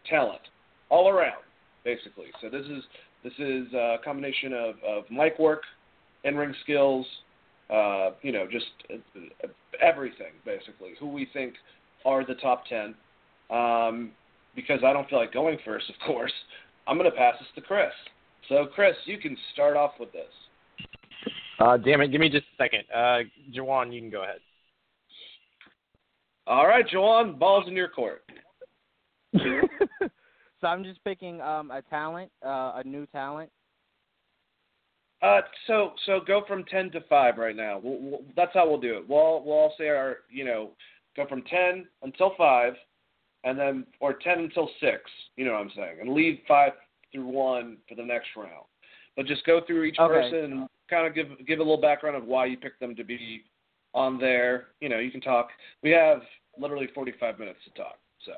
[0.09, 0.41] talent
[0.89, 1.43] all around,
[1.83, 2.27] basically.
[2.41, 2.83] So this is
[3.23, 5.63] this is a combination of, of mic work,
[6.23, 7.05] in-ring skills,
[7.69, 9.47] uh, you know, just uh,
[9.81, 10.91] everything basically.
[10.99, 11.53] Who we think
[12.05, 12.95] are the top ten.
[13.49, 14.11] Um,
[14.55, 16.33] because I don't feel like going first, of course.
[16.87, 17.91] I'm going to pass this to Chris.
[18.47, 20.23] So, Chris, you can start off with this.
[21.59, 22.83] Uh, damn it, give me just a second.
[22.93, 23.19] Uh,
[23.53, 24.39] Jawan, you can go ahead.
[26.49, 28.23] All right, Jawan, ball's in your court.
[29.37, 33.51] so I'm just picking um, a talent, uh, a new talent.
[35.21, 37.79] Uh, so so go from ten to five right now.
[37.83, 39.07] We'll, we'll, that's how we'll do it.
[39.07, 40.71] We'll we'll all say our you know
[41.15, 42.73] go from ten until five,
[43.43, 45.01] and then or ten until six.
[45.35, 46.71] You know what I'm saying, and leave five
[47.11, 48.65] through one for the next round.
[49.15, 50.13] But just go through each okay.
[50.13, 53.03] person and kind of give give a little background of why you picked them to
[53.03, 53.43] be
[53.93, 54.67] on there.
[54.81, 55.49] You know, you can talk.
[55.83, 56.21] We have
[56.57, 57.97] literally 45 minutes to talk.
[58.25, 58.33] So.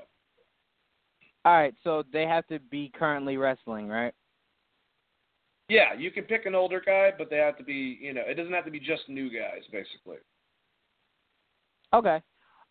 [1.44, 4.14] All right, so they have to be currently wrestling, right?
[5.70, 8.36] Yeah, you can pick an older guy, but they have to be, you know, it
[8.36, 10.18] doesn't have to be just new guys, basically.
[11.94, 12.22] Okay.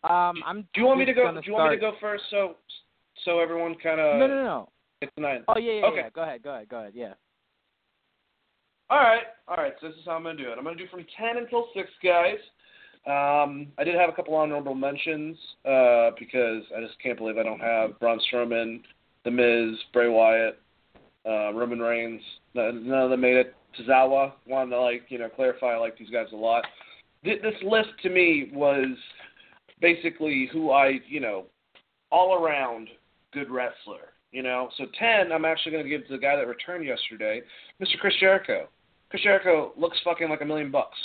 [0.03, 0.61] Um, I'm.
[0.73, 1.31] Do you want me to go?
[1.31, 2.55] Do you want me to go first, so
[3.23, 4.19] so everyone kind of?
[4.19, 4.69] No, no, no.
[5.01, 5.43] It's nine.
[5.47, 5.97] Oh yeah, yeah, okay.
[5.97, 6.09] yeah.
[6.13, 6.93] Go ahead, go ahead, go ahead.
[6.95, 7.13] Yeah.
[8.89, 9.73] All right, all right.
[9.79, 10.57] So this is how I'm gonna do it.
[10.57, 12.37] I'm gonna do from ten until six guys.
[13.07, 17.43] Um, I did have a couple honorable mentions uh, because I just can't believe I
[17.43, 18.81] don't have Braun Strowman,
[19.25, 20.59] The Miz, Bray Wyatt,
[21.25, 22.21] uh, Roman Reigns.
[22.53, 23.55] None of them made it.
[23.79, 26.65] Tozawa wanted to like you know clarify I like these guys a lot.
[27.23, 28.97] This list to me was
[29.79, 31.45] basically who I you know
[32.11, 32.89] all around
[33.33, 34.13] good wrestler.
[34.31, 37.41] You know, so ten I'm actually going to give to the guy that returned yesterday,
[37.81, 37.97] Mr.
[37.99, 38.67] Chris Jericho.
[39.09, 40.97] Chris Jericho looks fucking like a million bucks.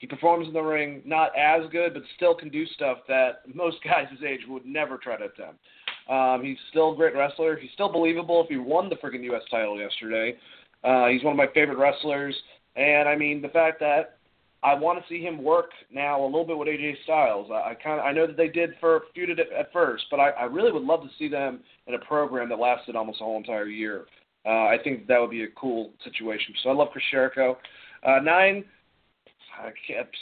[0.00, 3.76] He performs in the ring, not as good, but still can do stuff that most
[3.84, 5.60] guys his age would never try to attempt.
[6.08, 7.56] Um, he's still a great wrestler.
[7.56, 9.42] He's still believable if he won the freaking U.S.
[9.50, 10.36] title yesterday.
[10.82, 12.34] Uh, he's one of my favorite wrestlers.
[12.74, 14.16] And I mean, the fact that
[14.62, 17.50] I want to see him work now a little bit with AJ Styles.
[17.50, 20.18] I, I kind of I know that they did for feuded at, at first, but
[20.18, 23.24] I, I really would love to see them in a program that lasted almost a
[23.24, 24.06] whole entire year.
[24.46, 26.54] Uh, I think that would be a cool situation.
[26.62, 27.58] So I love Chris Jericho.
[28.02, 28.64] Uh, nine,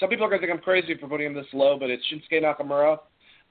[0.00, 2.02] some people are going to think I'm crazy for putting him this low, but it's
[2.12, 2.98] Shinsuke Nakamura.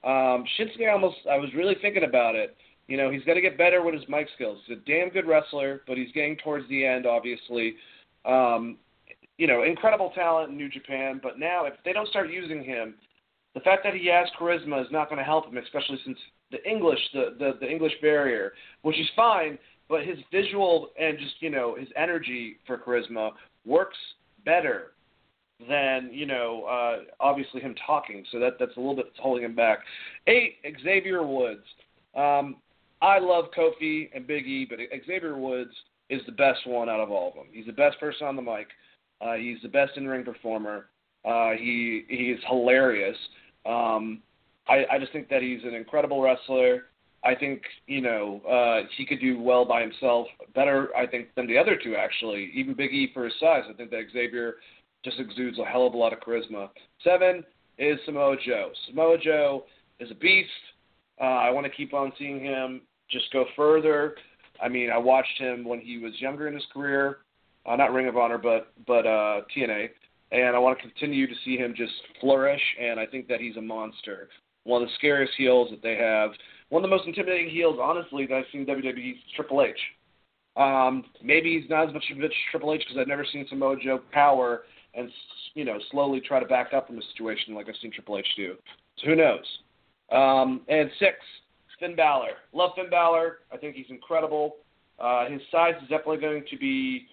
[0.03, 2.55] Um, Shinsuke almost, I was really thinking about it.
[2.87, 4.59] You know, he's got to get better with his mic skills.
[4.65, 7.75] He's a damn good wrestler, but he's getting towards the end, obviously.
[8.25, 8.77] Um,
[9.37, 12.95] you know, incredible talent in New Japan, but now if they don't start using him,
[13.53, 16.17] the fact that he has charisma is not going to help him, especially since
[16.51, 19.57] the English, the, the the English barrier, which is fine,
[19.89, 23.31] but his visual and just you know his energy for charisma
[23.65, 23.97] works
[24.45, 24.93] better
[25.67, 28.23] than you know uh, obviously him talking.
[28.31, 29.79] So that that's a little bit holding him back.
[30.27, 31.63] Eight Xavier Woods.
[32.15, 32.57] Um,
[33.01, 35.71] I love Kofi and Big E, but Xavier Woods
[36.09, 37.45] is the best one out of all of them.
[37.51, 38.67] He's the best person on the mic.
[39.21, 40.87] Uh, he's the best in ring performer.
[41.25, 43.17] Uh, he he is hilarious.
[43.65, 44.21] Um,
[44.67, 46.85] I, I just think that he's an incredible wrestler.
[47.23, 51.47] I think you know uh, he could do well by himself, better I think than
[51.47, 52.51] the other two actually.
[52.53, 54.55] Even Big E for his size, I think that Xavier
[55.07, 56.69] just exudes a hell of a lot of charisma.
[57.01, 57.43] Seven
[57.77, 58.71] is Samoa Joe.
[58.89, 59.63] Samoa Joe
[60.01, 60.49] is a beast.
[61.21, 64.15] Uh, I want to keep on seeing him just go further.
[64.61, 67.19] I mean, I watched him when he was younger in his career,
[67.65, 69.89] uh, not Ring of Honor, but but uh, TNA,
[70.31, 72.61] and I want to continue to see him just flourish.
[72.81, 74.27] And I think that he's a monster.
[74.63, 76.31] One of the scariest heels that they have.
[76.69, 79.79] One of the most intimidating heels, honestly, that I've seen WWE Triple H.
[80.57, 83.77] Um, maybe he's not as much of a Triple H because I've never seen Samoa
[83.81, 84.63] Joe power
[84.97, 85.09] and
[85.53, 88.27] you know slowly try to back up from a situation like I've seen Triple H
[88.35, 88.55] do.
[88.97, 89.45] So who knows?
[90.11, 91.15] Um, and six,
[91.79, 92.31] Finn Balor.
[92.53, 93.39] Love Finn Balor.
[93.51, 94.57] I think he's incredible.
[94.99, 97.07] Uh, his size is definitely going to be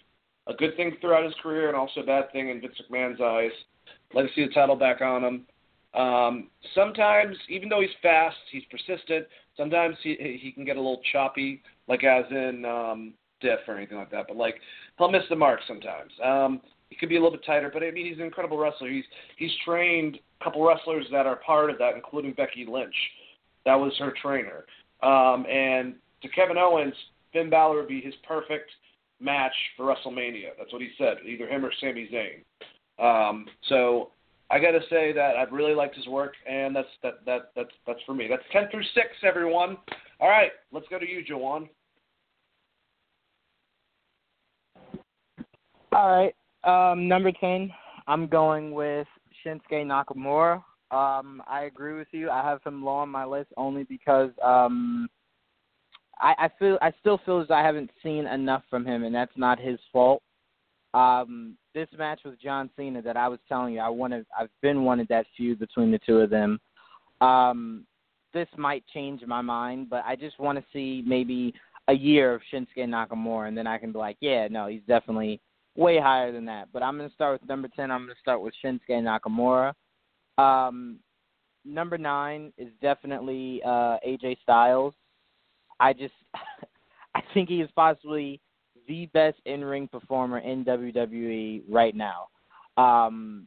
[0.46, 3.52] a good thing throughout his career and also a bad thing in Vince McMahon's eyes.
[4.14, 5.46] Let us see the title back on him.
[5.94, 9.26] Um, sometimes, even though he's fast, he's persistent.
[9.56, 13.98] Sometimes he he can get a little choppy, like as in um, Diff or anything
[13.98, 14.26] like that.
[14.26, 14.56] But like
[14.98, 16.10] he'll miss the mark sometimes.
[16.22, 16.60] Um,
[16.94, 18.88] he could be a little bit tighter, but I mean he's an incredible wrestler.
[18.88, 19.04] He's
[19.36, 22.94] he's trained a couple wrestlers that are part of that, including Becky Lynch.
[23.64, 24.64] That was her trainer.
[25.02, 26.94] Um, and to Kevin Owens,
[27.32, 28.70] Finn Balor would be his perfect
[29.20, 30.50] match for WrestleMania.
[30.56, 31.16] That's what he said.
[31.26, 32.44] Either him or Sami Zayn.
[33.04, 34.10] Um, so
[34.50, 37.72] I got to say that I've really liked his work, and that's that that that's
[37.88, 38.28] that's for me.
[38.30, 39.78] That's ten through six, everyone.
[40.20, 41.68] All right, let's go to you, Jawan.
[45.92, 46.34] All right.
[46.64, 47.70] Um, number 10,
[48.06, 49.06] I'm going with
[49.44, 50.56] Shinsuke Nakamura.
[50.90, 52.30] Um, I agree with you.
[52.30, 55.08] I have him low on my list only because um,
[56.20, 59.36] I, I feel I still feel as I haven't seen enough from him, and that's
[59.36, 60.22] not his fault.
[60.94, 64.24] Um, this match with John Cena that I was telling you I wanted.
[64.38, 66.60] I've been wanted that feud between the two of them.
[67.20, 67.86] Um,
[68.32, 71.54] this might change my mind, but I just want to see maybe
[71.88, 75.40] a year of Shinsuke Nakamura, and then I can be like, yeah, no, he's definitely
[75.76, 76.68] way higher than that.
[76.72, 77.90] But I'm going to start with number 10.
[77.90, 79.72] I'm going to start with Shinsuke Nakamura.
[80.38, 80.98] Um,
[81.64, 84.94] number nine is definitely uh, AJ Styles.
[85.80, 86.14] I just,
[87.14, 88.40] I think he is possibly
[88.86, 92.28] the best in-ring performer in WWE right now.
[92.76, 93.46] Um,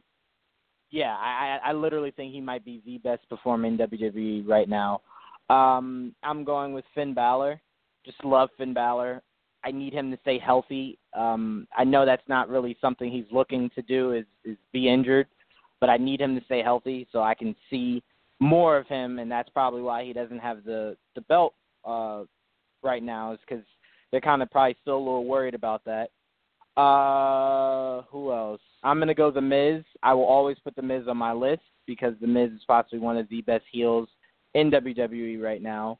[0.90, 5.02] yeah, I, I literally think he might be the best performer in WWE right now.
[5.50, 7.60] Um, I'm going with Finn Balor.
[8.04, 9.22] Just love Finn Balor.
[9.64, 10.98] I need him to stay healthy.
[11.14, 15.26] Um, I know that's not really something he's looking to do is is be injured,
[15.80, 18.02] but I need him to stay healthy so I can see
[18.40, 21.54] more of him, and that's probably why he doesn't have the the belt
[21.84, 22.22] uh,
[22.82, 23.64] right now is because
[24.10, 26.10] they're kind of probably still a little worried about that.
[26.80, 28.60] Uh, who else?
[28.84, 29.82] I'm gonna go The Miz.
[30.02, 33.16] I will always put The Miz on my list because The Miz is possibly one
[33.16, 34.08] of the best heels
[34.54, 35.98] in WWE right now.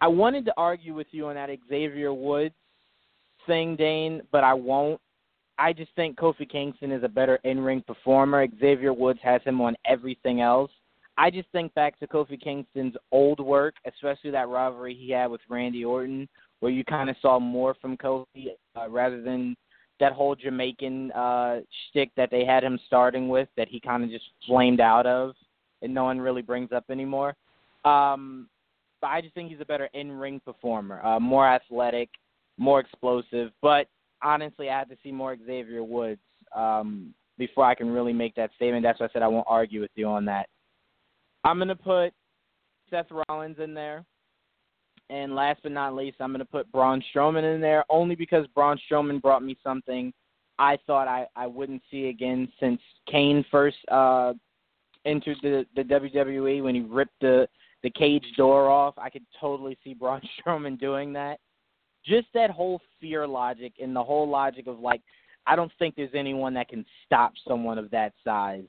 [0.00, 2.54] I wanted to argue with you on that Xavier Woods
[3.46, 5.00] thing, Dane, but I won't.
[5.58, 8.46] I just think Kofi Kingston is a better in-ring performer.
[8.58, 10.70] Xavier Woods has him on everything else.
[11.18, 15.42] I just think back to Kofi Kingston's old work, especially that rivalry he had with
[15.50, 16.26] Randy Orton,
[16.60, 19.54] where you kind of saw more from Kofi uh, rather than
[19.98, 21.60] that whole Jamaican uh,
[21.90, 25.34] shtick that they had him starting with that he kind of just flamed out of
[25.82, 27.34] and no one really brings up anymore.
[27.84, 28.48] Um,
[29.00, 32.08] but I just think he's a better in-ring performer, uh, more athletic,
[32.60, 33.50] more explosive.
[33.60, 33.88] But
[34.22, 36.20] honestly, I have to see more Xavier Woods
[36.54, 38.84] um, before I can really make that statement.
[38.84, 40.48] That's why I said I won't argue with you on that.
[41.42, 42.12] I'm gonna put
[42.88, 44.04] Seth Rollins in there.
[45.08, 48.46] And last but not least, I'm going to put Braun Strowman in there only because
[48.54, 50.12] Braun Strowman brought me something
[50.60, 52.80] I thought I, I wouldn't see again since
[53.10, 54.34] Kane first uh,
[55.06, 57.48] entered the, the WWE when he ripped the,
[57.82, 58.94] the cage door off.
[58.98, 61.40] I could totally see Braun Strowman doing that.
[62.04, 65.02] Just that whole fear logic and the whole logic of like,
[65.46, 68.64] I don't think there's anyone that can stop someone of that size.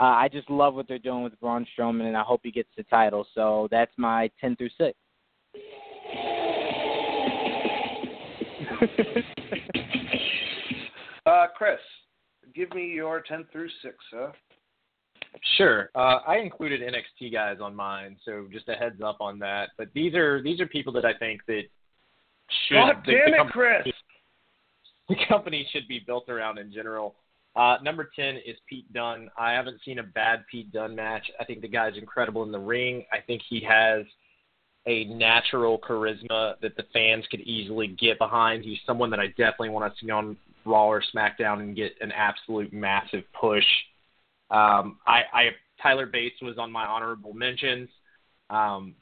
[0.00, 2.70] Uh, I just love what they're doing with Braun Strowman, and I hope he gets
[2.76, 3.26] the title.
[3.34, 4.98] So that's my 10 through 6.
[11.26, 11.78] uh, Chris,
[12.54, 14.32] give me your 10 through 6, huh?
[15.56, 15.90] Sure.
[15.94, 19.70] Uh, I included NXT guys on mine, so just a heads up on that.
[19.76, 21.62] But these are these are people that I think that
[22.68, 22.74] should.
[22.74, 23.94] God the, damn the it, company, Chris!
[25.06, 27.14] The company should be built around in general.
[27.54, 29.30] Uh, number 10 is Pete Dunne.
[29.38, 31.30] I haven't seen a bad Pete Dunne match.
[31.38, 33.04] I think the guy's incredible in the ring.
[33.12, 34.06] I think he has
[34.86, 38.64] a natural charisma that the fans could easily get behind.
[38.64, 42.12] He's someone that I definitely want to see on Raw or SmackDown and get an
[42.12, 43.64] absolute massive push.
[44.50, 45.50] Um, I, I
[45.82, 47.88] Tyler Bates was on my honorable mentions,
[48.50, 48.94] um,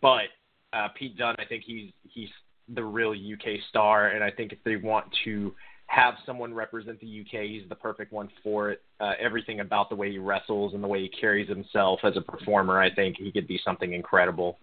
[0.00, 0.26] but
[0.72, 2.28] uh, Pete Dunne, I think he's he's
[2.74, 5.54] the real UK star, and I think if they want to
[5.88, 8.82] have someone represent the UK, he's the perfect one for it.
[9.00, 12.20] Uh, everything about the way he wrestles and the way he carries himself as a
[12.20, 14.58] performer, I think he could be something incredible.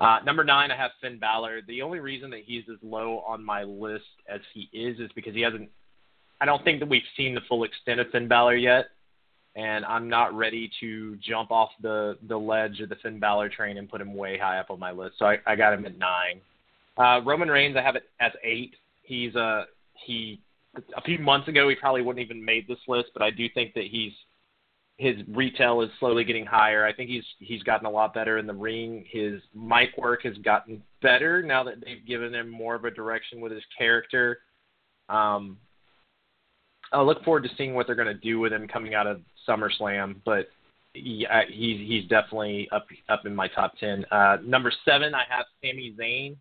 [0.00, 1.62] Uh, number nine, I have Finn Balor.
[1.66, 5.34] The only reason that he's as low on my list as he is is because
[5.34, 5.68] he hasn't.
[6.40, 8.86] I don't think that we've seen the full extent of Finn Balor yet,
[9.56, 13.76] and I'm not ready to jump off the the ledge of the Finn Balor train
[13.76, 15.16] and put him way high up on my list.
[15.18, 16.40] So I, I got him at nine.
[16.98, 18.74] Uh, Roman Reigns, I have it as eight.
[19.02, 19.64] He's a uh,
[19.94, 20.40] he.
[20.96, 23.74] A few months ago, he probably wouldn't even made this list, but I do think
[23.74, 24.12] that he's
[24.98, 26.84] his retail is slowly getting higher.
[26.84, 29.04] I think he's he's gotten a lot better in the ring.
[29.08, 33.40] His mic work has gotten better now that they've given him more of a direction
[33.40, 34.40] with his character.
[35.08, 35.56] Um,
[36.92, 39.20] I look forward to seeing what they're going to do with him coming out of
[39.48, 40.48] SummerSlam, but
[40.94, 44.04] yeah, he's he's definitely up up in my top ten.
[44.10, 46.36] Uh, number seven, I have Sami Zayn.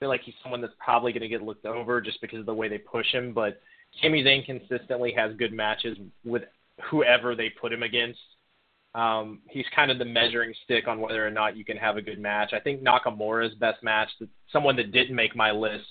[0.00, 2.54] Feel like he's someone that's probably going to get looked over just because of the
[2.54, 3.60] way they push him, but
[4.02, 6.42] Sami Zayn consistently has good matches with
[6.90, 8.20] whoever they put him against.
[8.94, 12.02] Um, he's kind of the measuring stick on whether or not you can have a
[12.02, 12.52] good match.
[12.52, 14.08] I think Nakamura's best match,
[14.52, 15.84] someone that didn't make my list,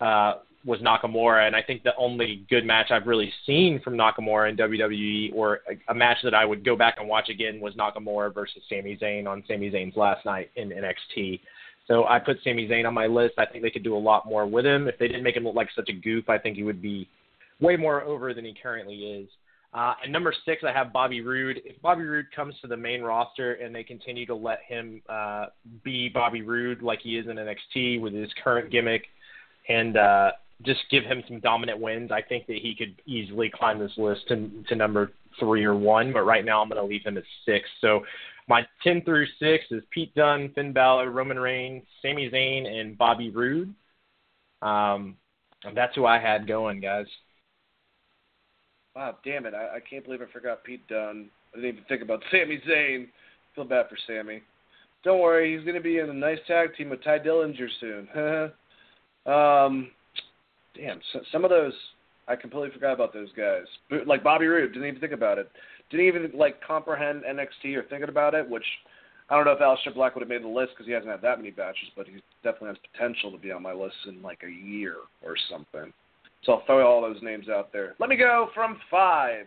[0.00, 4.50] uh, was Nakamura, and I think the only good match I've really seen from Nakamura
[4.50, 7.74] in WWE, or a, a match that I would go back and watch again, was
[7.74, 11.40] Nakamura versus Sami Zayn on Sami Zayn's last night in NXT.
[11.88, 13.34] So I put Sami Zayn on my list.
[13.38, 14.88] I think they could do a lot more with him.
[14.88, 17.08] If they didn't make him look like such a goof, I think he would be
[17.60, 19.28] way more over than he currently is.
[19.74, 21.62] Uh, and number six, I have Bobby Roode.
[21.64, 25.46] If Bobby Roode comes to the main roster and they continue to let him uh,
[25.82, 29.04] be Bobby Roode like he is in NXT with his current gimmick,
[29.68, 30.32] and uh,
[30.62, 34.28] just give him some dominant wins, I think that he could easily climb this list
[34.28, 36.12] to to number three or one.
[36.12, 37.66] But right now, I'm going to leave him at six.
[37.80, 38.02] So
[38.52, 43.30] my ten through six is Pete Dunne, Finn Balor, Roman Reigns, Sami Zayn, and Bobby
[43.30, 43.74] Roode.
[44.60, 45.16] Um,
[45.74, 47.06] that's who I had going, guys.
[48.94, 49.54] Wow, damn it!
[49.54, 51.30] I, I can't believe I forgot Pete Dunne.
[51.54, 53.08] I didn't even think about Sami Zayn.
[53.54, 54.42] Feel bad for Sami.
[55.02, 58.06] Don't worry, he's going to be in a nice tag team with Tye Dillinger soon.
[59.32, 59.90] um,
[60.76, 61.72] damn, so, some of those
[62.28, 63.64] I completely forgot about those guys.
[64.06, 65.50] Like Bobby Roode, didn't even think about it.
[65.92, 68.48] Didn't even like comprehend NXT or thinking about it.
[68.48, 68.66] Which
[69.30, 71.22] I don't know if Aleister Black would have made the list because he hasn't had
[71.22, 74.40] that many batches, but he definitely has potential to be on my list in like
[74.44, 75.92] a year or something.
[76.44, 77.94] So I'll throw all those names out there.
[78.00, 79.46] Let me go from five.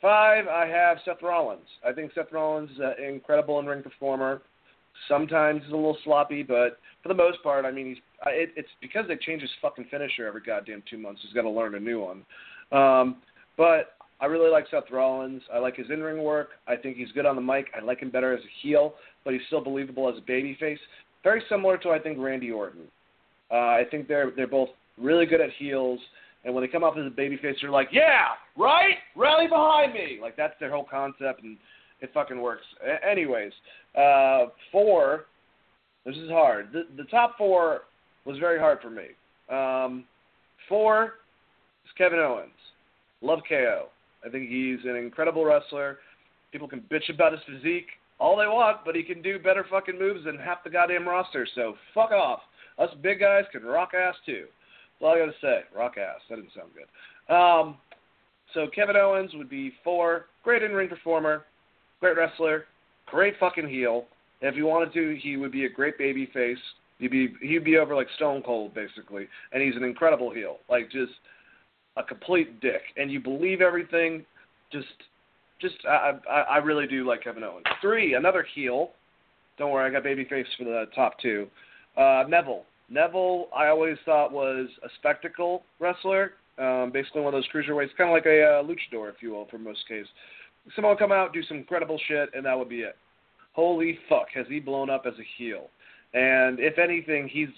[0.00, 1.68] Five, I have Seth Rollins.
[1.86, 4.42] I think Seth Rollins is an incredible in ring performer.
[5.08, 8.68] Sometimes he's a little sloppy, but for the most part, I mean, he's it, it's
[8.80, 11.20] because they change his fucking finisher every goddamn two months.
[11.22, 12.24] He's got to learn a new one.
[12.72, 13.16] Um,
[13.56, 15.42] but I really like Seth Rollins.
[15.52, 16.50] I like his in-ring work.
[16.68, 17.66] I think he's good on the mic.
[17.76, 18.94] I like him better as a heel,
[19.24, 20.78] but he's still believable as a babyface.
[21.24, 22.82] Very similar to I think Randy Orton.
[23.50, 25.98] Uh, I think they're they're both really good at heels.
[26.44, 30.18] And when they come off as a babyface, they're like, "Yeah, right, rally behind me."
[30.22, 31.56] Like that's their whole concept, and
[32.00, 32.64] it fucking works.
[32.84, 33.52] A- anyways,
[33.96, 35.26] uh, four.
[36.06, 36.72] This is hard.
[36.72, 37.82] The, the top four
[38.24, 39.06] was very hard for me.
[39.48, 40.04] Um,
[40.68, 41.14] four
[41.84, 42.50] is Kevin Owens.
[43.20, 43.86] Love KO.
[44.24, 45.98] I think he's an incredible wrestler.
[46.52, 47.88] People can bitch about his physique
[48.22, 51.46] all they want, but he can do better fucking moves than half the goddamn roster.
[51.56, 52.40] So fuck off.
[52.78, 54.44] Us big guys can rock ass too.
[55.00, 55.60] That's all I gotta say.
[55.76, 56.20] Rock ass.
[56.30, 57.34] That didn't sound good.
[57.34, 57.76] Um,
[58.54, 60.26] so Kevin Owens would be four.
[60.44, 61.44] Great in ring performer,
[62.00, 62.66] great wrestler,
[63.06, 64.06] great fucking heel.
[64.40, 66.58] If he wanted to, he would be a great baby face.
[66.98, 70.58] He'd be he'd be over like Stone Cold basically, and he's an incredible heel.
[70.70, 71.12] Like just
[71.96, 74.24] a complete dick, and you believe everything.
[74.70, 74.86] Just
[75.60, 77.66] just I I, I really do like Kevin Owens.
[77.80, 78.90] Three, another heel.
[79.58, 81.46] Don't worry, I got babyface for the top two.
[81.96, 82.64] Uh, Neville.
[82.88, 86.32] Neville, I always thought was a spectacle wrestler.
[86.58, 89.46] Um, basically, one of those cruiserweights, kind of like a uh, luchador, if you will,
[89.50, 90.08] for most cases.
[90.76, 92.96] Someone come out, do some incredible shit, and that would be it.
[93.54, 95.70] Holy fuck, has he blown up as a heel?
[96.14, 97.48] And if anything, he's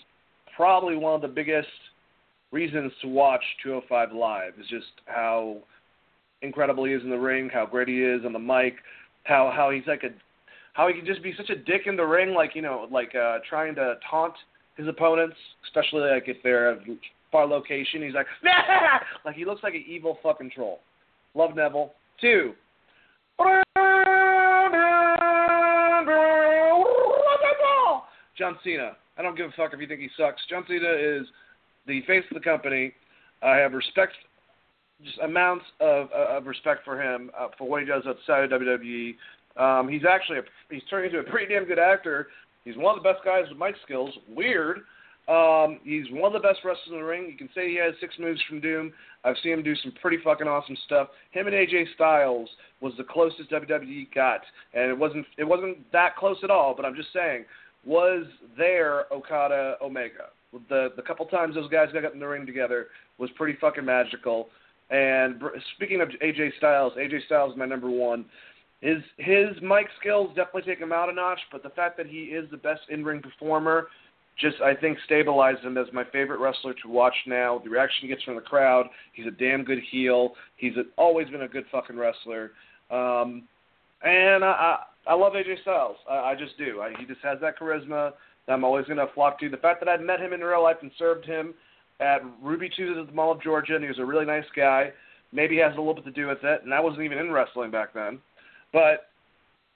[0.56, 1.68] probably one of the biggest
[2.54, 4.52] reasons to watch 205 Live.
[4.58, 5.58] Is just how
[6.40, 8.76] incredible he is in the ring, how great he is on the mic,
[9.24, 10.10] how how he's like a
[10.72, 13.14] how he can just be such a dick in the ring, like you know, like
[13.14, 14.34] uh, trying to taunt
[14.76, 15.36] his opponents,
[15.66, 16.78] especially like if they're at
[17.30, 18.02] far location.
[18.02, 18.52] He's like, nah!
[19.24, 20.80] like he looks like an evil fucking troll.
[21.34, 21.92] Love Neville.
[22.20, 22.54] Two.
[28.36, 28.96] John Cena.
[29.16, 30.42] I don't give a fuck if you think he sucks.
[30.48, 31.26] John Cena is
[31.86, 32.92] the face of the company.
[33.42, 34.14] I have respect,
[35.02, 39.14] just amounts of of respect for him uh, for what he does outside of WWE.
[39.56, 42.28] Um, he's actually a, he's turned into a pretty damn good actor.
[42.64, 44.10] He's one of the best guys with mic skills.
[44.28, 44.80] Weird.
[45.26, 47.28] Um, he's one of the best wrestlers in the ring.
[47.30, 48.92] You can say he has six moves from Doom.
[49.24, 51.08] I've seen him do some pretty fucking awesome stuff.
[51.30, 52.48] Him and AJ Styles
[52.82, 54.40] was the closest WWE got,
[54.74, 56.74] and it wasn't it wasn't that close at all.
[56.76, 57.46] But I'm just saying,
[57.86, 58.26] was
[58.58, 60.28] there Okada Omega?
[60.68, 64.48] The the couple times those guys got in the ring together was pretty fucking magical.
[64.90, 65.42] And
[65.76, 68.26] speaking of AJ Styles, AJ Styles is my number one.
[68.80, 72.24] His his mic skills definitely take him out a notch, but the fact that he
[72.24, 73.88] is the best in ring performer
[74.38, 77.60] just I think stabilized him as my favorite wrestler to watch now.
[77.62, 80.32] The reaction he gets from the crowd, he's a damn good heel.
[80.56, 82.52] He's a, always been a good fucking wrestler,
[82.90, 83.44] um,
[84.02, 85.96] and I, I I love AJ Styles.
[86.10, 86.80] I, I just do.
[86.80, 88.12] I, he just has that charisma
[88.46, 89.48] that I'm always going to flock to.
[89.48, 91.54] The fact that I'd met him in real life and served him
[92.00, 94.92] at Ruby Tuesday at the Mall of Georgia, and he was a really nice guy.
[95.32, 97.70] Maybe has a little bit to do with it, and I wasn't even in wrestling
[97.70, 98.18] back then.
[98.72, 99.08] But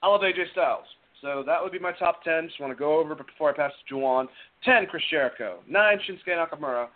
[0.01, 0.85] I love AJ Styles.
[1.21, 2.47] So that would be my top 10.
[2.47, 4.27] Just want to go over before I pass to Juwan.
[4.63, 5.59] 10, Chris Jericho.
[5.67, 6.87] 9, Shinsuke Nakamura.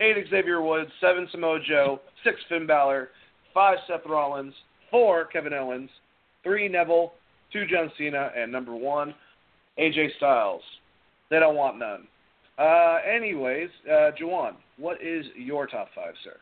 [0.00, 0.90] 8, Xavier Woods.
[1.00, 2.00] 7, Samoa Joe.
[2.22, 3.08] 6, Finn Balor.
[3.54, 4.54] 5, Seth Rollins.
[4.90, 5.90] 4, Kevin Owens.
[6.44, 7.12] 3, Neville.
[7.52, 8.30] 2, John Cena.
[8.36, 9.14] And number 1,
[9.78, 10.62] AJ Styles.
[11.32, 12.06] They don't want none.
[12.58, 16.36] Uh, anyways, uh, Juwan, what is your top 5, sir?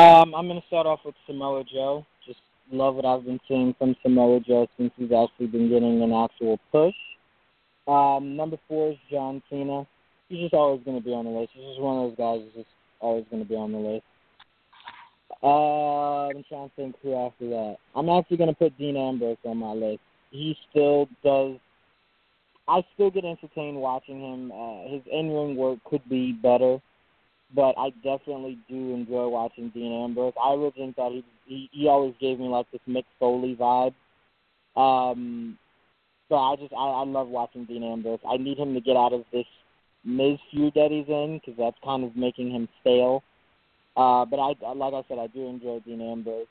[0.00, 2.38] Um, I'm going to start off with Samoa Joe Just
[2.70, 6.58] love what I've been seeing from Samoa Joe since he's actually been getting an actual
[6.72, 6.94] push.
[7.86, 9.86] Um, number four is John Cena.
[10.30, 11.50] He's just always going to be on the list.
[11.52, 14.04] He's just one of those guys who's just always going to be on the list.
[15.42, 17.76] Uh, I'm trying to think who after that.
[17.94, 20.00] I'm actually going to put Dean Ambrose on my list.
[20.30, 21.58] He still does.
[22.72, 24.50] I still get entertained watching him.
[24.50, 26.78] Uh, his in-ring work could be better,
[27.54, 30.32] but I definitely do enjoy watching Dean Ambrose.
[30.42, 33.94] I really think that he he, he always gave me like this Mick Foley vibe.
[34.74, 35.58] Um,
[36.30, 38.20] so I just I, I love watching Dean Ambrose.
[38.26, 39.44] I need him to get out of this
[40.02, 43.22] Miz feud that he's in because that's kind of making him stale.
[43.98, 46.46] Uh, but I like I said, I do enjoy Dean Ambrose.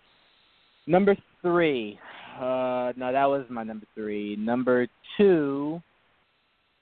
[0.85, 1.99] Number three.
[2.39, 4.35] Uh, no, that was my number three.
[4.35, 4.87] Number
[5.17, 5.81] two.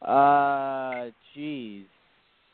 [0.01, 1.85] Uh, jeez.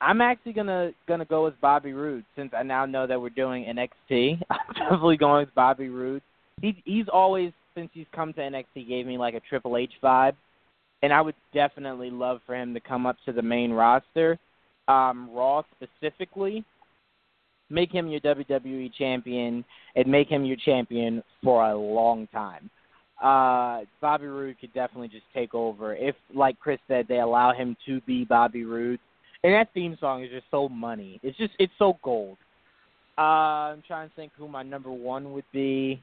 [0.01, 3.65] I'm actually gonna gonna go with Bobby Roode since I now know that we're doing
[3.65, 4.41] NXT.
[4.49, 6.21] I'm definitely going with Bobby Roode.
[6.61, 10.35] He he's always since he's come to NXT gave me like a Triple H vibe,
[11.01, 14.37] and I would definitely love for him to come up to the main roster,
[14.87, 16.63] um, Raw specifically.
[17.69, 19.65] Make him your WWE champion
[19.95, 22.69] and make him your champion for a long time.
[23.21, 27.77] Uh, Bobby Roode could definitely just take over if, like Chris said, they allow him
[27.85, 28.99] to be Bobby Roode.
[29.43, 31.19] And that theme song is just so money.
[31.23, 32.37] It's just it's so gold.
[33.17, 33.21] Uh,
[33.71, 36.01] I'm trying to think who my number one would be.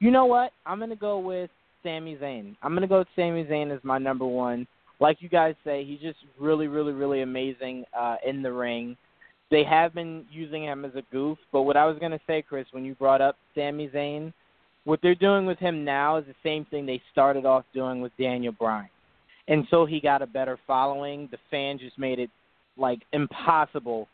[0.00, 0.52] You know what?
[0.66, 1.50] I'm gonna go with
[1.82, 2.56] Sami Zayn.
[2.62, 4.66] I'm gonna go with Sami Zayn as my number one.
[5.00, 8.96] Like you guys say, he's just really, really, really amazing uh, in the ring.
[9.50, 12.66] They have been using him as a goof, but what I was gonna say, Chris,
[12.72, 14.32] when you brought up Sami Zayn,
[14.84, 18.12] what they're doing with him now is the same thing they started off doing with
[18.18, 18.88] Daniel Bryan.
[19.48, 22.30] And so he got a better following, the fans just made it
[22.76, 24.08] like impossible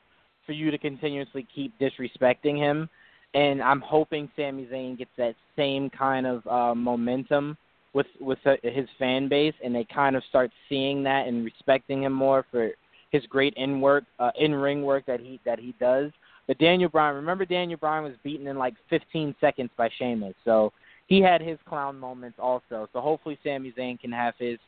[0.47, 2.89] for you to continuously keep disrespecting him.
[3.35, 7.57] And I'm hoping Sami Zayn gets that same kind of uh, momentum
[7.93, 12.13] with with his fan base, and they kind of start seeing that and respecting him
[12.13, 12.71] more for
[13.11, 16.11] his great in work, uh, in ring work that he that he does.
[16.49, 20.73] But Daniel Bryan, remember Daniel Bryan was beaten in like 15 seconds by Sheamus, so
[21.07, 22.89] he had his clown moments also.
[22.93, 24.59] So hopefully Sami Zayn can have his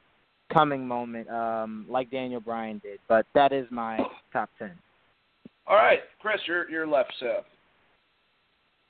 [0.53, 2.99] coming moment um, like Daniel Bryan did.
[3.09, 3.99] But that is my
[4.33, 4.73] top 10.
[5.67, 7.45] All right, Chris, you're you're left, Seth.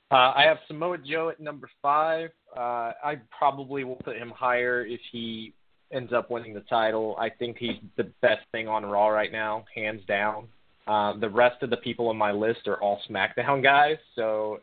[0.09, 2.31] Uh, I have Samoa Joe at number five.
[2.55, 5.53] Uh, I probably will put him higher if he
[5.93, 7.15] ends up winning the title.
[7.19, 10.47] I think he's the best thing on Raw right now, hands down.
[10.87, 14.59] Um, the rest of the people on my list are all SmackDown guys, so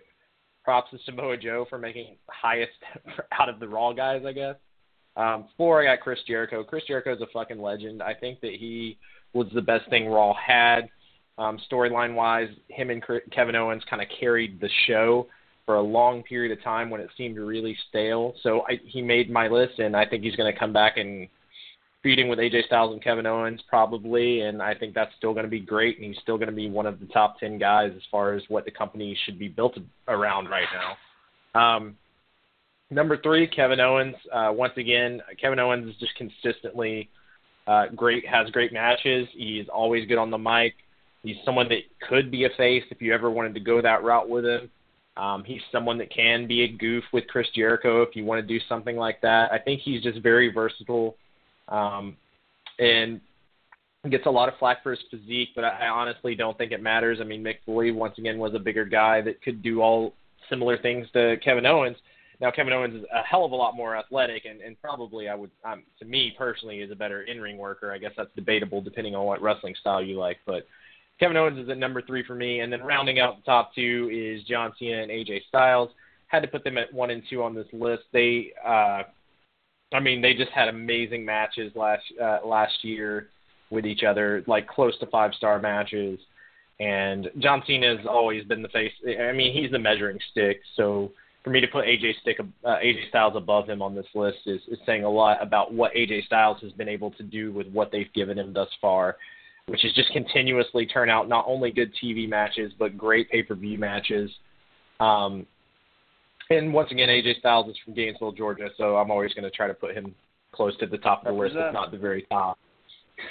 [0.65, 2.73] props to Samoa Joe for making highest
[3.32, 4.57] out of the Raw guys, I guess.
[5.16, 6.62] Um, four, I got Chris Jericho.
[6.62, 8.03] Chris Jericho is a fucking legend.
[8.03, 8.99] I think that he
[9.32, 10.89] was the best thing Raw had.
[11.39, 15.27] Um, Storyline wise, him and Kevin Owens kind of carried the show
[15.66, 18.35] for a long period of time when it seemed really stale.
[18.43, 21.28] So I, he made my list, and I think he's going to come back and
[22.03, 25.51] feeding with AJ Styles and Kevin Owens probably, and I think that's still going to
[25.51, 28.03] be great, and he's still going to be one of the top ten guys as
[28.11, 29.77] far as what the company should be built
[30.07, 30.97] around right now.
[31.61, 31.97] Um,
[32.91, 34.16] number three, Kevin Owens.
[34.33, 37.09] Uh, once again, Kevin Owens is just consistently
[37.66, 39.29] uh, great, has great matches.
[39.37, 40.75] He's always good on the mic.
[41.23, 44.29] He's someone that could be a face if you ever wanted to go that route
[44.29, 44.70] with him.
[45.16, 48.47] Um, he's someone that can be a goof with Chris Jericho if you want to
[48.47, 49.51] do something like that.
[49.51, 51.16] I think he's just very versatile
[51.69, 52.16] um,
[52.78, 53.20] and
[54.11, 57.19] gets a lot of flack for his physique, but I, honestly don't think it matters.
[57.20, 60.15] I mean, Mick Foley once again was a bigger guy that could do all
[60.49, 61.97] similar things to Kevin Owens.
[62.40, 65.35] Now Kevin Owens is a hell of a lot more athletic, and, and probably I
[65.35, 67.93] would, um, to me personally, is a better in-ring worker.
[67.93, 70.66] I guess that's debatable depending on what wrestling style you like, but
[71.19, 74.09] Kevin Owens is at number three for me, and then rounding out the top two
[74.12, 75.90] is John Cena and AJ Styles.
[76.28, 78.05] Had to put them at one and two on this list.
[78.12, 79.03] They uh,
[79.93, 83.28] I mean, they just had amazing matches last uh, last year
[83.70, 86.19] with each other, like close to five star matches.
[86.81, 88.93] And John Cena has always been the face.
[89.06, 90.60] I mean, he's the measuring stick.
[90.77, 91.10] So
[91.43, 94.60] for me to put AJ stick uh, AJ Styles above him on this list is,
[94.69, 97.90] is saying a lot about what AJ Styles has been able to do with what
[97.90, 99.16] they've given him thus far,
[99.66, 103.55] which is just continuously turn out not only good TV matches but great pay per
[103.55, 104.31] view matches.
[105.01, 105.47] Um,
[106.51, 109.66] and once again, AJ Styles is from Gainesville, Georgia, so I'm always going to try
[109.66, 110.15] to put him
[110.53, 112.59] close to the top of the list, if not the very top,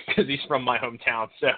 [0.08, 1.28] because he's from my hometown.
[1.40, 1.50] So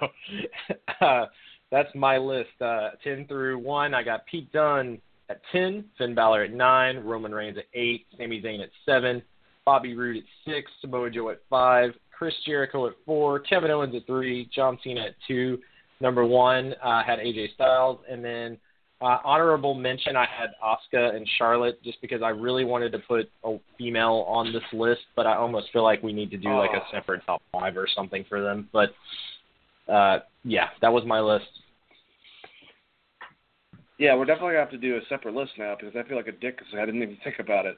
[1.06, 1.26] uh,
[1.72, 2.62] that's my list.
[2.62, 5.00] Uh, 10 through 1, I got Pete Dunne
[5.30, 9.22] at 10, Finn Balor at 9, Roman Reigns at 8, Sami Zayn at 7,
[9.66, 14.06] Bobby Roode at 6, Samoa Joe at 5, Chris Jericho at 4, Kevin Owens at
[14.08, 15.60] 3, John Cena at 2.
[16.02, 18.58] Number 1 uh, had AJ Styles, and then–
[19.02, 23.30] uh, honorable mention, I had Asuka and Charlotte just because I really wanted to put
[23.46, 26.72] a female on this list, but I almost feel like we need to do like
[26.72, 26.88] a oh.
[26.92, 28.68] separate top five or something for them.
[28.74, 28.90] But
[29.92, 31.48] uh, yeah, that was my list.
[33.98, 36.28] Yeah, we're definitely gonna have to do a separate list now because I feel like
[36.28, 37.78] a dick because I didn't even think about it.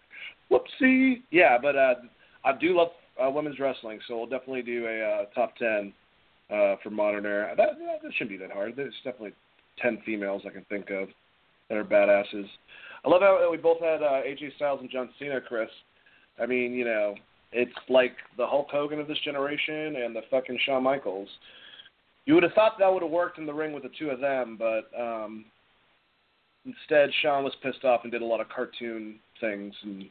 [0.51, 1.21] Whoopsie.
[1.31, 1.95] Yeah, but uh,
[2.45, 2.89] I do love
[3.23, 5.93] uh, women's wrestling, so we'll definitely do a uh, top ten
[6.51, 7.53] uh, for modern era.
[7.55, 7.69] That,
[8.03, 8.73] that shouldn't be that hard.
[8.77, 9.33] It's definitely
[9.79, 11.09] ten females I can think of
[11.69, 12.47] that are badasses.
[13.03, 15.69] I love how we both had uh, AJ Styles and John Cena, Chris.
[16.41, 17.15] I mean, you know,
[17.51, 21.29] it's like the Hulk Hogan of this generation and the fucking Shawn Michaels.
[22.25, 24.19] You would have thought that would have worked in the ring with the two of
[24.19, 25.45] them, but um,
[26.65, 30.05] instead Shawn was pissed off and did a lot of cartoon things, and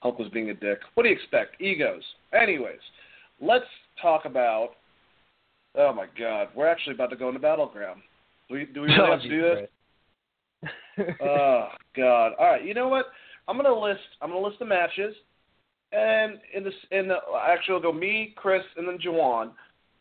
[0.00, 0.80] Hulk was being a dick.
[0.94, 1.60] What do you expect?
[1.60, 2.02] Egos.
[2.38, 2.80] Anyways,
[3.40, 3.64] let's
[4.00, 4.70] talk about.
[5.78, 8.00] Oh my God, we're actually about to go into battleground.
[8.48, 9.68] Do we, do we really Oh, have to do this?
[11.20, 12.32] oh God!
[12.38, 13.06] All right, you know what?
[13.48, 14.00] I'm gonna list.
[14.20, 15.14] I'm gonna list the matches,
[15.92, 17.16] and in this, in the
[17.48, 19.50] actually, it'll go me, Chris, and then Jawan.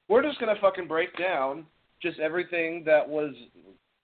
[0.08, 1.66] We're just gonna fucking break down
[2.02, 3.34] just everything that was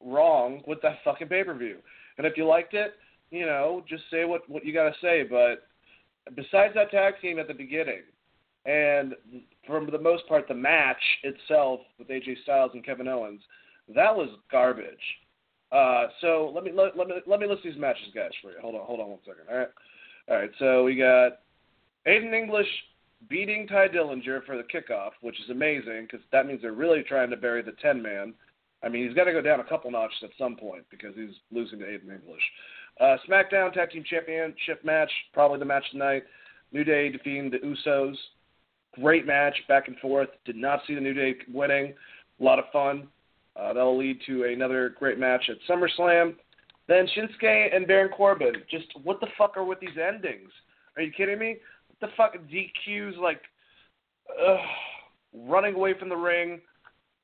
[0.04, 1.78] wrong with that fucking pay per view.
[2.18, 2.94] And if you liked it,
[3.30, 5.24] you know, just say what what you gotta say.
[5.24, 5.68] But
[6.36, 8.02] besides that tag team at the beginning,
[8.66, 9.16] and
[9.66, 13.42] for the most part, the match itself with AJ Styles and Kevin Owens,
[13.96, 14.86] that was garbage.
[15.72, 18.58] Uh, so let me let, let me let me list these matches, guys, for you.
[18.62, 19.44] Hold on, hold on one second.
[19.50, 19.70] All right,
[20.28, 20.52] all right.
[20.60, 21.40] So we got
[22.08, 22.68] Aiden English
[23.30, 27.30] beating Tye Dillinger for the kickoff, which is amazing because that means they're really trying
[27.30, 28.34] to bury the ten man.
[28.84, 31.36] I mean, he's got to go down a couple notches at some point because he's
[31.52, 32.42] losing to Aiden English.
[33.00, 36.24] Uh, SmackDown Tag Team Championship match, probably the match tonight.
[36.72, 38.16] New Day defeating the Usos.
[38.96, 40.30] Great match, back and forth.
[40.46, 41.94] Did not see the New Day winning.
[42.40, 43.08] A lot of fun.
[43.56, 46.36] Uh, that'll lead to another great match at SummerSlam.
[46.88, 48.54] Then Shinsuke and Baron Corbin.
[48.70, 50.50] Just what the fuck are with these endings?
[50.96, 51.58] Are you kidding me?
[51.88, 52.36] What the fuck?
[52.50, 53.42] DQs like
[54.46, 54.60] ugh,
[55.34, 56.60] running away from the ring,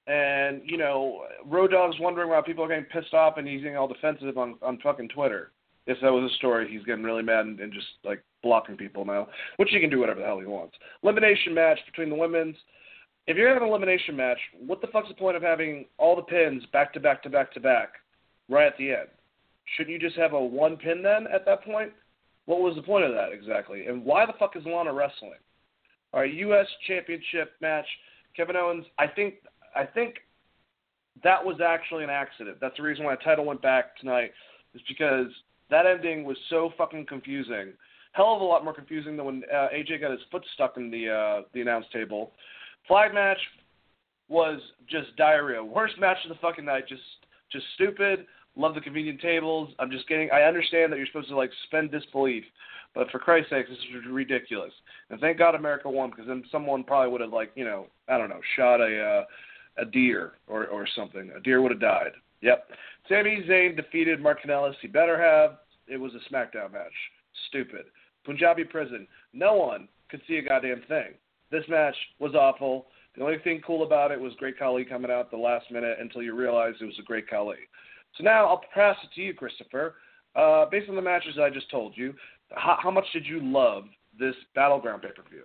[0.08, 3.78] and you know, Road Dogg's wondering why people are getting pissed off, and he's getting
[3.78, 5.52] all defensive on on fucking Twitter.
[5.86, 9.06] If that was a story, he's getting really mad and, and just like blocking people
[9.06, 10.76] now, which he can do whatever the hell he wants.
[11.02, 12.58] Elimination match between the women's
[13.28, 16.22] if you're having an elimination match, what the fuck's the point of having all the
[16.22, 17.90] pins back to back to back to back
[18.49, 19.10] right at the end?
[19.76, 21.91] Shouldn't you just have a one pin then at that point?
[22.45, 23.88] What was the point of that exactly?
[23.88, 25.40] And why the fuck is Lana wrestling?
[26.14, 26.66] All right, U.S.
[26.88, 27.86] Championship match.
[28.36, 28.86] Kevin Owens.
[28.98, 29.36] I think
[29.76, 30.16] I think
[31.24, 32.58] that was actually an accident.
[32.62, 34.32] That's the reason why the title went back tonight.
[34.74, 35.28] Is because
[35.70, 37.74] that ending was so fucking confusing.
[38.14, 40.90] Hell of a lot more confusing than when uh, AJ got his foot stuck in
[40.90, 42.32] the uh, the announce table.
[42.88, 43.40] Flag match
[44.30, 44.60] was
[44.90, 45.64] just diarrhea.
[45.64, 46.88] Worst match of the fucking night.
[46.88, 47.02] Just
[47.52, 48.26] just stupid.
[48.56, 49.70] Love the convenient tables.
[49.80, 50.30] I'm just getting.
[50.32, 52.44] I understand that you're supposed to like suspend disbelief,
[52.96, 54.74] but for Christ's sake, this is ridiculous.
[55.10, 58.18] And thank God America won because then someone probably would have like you know I
[58.18, 59.24] don't know shot a uh,
[59.82, 61.32] a deer or or something.
[61.36, 62.12] A deer would have died.
[62.42, 62.70] Yep.
[63.10, 64.76] Sami Zayn defeated Mark Kanellis.
[64.82, 65.60] He better have.
[65.88, 66.92] It was a SmackDown match.
[67.48, 67.86] Stupid.
[68.26, 69.08] Punjabi Prison.
[69.34, 71.14] No one could see a goddamn thing.
[71.52, 72.88] This match was awful.
[73.15, 76.22] The only thing cool about it was Great Khali coming out the last minute until
[76.22, 77.57] you realized it was a Great Khali.
[78.15, 79.95] So now I'll pass it to you, Christopher.
[80.36, 82.14] Uh, based on the matches I just told you,
[82.52, 83.86] how, how much did you love
[84.19, 85.44] this Battleground pay per view?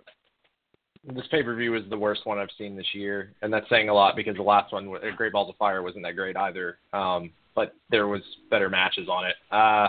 [1.14, 3.88] This pay per view was the worst one I've seen this year, and that's saying
[3.88, 6.78] a lot because the last one, uh, Great Balls of Fire, wasn't that great either.
[6.92, 9.34] Um, but there was better matches on it.
[9.50, 9.88] Uh,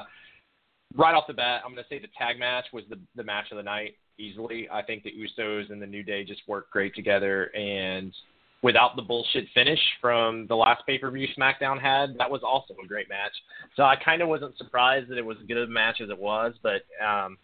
[0.96, 3.46] right off the bat, I'm going to say the tag match was the the match
[3.52, 4.68] of the night easily.
[4.72, 8.14] I think the Usos and the New Day just work great together, and
[8.62, 12.74] without the bullshit finish from the last pay per view SmackDown had, that was also
[12.84, 13.34] a great match.
[13.76, 16.18] So I kind of wasn't surprised that it was as good a match as it
[16.18, 17.38] was, but um,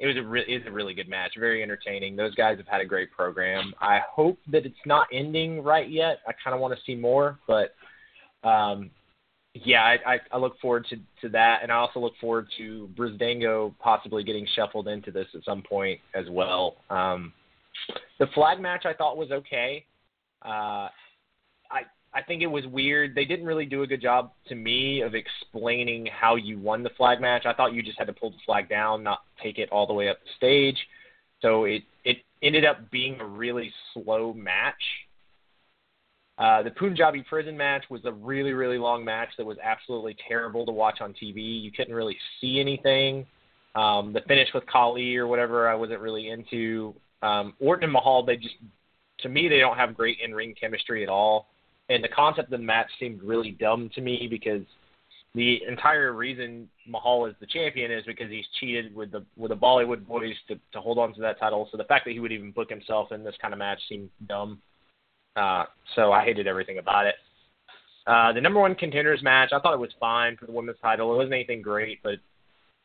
[0.00, 2.16] it was a re- it's a really good match, very entertaining.
[2.16, 3.74] Those guys have had a great program.
[3.80, 6.18] I hope that it's not ending right yet.
[6.26, 7.74] I kind of want to see more, but
[8.42, 8.90] um,
[9.54, 12.88] yeah, I, I, I look forward to, to that, and I also look forward to
[12.96, 16.76] Breezango possibly getting shuffled into this at some point as well.
[16.90, 17.32] Um,
[18.18, 19.84] the flag match I thought was okay.
[20.44, 20.88] Uh,
[21.70, 21.82] I
[22.12, 23.14] I think it was weird.
[23.14, 26.90] They didn't really do a good job to me of explaining how you won the
[26.90, 27.44] flag match.
[27.44, 29.92] I thought you just had to pull the flag down, not take it all the
[29.92, 30.78] way up the stage.
[31.42, 34.74] So it it ended up being a really slow match.
[36.36, 40.66] Uh, the Punjabi prison match was a really, really long match that was absolutely terrible
[40.66, 41.62] to watch on TV.
[41.62, 43.26] You couldn't really see anything.
[43.76, 46.94] Um, the finish with Khali or whatever, I wasn't really into.
[47.22, 48.56] Um, Orton and Mahal, they just,
[49.20, 51.46] to me, they don't have great in-ring chemistry at all.
[51.88, 54.62] And the concept of the match seemed really dumb to me because
[55.34, 59.56] the entire reason Mahal is the champion is because he's cheated with the with the
[59.56, 61.68] Bollywood boys to to hold on to that title.
[61.70, 64.10] So the fact that he would even book himself in this kind of match seemed
[64.28, 64.60] dumb.
[65.36, 67.14] Uh, so I hated everything about it.
[68.06, 71.12] Uh, the number one contenders match, I thought it was fine for the women's title.
[71.12, 72.18] It wasn't anything great, but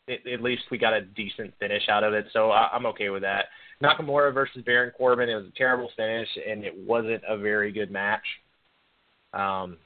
[0.07, 3.09] it, at least we got a decent finish out of it, so I, I'm okay
[3.09, 3.45] with that.
[3.83, 7.91] Nakamura versus Baron Corbin, it was a terrible finish, and it wasn't a very good
[7.91, 8.25] match.
[9.33, 9.77] Um,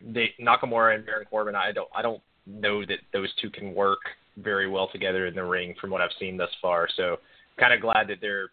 [0.00, 3.98] they, Nakamura and Baron Corbin, I don't I don't know that those two can work
[4.36, 6.88] very well together in the ring from what I've seen thus far.
[6.96, 7.16] So
[7.58, 8.50] kind of glad that they're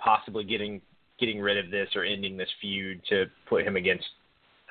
[0.00, 0.80] possibly getting
[1.22, 4.04] getting rid of this or ending this feud to put him against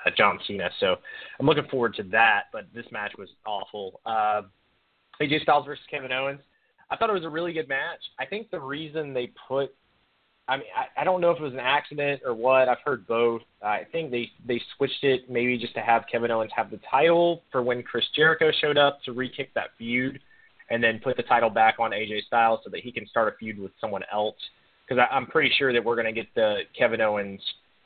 [0.06, 0.70] uh, John Cena.
[0.80, 0.98] So
[1.40, 2.44] I'm looking forward to that.
[2.52, 4.02] But this match was awful.
[4.06, 4.44] Uh,
[5.22, 6.42] AJ Styles versus Kevin Owens.
[6.90, 8.02] I thought it was a really good match.
[8.20, 9.74] I think the reason they put
[10.48, 12.68] I mean, I, I don't know if it was an accident or what.
[12.68, 13.42] I've heard both.
[13.64, 17.44] I think they they switched it maybe just to have Kevin Owens have the title
[17.52, 20.20] for when Chris Jericho showed up to re-kick that feud,
[20.70, 23.38] and then put the title back on AJ Styles so that he can start a
[23.38, 24.36] feud with someone else.
[24.92, 27.40] Because I'm pretty sure that we're going to get the Kevin Owens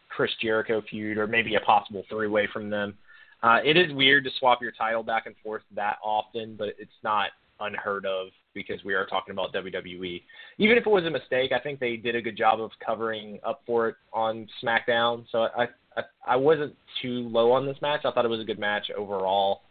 [0.09, 2.95] Chris Jericho feud, or maybe a possible three-way from them.
[3.43, 6.89] Uh, it is weird to swap your title back and forth that often, but it's
[7.03, 7.29] not
[7.59, 10.19] unheard of because we are talking about WWE.
[10.57, 13.37] Even if it was a mistake, I think they did a good job of covering
[13.45, 15.25] up for it on SmackDown.
[15.31, 18.01] So I I, I wasn't too low on this match.
[18.03, 19.61] I thought it was a good match overall.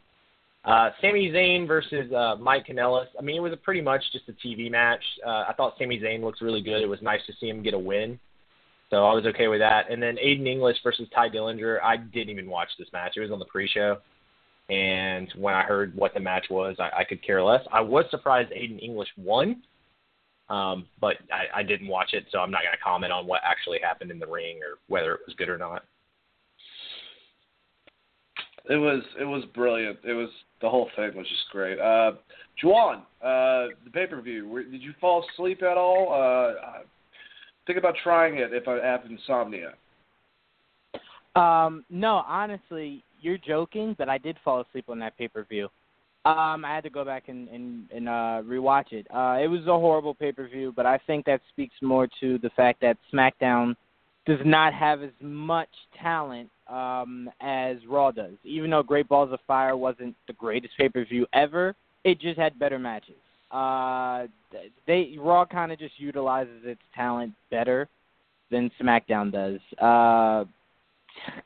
[0.65, 3.07] Uh, Sami Zayn versus uh, Mike Kanellis.
[3.19, 5.03] I mean, it was a pretty much just a TV match.
[5.25, 6.83] Uh, I thought Sami Zayn looks really good.
[6.83, 8.19] It was nice to see him get a win.
[8.91, 9.91] So I was okay with that.
[9.91, 11.83] And then Aiden English versus Tye Dillinger.
[11.83, 13.13] I didn't even watch this match.
[13.17, 13.99] It was on the pre-show.
[14.71, 17.61] And when I heard what the match was, I, I could care less.
[17.71, 19.63] I was surprised Aiden English won,
[20.49, 23.43] um, but I, I didn't watch it, so I'm not going to comment on what
[23.45, 25.85] actually happened in the ring or whether it was good or not.
[28.71, 29.99] It was it was brilliant.
[30.05, 30.31] It was
[30.65, 31.79] the whole thing was just great.
[31.79, 32.13] Uh,
[32.63, 34.65] Juwan, uh, the pay per view.
[34.71, 36.11] Did you fall asleep at all?
[36.11, 36.79] Uh,
[37.67, 39.75] think about trying it if I have insomnia.
[41.37, 45.69] Um, no, honestly, you're joking, but I did fall asleep on that pay per view.
[46.25, 49.07] Um, I had to go back and and, and uh, rewatch it.
[49.15, 52.39] Uh, it was a horrible pay per view, but I think that speaks more to
[52.39, 53.75] the fact that SmackDown
[54.25, 55.69] does not have as much
[56.03, 58.35] talent um, as Raw does.
[58.45, 61.75] Even though Great Balls of Fire wasn't the greatest pay per view ever,
[62.05, 63.15] it just had better matches.
[63.51, 64.27] Uh,
[64.87, 67.89] they Raw kind of just utilizes its talent better
[68.51, 69.61] than SmackDown does.
[69.79, 70.45] Uh,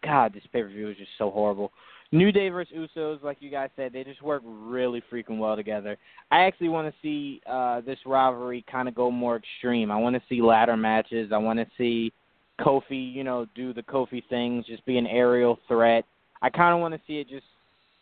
[0.02, 1.72] God, this pay per view was just so horrible.
[2.10, 5.98] New Day versus Usos, like you guys said, they just work really freaking well together.
[6.30, 9.90] I actually want to see uh, this rivalry kind of go more extreme.
[9.90, 11.32] I want to see ladder matches.
[11.34, 12.12] I want to see
[12.60, 16.04] Kofi, you know, do the Kofi things, just be an aerial threat.
[16.42, 17.46] I kind of want to see it just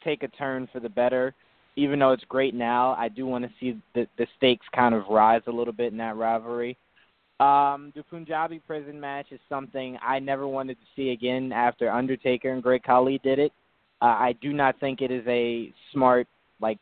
[0.03, 1.35] take a turn for the better.
[1.77, 5.05] Even though it's great now, I do want to see the the stakes kind of
[5.11, 6.77] rise a little bit in that rivalry.
[7.39, 12.51] Um, the Punjabi prison match is something I never wanted to see again after Undertaker
[12.51, 13.53] and Great Khali did it.
[14.01, 16.27] Uh, I do not think it is a smart
[16.61, 16.79] like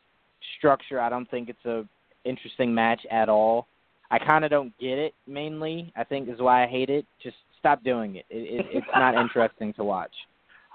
[0.57, 1.01] structure.
[1.01, 1.83] I don't think it's a
[2.23, 3.67] interesting match at all.
[4.11, 5.13] I kind of don't get it.
[5.27, 7.05] Mainly, I think is why I hate it.
[7.21, 7.35] Just
[7.65, 8.25] stop doing it.
[8.29, 10.11] it, it it's not interesting to watch.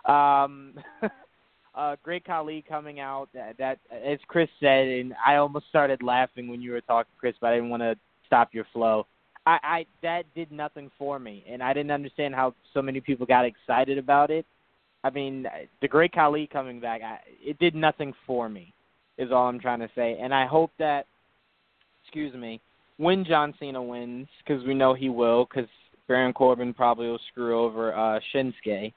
[0.06, 0.74] Um,
[1.76, 3.28] uh, Great Khali coming out.
[3.32, 7.36] That, that as Chris said, and I almost started laughing when you were talking, Chris,
[7.40, 7.94] but I didn't want to
[8.26, 9.06] stop your flow.
[9.46, 13.24] I, I that did nothing for me, and I didn't understand how so many people
[13.24, 14.44] got excited about it.
[15.04, 15.46] I mean,
[15.80, 18.74] the Great Khali coming back, I, it did nothing for me,
[19.16, 20.18] is all I'm trying to say.
[20.20, 21.06] And I hope that,
[22.02, 22.60] excuse me,
[22.96, 25.70] when John Cena wins, because we know he will, because
[26.10, 28.92] Baron Corbin probably will screw over uh, Shinsuke.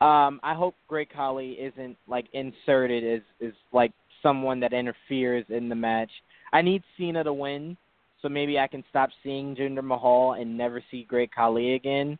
[0.00, 3.92] Um, I hope Great Khali isn't like inserted as is like
[4.24, 6.10] someone that interferes in the match.
[6.52, 7.76] I need Cena to win
[8.20, 12.18] so maybe I can stop seeing Jinder Mahal and never see Great Khali again.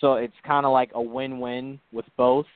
[0.00, 2.46] So it's kind of like a win-win with both.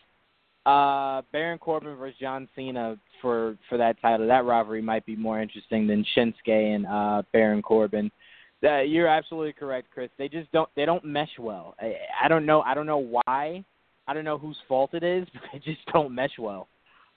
[0.66, 4.28] Uh, Baron Corbin versus John Cena for for that title.
[4.28, 8.12] That rivalry might be more interesting than Shinsuke and uh, Baron Corbin.
[8.64, 10.10] You're absolutely correct, Chris.
[10.18, 11.74] They just don't they don't mesh well.
[11.80, 13.64] I, I don't know I don't know why.
[14.06, 16.68] I don't know whose fault it is, but they just don't mesh well.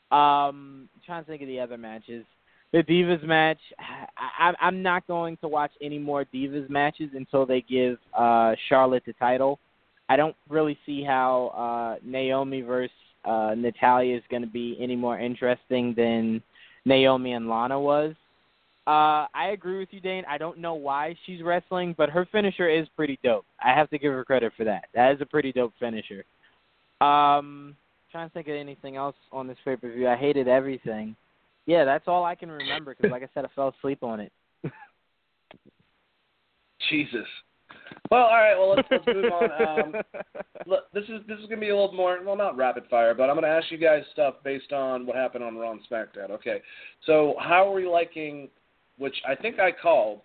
[0.09, 2.25] Um, I'm trying to think of the other matches
[2.73, 7.45] the Divas match, I, I, I'm not going to watch any more Divas matches until
[7.45, 9.59] they give uh, Charlotte the title.
[10.09, 12.91] I don't really see how uh, Naomi versus
[13.25, 16.41] uh, Natalya is going to be any more interesting than
[16.85, 18.15] Naomi and Lana was.
[18.87, 20.23] Uh, I agree with you, Dane.
[20.29, 23.45] I don't know why she's wrestling, but her finisher is pretty dope.
[23.61, 24.85] I have to give her credit for that.
[24.95, 26.23] That is a pretty dope finisher.
[27.01, 27.75] Um,
[28.13, 30.07] trying to think of anything else on this pay per view.
[30.07, 31.17] I hated everything.
[31.65, 34.31] Yeah, that's all I can remember because, like I said, I fell asleep on it.
[36.89, 37.27] Jesus.
[38.09, 38.55] Well, all right.
[38.57, 39.51] Well, let's let's move on.
[39.67, 40.01] Um,
[40.65, 43.29] look, this is this is gonna be a little more well, not rapid fire, but
[43.29, 46.31] I'm gonna ask you guys stuff based on what happened on Raw and SmackDown.
[46.31, 46.61] Okay.
[47.05, 48.47] So, how are we liking?
[48.97, 50.21] Which I think I called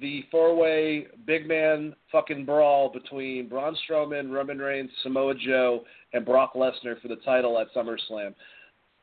[0.00, 6.54] the four-way big man fucking brawl between Braun Strowman, Roman Reigns, Samoa Joe, and Brock
[6.54, 8.34] Lesnar for the title at SummerSlam.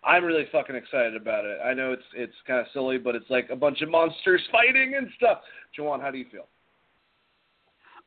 [0.06, 1.60] I'm really fucking excited about it.
[1.64, 4.96] I know it's it's kind of silly, but it's like a bunch of monsters fighting
[4.98, 5.40] and stuff.
[5.78, 6.48] Jawan, how do you feel?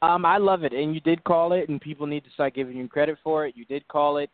[0.02, 2.76] Um, I love it, and you did call it, and people need to start giving
[2.76, 3.56] you credit for it.
[3.56, 4.28] You did call it.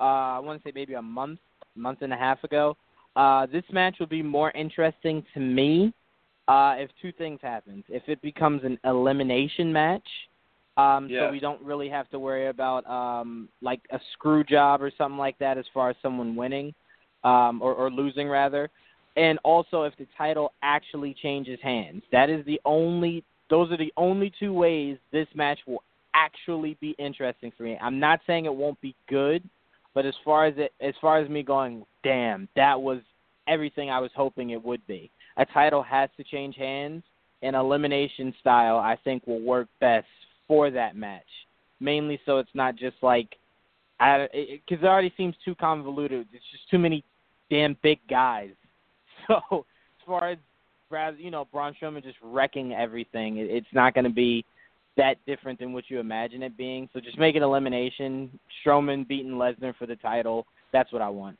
[0.00, 1.38] Uh, I want to say maybe a month,
[1.76, 2.76] month and a half ago.
[3.14, 5.94] Uh, this match will be more interesting to me
[6.48, 7.84] uh, if two things happen.
[7.88, 10.06] If it becomes an elimination match,
[10.76, 11.26] um, yeah.
[11.26, 15.18] so we don't really have to worry about um, like a screw job or something
[15.18, 16.74] like that as far as someone winning
[17.22, 18.70] um, or, or losing rather.
[19.16, 22.02] And also if the title actually changes hands.
[22.10, 25.82] That is the only those are the only two ways this match will
[26.14, 27.78] actually be interesting for me.
[27.80, 29.48] I'm not saying it won't be good,
[29.94, 32.98] but as far as it as far as me going, damn, that was
[33.46, 35.10] everything I was hoping it would be.
[35.36, 37.02] A title has to change hands,
[37.42, 40.06] and elimination style I think will work best
[40.48, 41.22] for that match.
[41.80, 43.36] Mainly so it's not just like
[43.98, 46.26] because it, it, already seems too convoluted.
[46.32, 47.04] It's just too many
[47.50, 48.50] damn big guys.
[49.26, 50.38] So as far as
[50.90, 54.44] rather you know Braun Strowman just wrecking everything, it, it's not going to be
[54.98, 56.90] that different than what you imagine it being.
[56.92, 58.38] So just make an elimination.
[58.64, 60.46] Strowman beating Lesnar for the title.
[60.74, 61.38] That's what I want.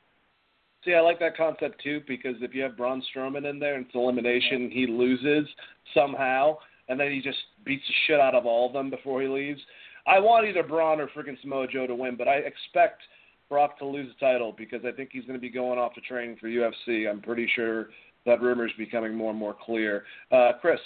[0.85, 3.85] See, I like that concept too because if you have Braun Strowman in there and
[3.87, 5.49] it's elimination, he loses
[5.95, 6.57] somehow,
[6.87, 9.59] and then he just beats the shit out of all of them before he leaves.
[10.05, 13.01] I want either Braun or freaking Samoa Joe to win, but I expect
[13.49, 16.01] Brock to lose the title because I think he's going to be going off to
[16.01, 17.09] training for UFC.
[17.09, 17.89] I'm pretty sure
[18.27, 20.03] that rumor is becoming more and more clear.
[20.31, 20.79] Uh, Chris,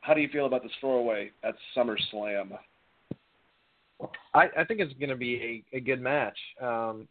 [0.00, 2.58] how do you feel about this throwaway at SummerSlam?
[4.34, 6.36] I, I think it's going to be a, a good match.
[6.60, 7.08] Um,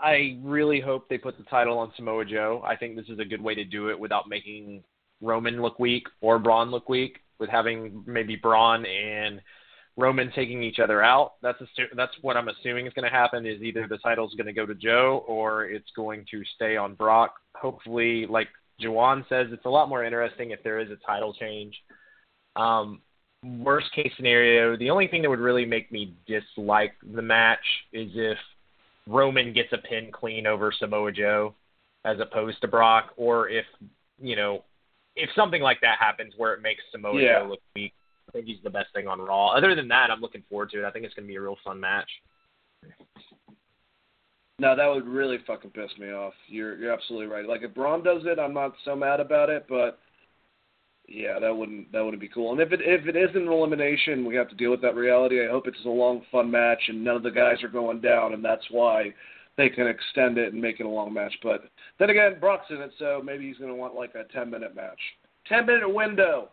[0.00, 2.62] I really hope they put the title on Samoa Joe.
[2.64, 4.82] I think this is a good way to do it without making
[5.20, 9.40] Roman look weak or Braun look weak, with having maybe Braun and
[9.96, 11.34] Roman taking each other out.
[11.42, 13.46] That's assu- that's what I'm assuming is going to happen.
[13.46, 16.94] Is either the title's going to go to Joe or it's going to stay on
[16.94, 17.34] Brock.
[17.56, 18.48] Hopefully, like
[18.80, 21.76] Jawan says, it's a lot more interesting if there is a title change.
[22.54, 23.02] Um,
[23.44, 27.58] worst case scenario, the only thing that would really make me dislike the match
[27.92, 28.38] is if
[29.08, 31.54] Roman gets a pin clean over Samoa Joe
[32.04, 33.64] as opposed to Brock, or if
[34.20, 34.64] you know
[35.16, 37.40] if something like that happens where it makes Samoa yeah.
[37.40, 37.94] Joe look weak.
[38.28, 39.48] I think he's the best thing on Raw.
[39.48, 40.86] Other than that, I'm looking forward to it.
[40.86, 42.10] I think it's going to be a real fun match.
[44.58, 46.34] No, that would really fucking piss me off.
[46.46, 47.48] You're you're absolutely right.
[47.48, 49.98] Like if Braun does it, I'm not so mad about it, but
[51.08, 52.52] yeah, that wouldn't that wouldn't be cool.
[52.52, 55.44] And if it if it is an elimination, we have to deal with that reality.
[55.44, 58.34] I hope it's a long, fun match, and none of the guys are going down,
[58.34, 59.14] and that's why
[59.56, 61.34] they can extend it and make it a long match.
[61.42, 61.64] But
[61.98, 64.76] then again, Brock's in it, so maybe he's going to want like a 10 minute
[64.76, 65.00] match,
[65.46, 66.50] 10 minute window.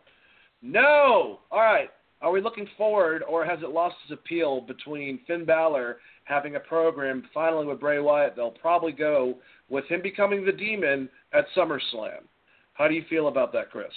[0.62, 1.40] No.
[1.50, 1.90] All right.
[2.22, 6.60] Are we looking forward, or has it lost its appeal between Finn Balor having a
[6.60, 8.34] program finally with Bray Wyatt?
[8.34, 9.36] They'll probably go
[9.68, 12.24] with him becoming the Demon at SummerSlam.
[12.72, 13.92] How do you feel about that, Chris?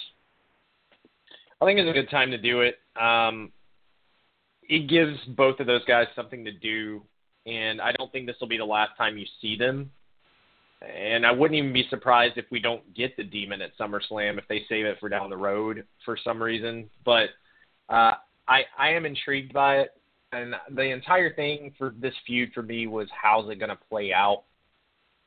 [1.60, 2.78] I think it's a good time to do it.
[3.00, 3.52] Um,
[4.62, 7.02] it gives both of those guys something to do,
[7.46, 9.90] and I don't think this will be the last time you see them
[10.82, 14.48] and I wouldn't even be surprised if we don't get the demon at SummerSlam if
[14.48, 16.88] they save it for down the road for some reason.
[17.04, 17.30] But
[17.88, 18.12] uh,
[18.48, 19.90] I I am intrigued by it,
[20.32, 24.12] and the entire thing for this feud for me was how's it going to play
[24.12, 24.44] out,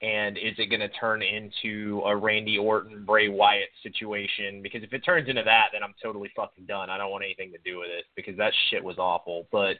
[0.03, 4.61] and is it going to turn into a Randy Orton Bray Wyatt situation?
[4.61, 6.89] Because if it turns into that, then I'm totally fucking done.
[6.89, 9.47] I don't want anything to do with it because that shit was awful.
[9.49, 9.77] But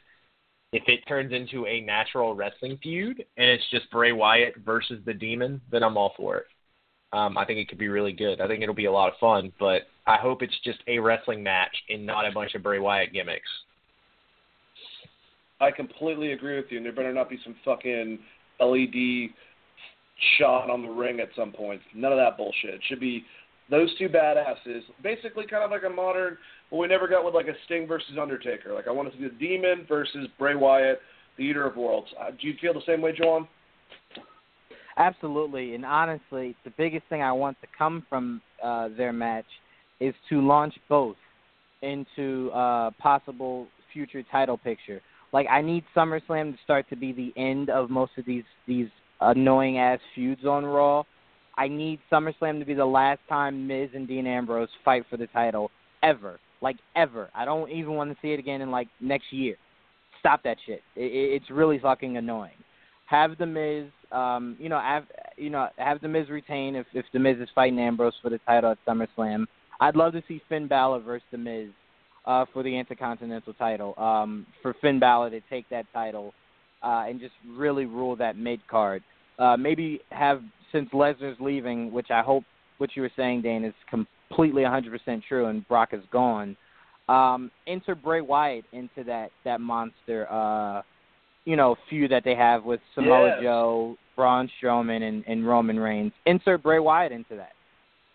[0.72, 5.12] if it turns into a natural wrestling feud and it's just Bray Wyatt versus the
[5.12, 6.46] Demon, then I'm all for it.
[7.12, 8.40] Um, I think it could be really good.
[8.40, 11.42] I think it'll be a lot of fun, but I hope it's just a wrestling
[11.42, 13.48] match and not a bunch of Bray Wyatt gimmicks.
[15.60, 18.18] I completely agree with you, and there better not be some fucking
[18.58, 19.30] LED
[20.38, 21.80] shot on the ring at some point.
[21.94, 22.74] None of that bullshit.
[22.74, 23.24] It should be
[23.70, 26.36] those two badasses, basically kind of like a modern
[26.70, 28.72] what we never got with like a Sting versus Undertaker.
[28.74, 31.00] Like I want to see the Demon versus Bray Wyatt,
[31.36, 32.08] the Eater of Worlds.
[32.20, 33.48] Uh, do you feel the same way, John?
[34.96, 39.46] Absolutely, and honestly, the biggest thing I want to come from uh, their match
[40.00, 41.16] is to launch both
[41.82, 45.00] into uh, possible future title picture.
[45.32, 48.88] Like I need SummerSlam to start to be the end of most of these these
[49.20, 51.04] annoying ass feuds on Raw.
[51.56, 55.28] I need SummerSlam to be the last time Miz and Dean Ambrose fight for the
[55.28, 55.70] title
[56.02, 57.30] ever like ever.
[57.34, 59.54] I don't even want to see it again in like next year.
[60.18, 60.82] Stop that shit.
[60.96, 62.56] It, it's really fucking annoying.
[63.06, 65.04] Have the Miz, um, you know, have
[65.36, 68.38] you know, have the Miz retain if if the Miz is fighting Ambrose for the
[68.38, 69.44] title at SummerSlam.
[69.80, 71.68] I'd love to see Finn Balor versus the Miz
[72.24, 73.94] uh, for the Intercontinental title.
[73.98, 76.32] Um, for Finn Balor to take that title
[76.84, 79.02] uh, and just really rule that mid card.
[79.38, 80.40] uh, maybe have
[80.72, 82.44] since Lesnar's leaving, which I hope
[82.78, 86.56] what you were saying, Dane, is completely 100% true, and Brock is gone.
[87.08, 90.82] Um, enter Bray Wyatt into that that monster, uh,
[91.44, 93.38] you know, feud that they have with Samoa Yes.
[93.42, 96.12] Joe, Braun Strowman, and, and Roman Reigns.
[96.26, 97.52] Insert Bray Wyatt into that.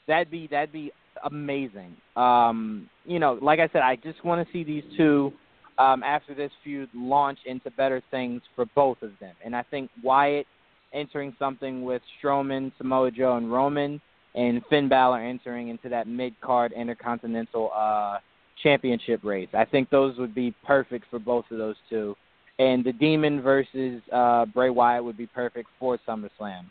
[0.08, 0.92] That'd be that'd be
[1.24, 1.96] amazing.
[2.16, 5.32] Um, you know, like I said, I just want to see these two
[5.80, 9.34] um, after this feud launch into better things for both of them.
[9.44, 10.46] And I think Wyatt
[10.94, 14.02] entering something with Strowman, Samoa Joe, and Roman,
[14.36, 18.18] and Finn Balor entering into that mid card intercontinental uh,
[18.62, 19.50] championship race.
[19.54, 22.16] I think those would be perfect for both of those two.
[22.60, 26.66] And the Demon versus uh, Bray Wyatt would be perfect for SummerSlam.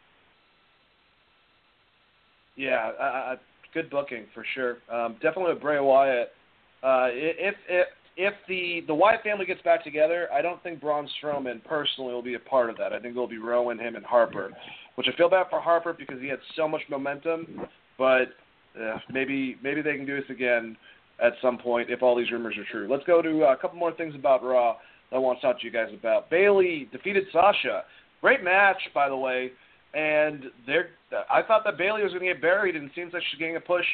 [2.56, 3.36] Yeah, uh,
[3.72, 4.78] good booking for sure.
[4.92, 6.32] Um, definitely with Bray Wyatt.
[6.82, 7.86] Uh, if if
[8.18, 12.22] if the the Wyatt family gets back together, I don't think Braun Strowman personally will
[12.22, 12.92] be a part of that.
[12.92, 14.50] I think it'll be Rowan, him, and Harper.
[14.96, 17.60] Which I feel bad for Harper because he had so much momentum,
[17.96, 18.34] but
[18.78, 20.76] uh, maybe maybe they can do this again
[21.22, 22.88] at some point if all these rumors are true.
[22.90, 24.76] Let's go to uh, a couple more things about Raw
[25.10, 26.28] that I want to talk to you guys about.
[26.28, 27.84] Bayley defeated Sasha.
[28.20, 29.52] Great match, by the way.
[29.94, 30.90] And they're,
[31.30, 33.56] I thought that Bayley was going to get buried, and it seems like she's getting
[33.56, 33.86] a push.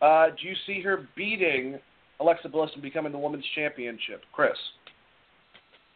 [0.00, 1.78] Uh, do you see her beating
[2.20, 4.56] Alexa Bliss and becoming the women's championship, Chris?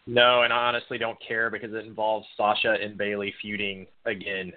[0.06, 4.52] No, and I honestly don't care because it involves Sasha and Bayley feuding again,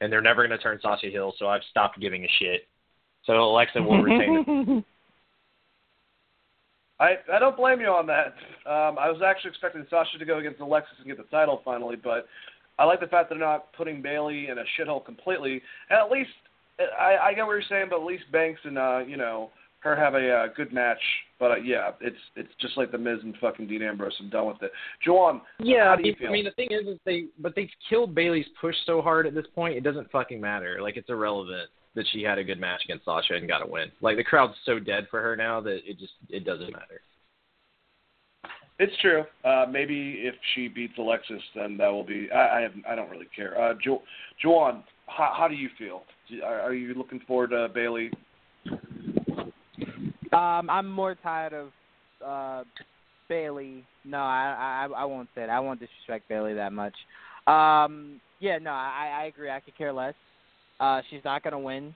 [0.00, 2.66] and they're never going to turn Sasha heel, so I've stopped giving a shit.
[3.24, 4.84] So Alexa will retain.
[7.00, 8.34] I I don't blame you on that.
[8.66, 11.94] Um, I was actually expecting Sasha to go against Alexis and get the title finally,
[11.94, 12.26] but
[12.78, 15.62] I like the fact that they're not putting Bayley in a shithole completely.
[15.90, 16.30] And at least
[16.78, 19.94] I, I get what you're saying, but at least Banks and uh, you know her
[19.94, 21.00] have a uh, good match.
[21.38, 24.14] But uh, yeah, it's it's just like the Miz and fucking Dean Ambrose.
[24.20, 24.72] I'm done with it.
[25.04, 28.14] Joanne, Yeah, how do you I mean the thing is, is they but they've killed
[28.14, 30.78] Bayley's push so hard at this point, it doesn't fucking matter.
[30.82, 33.90] Like it's irrelevant that she had a good match against Sasha and got a win.
[34.00, 37.00] Like the crowd's so dead for her now that it just it doesn't matter.
[38.80, 39.24] It's true.
[39.44, 42.28] Uh, maybe if she beats Alexis, then that will be.
[42.32, 43.60] I I, have, I don't really care.
[43.60, 44.02] Uh, jo-
[44.40, 46.02] Joanne, how, how do you feel?
[46.44, 48.10] Are, are you looking forward to Bayley?
[50.32, 51.68] Um, I'm more tired of
[52.24, 52.64] uh,
[53.28, 53.84] Bayley.
[54.04, 55.50] No, I, I I won't say that.
[55.50, 56.94] I won't disrespect Bayley that much.
[57.46, 59.50] Um, yeah, no, I, I agree.
[59.50, 60.14] I could care less.
[60.80, 61.94] Uh, she's not gonna win,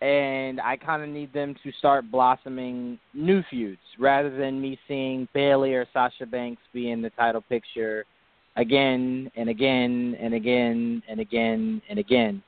[0.00, 5.28] and I kind of need them to start blossoming new feuds rather than me seeing
[5.34, 8.04] Bayley or Sasha Banks be in the title picture
[8.56, 12.42] again and again and again and again and again.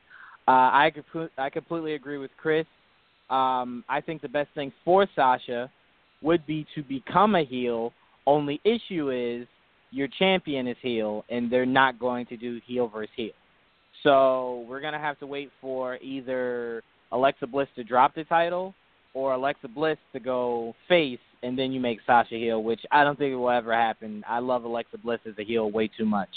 [0.49, 0.93] Uh, I
[1.39, 2.67] I completely agree with Chris.
[3.31, 5.71] Um, I think the best thing for Sasha
[6.23, 7.93] would be to become a heel.
[8.27, 9.47] Only issue is
[9.91, 13.31] your champion is heel, and they're not going to do heel versus heel.
[14.03, 16.83] So we're gonna have to wait for either
[17.13, 18.75] Alexa Bliss to drop the title
[19.15, 23.19] or Alexa Bliss to go face, and then you make Sasha heel, which I don't
[23.19, 24.25] think will ever happen.
[24.29, 26.29] I love Alexa Bliss as a heel way too much.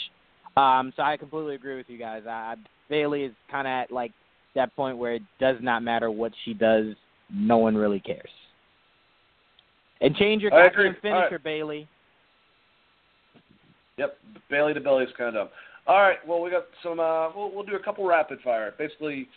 [0.58, 2.24] Um, so I completely agree with you guys.
[2.28, 2.56] I,
[2.90, 4.12] Bayley is kind of at like
[4.56, 6.96] that point where it does not matter what she does,
[7.32, 8.30] no one really cares.
[10.02, 11.44] And change your goddamn finisher, right.
[11.44, 11.88] Bayley.
[13.98, 14.18] Yep,
[14.50, 15.50] Bayley to Bailey is kind of dumb.
[15.88, 17.00] All right, well we got some.
[17.00, 18.74] Uh, we'll we'll do a couple rapid fire.
[18.78, 19.28] Basically,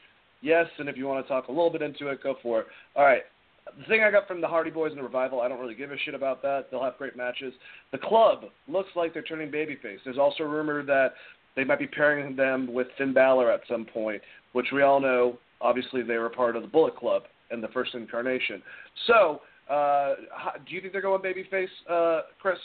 [0.43, 2.67] yes, and if you want to talk a little bit into it, go for it.
[2.95, 3.23] All right.
[3.79, 5.91] The thing I got from the Hardy Boys and the Revival, I don't really give
[5.91, 6.71] a shit about that.
[6.71, 7.53] They'll have great matches.
[7.91, 9.99] The club looks like they're turning babyface.
[10.05, 11.15] There's also a rumor that
[11.57, 14.23] they might be pairing them with Finn Balor at some point,
[14.57, 15.39] which we all know.
[15.61, 18.63] Obviously, they were part of the Bullet Club in the first incarnation.
[19.07, 20.15] So, uh,
[20.67, 22.57] do you think they're going babyface, uh, Chris?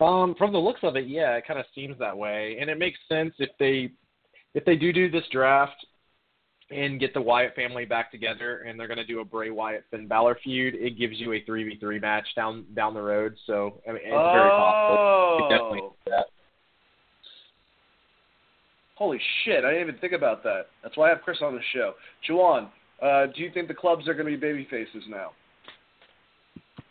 [0.00, 2.78] Um, from the looks of it, yeah, it kind of seems that way, and it
[2.78, 3.90] makes sense if they
[4.54, 5.84] if they do do this draft
[6.70, 9.84] and get the Wyatt family back together, and they're going to do a Bray Wyatt
[9.90, 10.74] Finn Balor feud.
[10.76, 14.00] It gives you a three v three match down down the road, so I mean,
[14.02, 15.46] it's very possible.
[15.46, 15.96] It definitely Oh.
[16.06, 16.26] that.
[18.96, 19.64] Holy shit!
[19.64, 20.66] I didn't even think about that.
[20.82, 21.92] That's why I have Chris on the show.
[22.28, 22.68] Juwan,
[23.02, 25.32] uh, do you think the clubs are going to be baby faces now?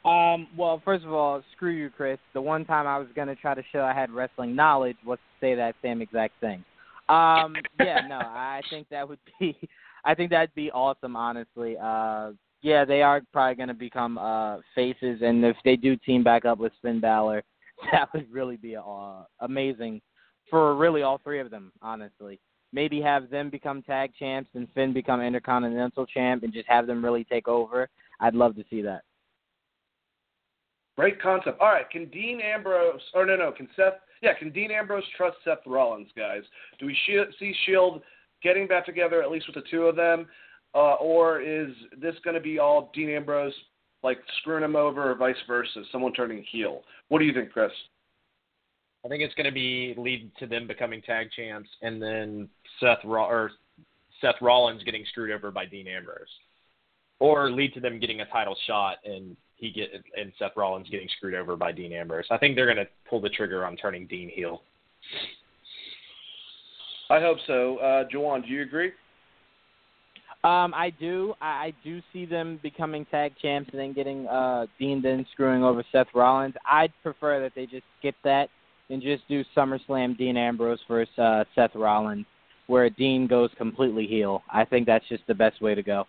[0.07, 2.19] Um, well, first of all, screw you, Chris.
[2.33, 5.17] The one time I was going to try to show I had wrestling knowledge was
[5.17, 6.63] to say that same exact thing.
[7.09, 9.57] Um, yeah, no, I think that would be,
[10.05, 11.75] I think that'd be awesome, honestly.
[11.81, 16.23] Uh, yeah, they are probably going to become uh faces, and if they do team
[16.23, 17.43] back up with Finn Balor,
[17.91, 20.01] that would really be uh, amazing
[20.49, 22.39] for really all three of them, honestly.
[22.71, 27.03] Maybe have them become tag champs and Finn become intercontinental champ, and just have them
[27.03, 27.89] really take over.
[28.19, 29.03] I'd love to see that.
[30.97, 31.59] Great concept.
[31.59, 35.37] All right, can Dean Ambrose or no no can Seth yeah can Dean Ambrose trust
[35.43, 36.43] Seth Rollins guys?
[36.79, 38.01] Do we see Shield
[38.41, 40.27] getting back together at least with the two of them,
[40.73, 41.69] uh, or is
[41.99, 43.53] this going to be all Dean Ambrose
[44.03, 46.83] like screwing him over or vice versa, someone turning heel?
[47.09, 47.71] What do you think, Chris?
[49.05, 52.49] I think it's going to be lead to them becoming tag champs, and then
[52.79, 53.51] Seth Ro- or
[54.19, 56.25] Seth Rollins getting screwed over by Dean Ambrose,
[57.19, 61.07] or lead to them getting a title shot and he get and Seth Rollins getting
[61.17, 62.25] screwed over by Dean Ambrose.
[62.31, 64.63] I think they're going to pull the trigger on turning Dean heel.
[67.09, 67.77] I hope so.
[67.77, 68.91] Uh, Jawan, do you agree?
[70.43, 71.33] Um, I do.
[71.41, 75.63] I, I do see them becoming tag champs and then getting uh, Dean then screwing
[75.63, 76.55] over Seth Rollins.
[76.69, 78.49] I'd prefer that they just skip that
[78.89, 82.25] and just do SummerSlam Dean Ambrose versus uh, Seth Rollins,
[82.67, 84.43] where Dean goes completely heel.
[84.51, 86.05] I think that's just the best way to go.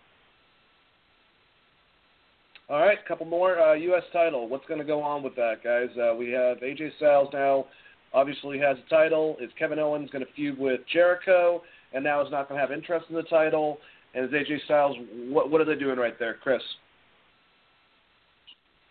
[2.69, 3.59] All right, a couple more.
[3.59, 4.03] Uh, U.S.
[4.11, 4.49] title.
[4.49, 5.87] What's going to go on with that, guys?
[5.97, 7.65] Uh, we have AJ Styles now.
[8.13, 9.37] Obviously, has a title.
[9.39, 11.61] Is Kevin Owens going to feud with Jericho,
[11.93, 13.77] and now is not going to have interest in the title?
[14.13, 14.97] And is AJ Styles?
[15.29, 16.61] What what are they doing right there, Chris?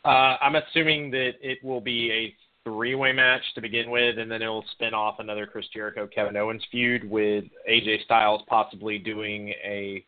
[0.06, 4.42] Uh, I'm assuming that it will be a three-way match to begin with, and then
[4.42, 10.04] it'll spin off another Chris Jericho Kevin Owens feud with AJ Styles possibly doing a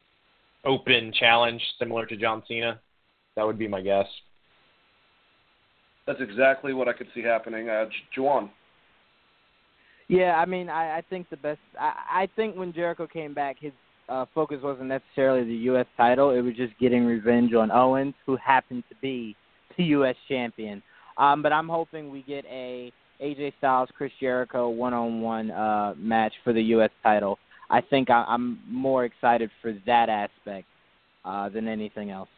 [0.65, 2.81] open challenge similar to John Cena.
[3.37, 4.07] That would be my guess.
[6.07, 7.69] That's exactly what I could see happening.
[7.69, 7.85] Uh,
[8.17, 8.51] Juwan.
[10.09, 11.61] Yeah, I mean, I, I think the best.
[11.79, 13.73] I, I think when Jericho came back, his
[14.09, 15.87] uh, focus wasn't necessarily the U.S.
[15.97, 16.31] title.
[16.31, 19.37] It was just getting revenge on Owens, who happened to be
[19.77, 20.17] the U.S.
[20.27, 20.83] champion.
[21.19, 26.53] Um, but I'm hoping we get a AJ Styles Chris Jericho one-on-one uh, match for
[26.53, 26.91] the U.S.
[27.03, 27.39] title.
[27.71, 30.67] I think I, I'm more excited for that aspect
[31.25, 32.29] uh, than anything else.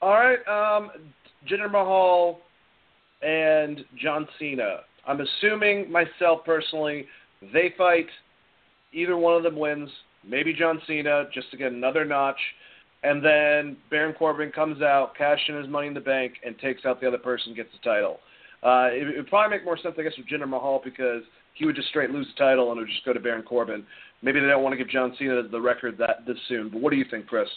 [0.00, 0.90] All right, um,
[1.48, 2.40] Jinder Mahal
[3.22, 4.78] and John Cena.
[5.06, 7.06] I'm assuming myself personally,
[7.52, 8.06] they fight.
[8.92, 9.88] Either one of them wins.
[10.24, 12.38] Maybe John Cena just to get another notch,
[13.02, 16.84] and then Baron Corbin comes out, cashes in his money in the bank, and takes
[16.84, 18.20] out the other person, gets the title.
[18.62, 21.22] Uh, it, would probably make more sense, I guess, with Jinder Mahal because
[21.54, 23.84] he would just straight lose the title and it would just go to Baron Corbin.
[24.22, 26.68] Maybe they don't want to give John Cena the record that this soon.
[26.68, 27.48] But what do you think, Chris?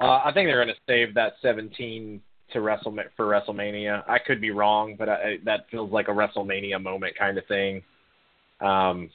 [0.00, 2.20] Uh, I think they're going to save that 17
[2.52, 4.08] to Wrestle for WrestleMania.
[4.08, 7.82] I could be wrong, but I, that feels like a WrestleMania moment kind of thing.
[8.60, 9.10] Um,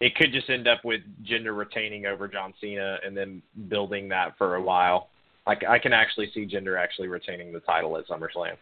[0.00, 4.36] it could just end up with Jinder retaining over John Cena and then building that
[4.36, 5.08] for a while.
[5.46, 8.56] I, I can actually see Jinder actually retaining the title at SummerSlam.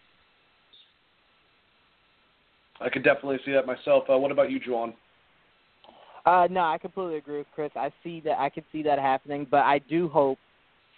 [2.81, 4.05] I could definitely see that myself.
[4.11, 4.95] Uh, what about you, Juwan?
[6.27, 7.71] Uh, no, I completely agree with Chris.
[7.77, 8.39] I see that.
[8.39, 10.39] I could see that happening, but I do hope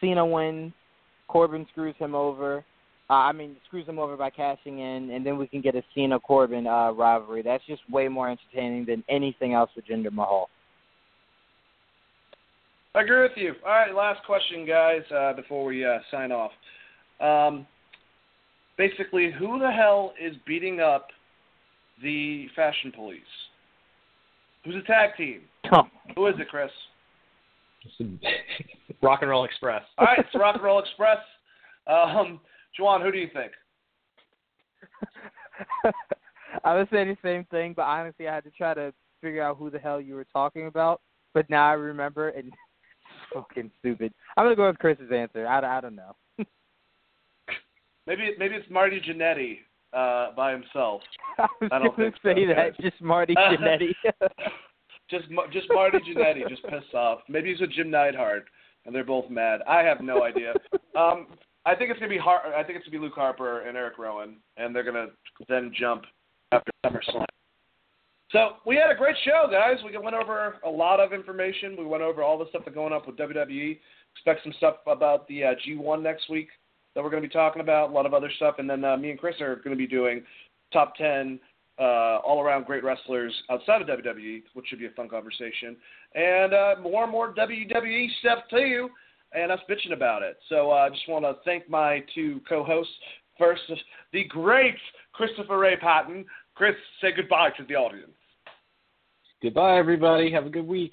[0.01, 0.73] Cena wins,
[1.29, 2.65] Corbin screws him over.
[3.09, 5.83] Uh, I mean, screws them over by cashing in, and then we can get a
[5.95, 7.43] Cena Corbin uh, rivalry.
[7.43, 10.49] That's just way more entertaining than anything else with Jinder Mahal.
[12.97, 13.53] I agree with you.
[13.65, 16.51] All right, last question, guys, uh, before we uh, sign off.
[17.21, 17.67] Um,
[18.77, 21.09] basically, who the hell is beating up
[22.03, 23.21] the Fashion Police?
[24.65, 25.43] Who's a tag team?
[25.73, 25.83] Oh.
[26.17, 26.71] Who is it, Chris?
[29.03, 29.83] Rock and Roll Express.
[29.99, 31.19] All right, it's Rock and Roll Express.
[31.87, 32.41] Um,
[32.79, 33.53] Juwan, who do you think?
[36.65, 39.57] I was saying the same thing, but honestly, I had to try to figure out
[39.57, 41.01] who the hell you were talking about.
[41.35, 42.57] But now I remember, and it's
[43.35, 44.13] fucking stupid.
[44.37, 45.47] I'm gonna go with Chris's answer.
[45.47, 46.17] I, I don't know.
[48.07, 49.59] maybe maybe it's Marty Jannetty
[49.93, 51.03] uh, by himself.
[51.39, 52.73] I was I don't think say so, that, guys.
[52.81, 53.95] just Marty Jannetty.
[55.11, 57.21] just just Marty Jannetty, just pissed off.
[57.29, 58.47] Maybe he's with Jim Neidhart,
[58.87, 59.61] and they're both mad.
[59.69, 60.55] I have no idea.
[60.97, 61.27] Um,
[61.67, 63.99] I think it's gonna be Har- I think it's gonna be Luke Harper and Eric
[63.99, 65.09] Rowan, and they're gonna
[65.49, 66.05] then jump
[66.53, 67.27] after SummerSlam.
[68.31, 69.77] So we had a great show, guys.
[69.85, 71.77] We went over a lot of information.
[71.79, 73.79] We went over all the stuff that's going up with WWE.
[74.15, 76.49] Expect some stuff about the uh, G1 next week
[76.95, 77.91] that we're going to be talking about.
[77.91, 79.87] A lot of other stuff, and then uh, me and Chris are going to be
[79.87, 80.23] doing
[80.73, 81.39] top ten
[81.79, 85.77] uh, all-around great wrestlers outside of WWE, which should be a fun conversation,
[86.15, 88.89] and uh, more and more WWE stuff too,
[89.33, 90.37] and us bitching about it.
[90.49, 92.93] So uh, I just want to thank my two co-hosts.
[93.39, 93.63] First,
[94.13, 94.77] the great
[95.13, 96.25] Christopher Ray Patton.
[96.55, 98.11] Chris, say goodbye to the audience.
[99.43, 100.33] Goodbye, everybody.
[100.33, 100.93] Have a good week.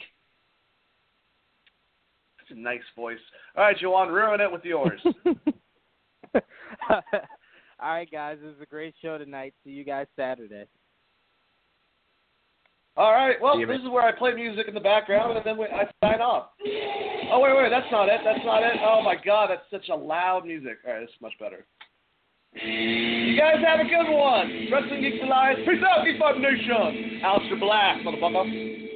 [2.38, 3.18] That's a nice voice.
[3.56, 5.00] All right, Joanne, ruin it with yours.
[6.36, 6.42] All
[7.82, 8.38] right, guys.
[8.44, 9.54] It was a great show tonight.
[9.64, 10.66] See you guys Saturday.
[12.96, 13.42] All right.
[13.42, 15.90] Well, Damn this is where I play music in the background, and then we, I
[16.04, 16.50] sign off.
[17.32, 18.22] Oh wait, wait, that's not it.
[18.24, 18.78] That's not it.
[18.86, 20.78] Oh my God, that's such a loud music.
[20.86, 21.66] All right, this is much better.
[22.54, 24.68] You guys have a good one.
[24.72, 25.58] Wrestling Geeks Alive.
[25.66, 27.22] Peace out, Geek Five Nation.
[27.26, 28.93] Aleister Black, motherfucker.